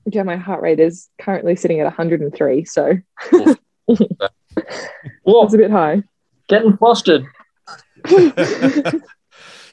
yeah, 0.06 0.22
my 0.22 0.36
heart 0.36 0.62
rate 0.62 0.80
is 0.80 1.08
currently 1.20 1.56
sitting 1.56 1.80
at 1.80 1.84
103. 1.84 2.64
So 2.64 2.94
Whoa, 3.30 3.56
it's 5.44 5.54
a 5.54 5.58
bit 5.58 5.70
high. 5.70 6.02
getting 6.48 6.76
flustered. 6.76 7.26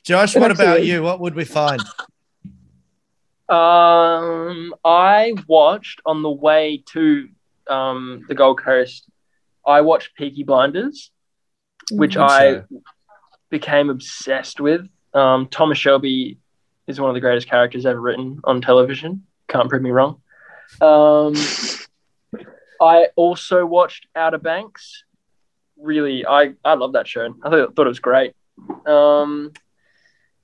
Josh, 0.03 0.35
what 0.35 0.51
about 0.51 0.83
you? 0.83 1.01
What 1.01 1.19
would 1.21 1.35
we 1.35 1.45
find? 1.45 1.81
Um, 3.47 4.73
I 4.83 5.33
watched 5.47 6.01
on 6.05 6.23
the 6.23 6.31
way 6.31 6.83
to 6.93 7.29
um, 7.67 8.25
the 8.27 8.35
Gold 8.35 8.59
Coast. 8.61 9.07
I 9.65 9.81
watched 9.81 10.15
Peaky 10.15 10.43
Blinders, 10.43 11.11
which 11.91 12.15
Good 12.15 12.21
I 12.21 12.63
became 13.49 13.89
obsessed 13.89 14.59
with. 14.59 14.87
Um, 15.13 15.47
Thomas 15.47 15.77
Shelby 15.77 16.39
is 16.87 16.99
one 16.99 17.09
of 17.09 17.13
the 17.13 17.21
greatest 17.21 17.47
characters 17.49 17.85
ever 17.85 17.99
written 17.99 18.39
on 18.43 18.61
television. 18.61 19.25
Can't 19.47 19.69
prove 19.69 19.81
me 19.81 19.91
wrong. 19.91 20.21
Um, 20.81 21.33
I 22.81 23.07
also 23.15 23.65
watched 23.65 24.07
Outer 24.15 24.37
Banks. 24.37 25.03
Really, 25.77 26.25
I, 26.25 26.53
I 26.63 26.75
love 26.75 26.93
that 26.93 27.07
show. 27.07 27.33
I 27.43 27.49
thought, 27.49 27.75
thought 27.75 27.85
it 27.85 27.89
was 27.89 27.99
great. 27.99 28.33
Um, 28.85 29.51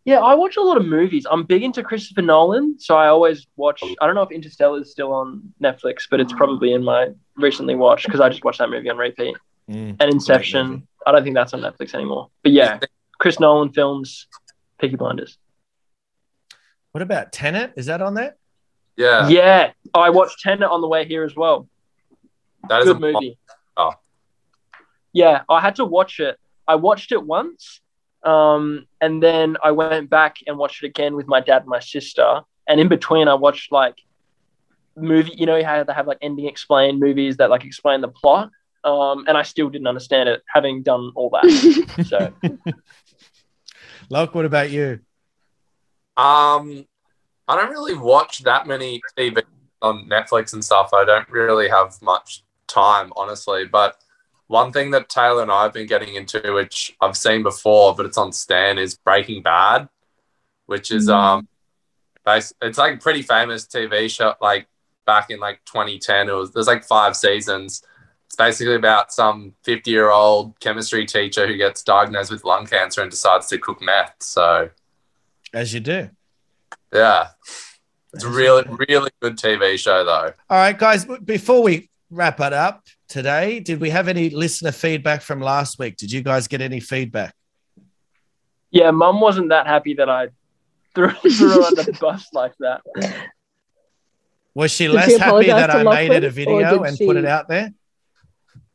yeah, 0.06 0.20
I 0.20 0.34
watch 0.34 0.58
a 0.58 0.62
lot 0.62 0.78
of 0.78 0.86
movies. 0.86 1.26
I'm 1.30 1.44
big 1.44 1.64
into 1.64 1.84
Christopher 1.84 2.22
Nolan, 2.22 2.80
so 2.80 2.96
I 2.96 3.08
always 3.08 3.48
watch. 3.56 3.84
I 4.02 4.06
don't 4.06 4.16
know 4.16 4.24
if 4.24 4.32
Interstellar 4.32 4.82
is 4.82 4.92
still 4.92 5.14
on 5.14 5.54
Netflix, 5.62 6.08
but 6.10 6.20
it's 6.20 6.34
probably 6.34 6.74
in 6.74 6.84
my 6.84 7.10
recently 7.36 7.76
watched 7.76 8.06
because 8.06 8.20
I 8.20 8.30
just 8.30 8.44
watched 8.44 8.60
that 8.60 8.70
movie 8.70 8.90
on 8.90 8.98
repeat. 8.98 9.36
Mm. 9.70 9.98
And 10.00 10.12
Inception. 10.12 10.88
I 11.06 11.12
don't 11.12 11.24
think 11.24 11.36
that's 11.36 11.54
on 11.54 11.62
Netflix 11.62 11.94
anymore. 11.94 12.30
But 12.44 12.52
yeah, 12.52 12.80
Chris 13.20 13.40
Nolan 13.40 13.72
films, 13.72 14.28
Peaky 14.80 14.96
Blinders. 14.96 15.38
What 16.92 17.02
about 17.02 17.32
Tenet? 17.32 17.74
Is 17.78 17.86
that 17.86 18.02
on 18.02 18.14
there? 18.14 18.36
Yeah. 18.98 19.30
Yeah, 19.30 19.72
I 19.94 20.10
watched 20.10 20.42
Tenet 20.42 20.70
on 20.70 20.82
the 20.82 20.88
way 20.88 21.06
here 21.06 21.24
as 21.24 21.36
well. 21.36 21.68
That 22.70 22.82
is 22.82 22.86
Good 22.86 22.98
a 22.98 23.00
movie. 23.00 23.38
Oh. 23.78 23.94
Yeah, 25.14 25.44
I 25.50 25.62
had 25.62 25.76
to 25.76 25.86
watch 25.86 26.20
it. 26.20 26.38
I 26.68 26.76
watched 26.76 27.12
it 27.12 27.24
once, 27.24 27.82
um, 28.24 28.88
and 29.00 29.22
then 29.22 29.58
I 29.64 29.72
went 29.72 30.10
back 30.10 30.38
and 30.48 30.58
watched 30.58 30.84
it 30.84 30.88
again 30.88 31.16
with 31.16 31.28
my 31.28 31.40
dad 31.40 31.64
and 31.64 31.68
my 31.68 31.80
sister. 31.80 32.42
And 32.68 32.80
in 32.80 32.88
between, 32.88 33.28
I 33.28 33.34
watched 33.34 33.72
like 33.72 33.96
movie. 34.96 35.34
You 35.36 35.46
know 35.46 35.64
how 35.64 35.84
they 35.84 35.94
have 35.94 36.08
like 36.08 36.20
ending 36.22 36.46
explained 36.46 37.00
movies 37.00 37.38
that 37.38 37.50
like 37.50 37.66
explain 37.66 38.02
the 38.02 38.08
plot. 38.08 38.52
Um, 38.84 39.26
and 39.28 39.38
I 39.38 39.44
still 39.44 39.70
didn't 39.70 39.88
understand 39.88 40.30
it, 40.30 40.42
having 40.48 40.82
done 40.82 41.12
all 41.16 41.30
that. 41.32 42.06
so 42.08 42.34
Locke, 44.10 44.34
what 44.34 44.46
about 44.46 44.72
you? 44.72 45.00
Um, 46.18 46.86
I 47.48 47.56
don't 47.56 47.70
really 47.70 47.94
watch 47.94 48.40
that 48.40 48.68
many 48.68 49.02
TV 49.18 49.44
on 49.82 50.08
Netflix 50.10 50.54
and 50.54 50.64
stuff. 50.64 50.94
I 50.94 51.06
don't 51.06 51.30
really 51.30 51.70
have 51.70 52.02
much 52.02 52.44
time, 52.68 53.14
honestly. 53.16 53.66
But 53.66 53.96
one 54.52 54.72
thing 54.74 54.92
that 54.92 55.08
Taylor 55.10 55.42
and 55.42 55.52
I 55.52 55.64
have 55.64 55.74
been 55.74 55.88
getting 55.88 56.16
into, 56.16 56.54
which 56.54 56.96
I've 57.02 57.16
seen 57.18 57.42
before, 57.42 57.96
but 57.96 58.06
it's 58.06 58.18
on 58.18 58.32
Stan, 58.34 58.78
is 58.78 58.96
Breaking 58.96 59.42
Bad, 59.42 59.88
which 60.66 60.92
is 60.92 61.08
Mm. 61.08 61.14
um, 61.14 61.48
bas- 62.26 62.54
it's 62.62 62.78
like 62.78 62.96
a 62.96 62.98
pretty 62.98 63.22
famous 63.22 63.66
TV 63.66 64.10
show. 64.10 64.36
Like 64.42 64.68
back 65.06 65.30
in 65.30 65.40
like 65.40 65.64
2010, 65.66 66.30
it 66.30 66.34
was 66.34 66.52
there's 66.52 66.68
like 66.68 66.84
five 66.84 67.16
seasons. 67.16 67.82
It's 68.28 68.36
basically 68.36 68.76
about 68.76 69.12
some 69.12 69.54
50 69.64 69.90
year 69.92 70.10
old 70.10 70.60
chemistry 70.60 71.06
teacher 71.06 71.48
who 71.48 71.58
gets 71.58 71.82
diagnosed 71.84 72.32
with 72.32 72.44
lung 72.44 72.66
cancer 72.66 73.02
and 73.02 73.10
decides 73.12 73.48
to 73.48 73.58
cook 73.58 73.82
meth. 73.82 74.16
So 74.20 74.70
As 75.54 75.74
you 75.74 75.80
do. 75.80 76.10
yeah. 76.94 77.30
It's 78.14 78.26
a 78.26 78.30
really, 78.30 78.66
really 78.90 79.10
good 79.22 79.38
TV 79.38 79.78
show, 79.80 80.04
though. 80.04 80.34
All 80.50 80.58
right, 80.58 80.78
guys, 80.78 81.06
before 81.24 81.64
we 81.64 81.90
wrap 82.10 82.42
it 82.42 82.52
up 82.52 82.84
today, 83.12 83.60
did 83.60 83.80
we 83.80 83.90
have 83.90 84.08
any 84.08 84.30
listener 84.30 84.72
feedback 84.72 85.22
from 85.22 85.42
last 85.42 85.78
week? 85.78 85.98
Did 85.98 86.12
you 86.12 86.22
guys 86.22 86.48
get 86.48 86.62
any 86.62 86.80
feedback? 86.80 87.36
yeah, 88.72 88.90
Mum 88.92 89.20
wasn't 89.20 89.50
that 89.50 89.68
happy 89.68 89.94
that 89.96 90.10
I 90.10 90.30
threw, 90.96 91.12
threw 91.32 91.50
her 91.50 91.62
under 91.62 91.84
the 91.84 91.94
bus 92.02 92.28
like 92.34 92.54
that. 92.60 92.82
Was 94.56 94.72
she 94.72 94.88
Did 94.88 94.96
less 94.96 95.12
she 95.12 95.18
happy 95.18 95.48
that 95.48 95.68
to 95.68 95.74
I 95.78 95.84
made 95.84 96.12
it 96.12 96.24
a 96.24 96.30
video 96.30 96.80
did 96.80 96.88
and 96.88 96.98
put 96.98 97.18
it 97.18 97.26
out 97.26 97.48
there? 97.48 97.74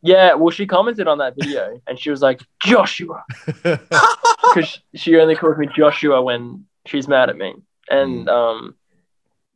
Yeah, 0.03 0.35
well, 0.35 0.51
she 0.51 0.67
commented 0.67 1.09
on 1.09 1.19
that 1.19 1.35
video 1.37 1.81
and 1.87 1.99
she 1.99 2.11
was 2.11 2.23
like, 2.23 2.41
Joshua. 2.63 3.25
because 3.47 4.81
she 4.95 5.17
only 5.17 5.35
calls 5.35 5.59
me 5.59 5.67
Joshua 5.75 6.23
when 6.23 6.67
she's 6.87 7.09
mad 7.09 7.29
at 7.29 7.37
me. 7.37 7.55
And 7.91 8.29
um, 8.29 8.75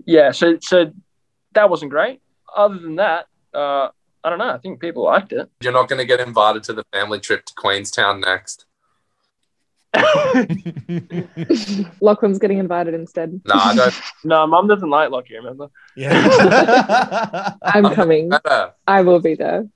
yeah, 0.05 0.33
so 0.33 0.59
so 0.61 0.93
that 1.55 1.71
wasn't 1.71 1.91
great. 1.91 2.21
Other 2.55 2.79
than 2.79 2.97
that, 2.97 3.27
uh, 3.55 3.89
I 4.23 4.31
don't 4.31 4.39
know. 4.39 4.51
I 4.51 4.59
think 4.59 4.81
people 4.81 5.05
liked 5.05 5.33
it. 5.33 5.49
You're 5.61 5.73
not 5.73 5.89
going 5.89 5.99
to 5.99 6.05
get 6.05 6.21
invited 6.21 6.63
to 6.65 6.73
the 6.73 6.85
family 6.93 7.21
trip 7.21 7.45
to 7.47 7.55
Queenstown 7.55 8.21
next. 8.21 8.67
Lachlan's 12.01 12.39
getting 12.39 12.59
invited 12.59 12.95
instead. 12.95 13.41
No, 13.45 13.55
I 13.55 13.75
don't. 13.75 13.95
no, 14.25 14.47
Mum 14.47 14.69
doesn't 14.69 14.91
like 14.91 15.11
Lockie. 15.11 15.37
Remember? 15.37 15.69
yeah. 15.97 17.55
I'm 17.63 17.93
coming. 17.95 18.31
I 18.87 19.03
will 19.03 19.21
be 19.21 19.35
there. 19.35 19.67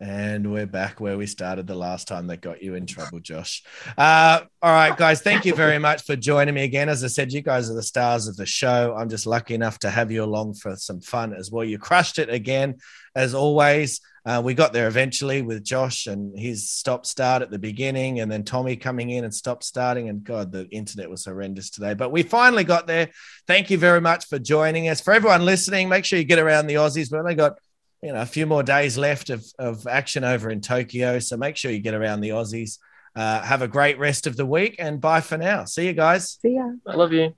And 0.00 0.52
we're 0.52 0.66
back 0.66 1.00
where 1.00 1.18
we 1.18 1.26
started 1.26 1.66
the 1.66 1.74
last 1.74 2.06
time 2.06 2.28
that 2.28 2.40
got 2.40 2.62
you 2.62 2.76
in 2.76 2.86
trouble, 2.86 3.18
Josh. 3.18 3.64
Uh, 3.96 4.42
all 4.62 4.72
right, 4.72 4.96
guys, 4.96 5.22
thank 5.22 5.44
you 5.44 5.56
very 5.56 5.80
much 5.80 6.04
for 6.04 6.14
joining 6.14 6.54
me 6.54 6.62
again. 6.62 6.88
As 6.88 7.02
I 7.02 7.08
said, 7.08 7.32
you 7.32 7.42
guys 7.42 7.68
are 7.68 7.74
the 7.74 7.82
stars 7.82 8.28
of 8.28 8.36
the 8.36 8.46
show. 8.46 8.94
I'm 8.96 9.08
just 9.08 9.26
lucky 9.26 9.54
enough 9.54 9.80
to 9.80 9.90
have 9.90 10.12
you 10.12 10.22
along 10.22 10.54
for 10.54 10.76
some 10.76 11.00
fun 11.00 11.34
as 11.34 11.50
well. 11.50 11.64
You 11.64 11.78
crushed 11.78 12.20
it 12.20 12.30
again, 12.30 12.76
as 13.18 13.34
always. 13.34 14.00
Uh, 14.24 14.42
we 14.44 14.52
got 14.52 14.72
there 14.72 14.88
eventually 14.88 15.42
with 15.42 15.64
Josh 15.64 16.06
and 16.06 16.38
his 16.38 16.68
stop 16.68 17.06
start 17.06 17.42
at 17.42 17.50
the 17.50 17.58
beginning, 17.58 18.20
and 18.20 18.30
then 18.30 18.44
Tommy 18.44 18.76
coming 18.76 19.10
in 19.10 19.24
and 19.24 19.34
stop 19.34 19.62
starting. 19.62 20.08
And 20.08 20.22
God, 20.22 20.52
the 20.52 20.68
internet 20.68 21.08
was 21.08 21.24
horrendous 21.24 21.70
today, 21.70 21.94
but 21.94 22.12
we 22.12 22.22
finally 22.22 22.64
got 22.64 22.86
there. 22.86 23.08
Thank 23.46 23.70
you 23.70 23.78
very 23.78 24.00
much 24.00 24.26
for 24.26 24.38
joining 24.38 24.88
us. 24.88 25.00
For 25.00 25.14
everyone 25.14 25.44
listening, 25.44 25.88
make 25.88 26.04
sure 26.04 26.18
you 26.18 26.24
get 26.24 26.38
around 26.38 26.66
the 26.66 26.74
Aussies. 26.74 27.10
We've 27.10 27.20
only 27.20 27.34
got 27.34 27.58
you 28.02 28.12
know 28.12 28.20
a 28.20 28.26
few 28.26 28.46
more 28.46 28.62
days 28.62 28.96
left 28.98 29.30
of, 29.30 29.44
of 29.58 29.86
action 29.86 30.24
over 30.24 30.50
in 30.50 30.60
Tokyo. 30.60 31.18
So 31.18 31.36
make 31.36 31.56
sure 31.56 31.70
you 31.70 31.80
get 31.80 31.94
around 31.94 32.20
the 32.20 32.30
Aussies. 32.30 32.78
Uh, 33.16 33.40
have 33.42 33.62
a 33.62 33.68
great 33.68 33.98
rest 33.98 34.26
of 34.26 34.36
the 34.36 34.46
week 34.46 34.76
and 34.78 35.00
bye 35.00 35.22
for 35.22 35.38
now. 35.38 35.64
See 35.64 35.86
you 35.86 35.94
guys. 35.94 36.38
See 36.42 36.54
ya. 36.54 36.70
I 36.86 36.94
love 36.94 37.12
you. 37.12 37.34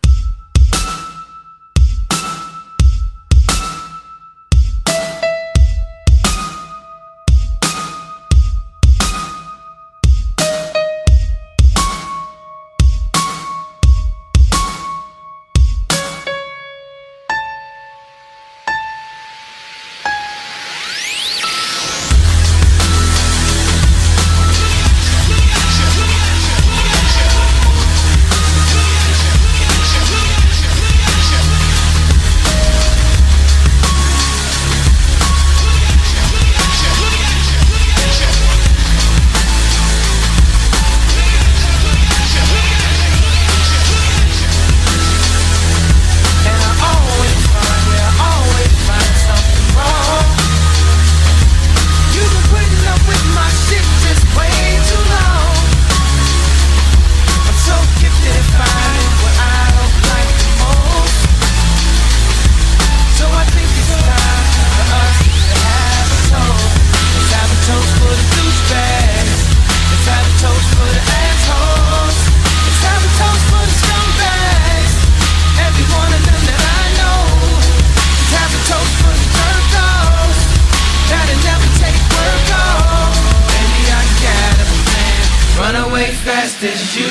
as 86.62 86.94
you 86.94 87.06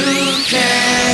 can. 0.46 1.09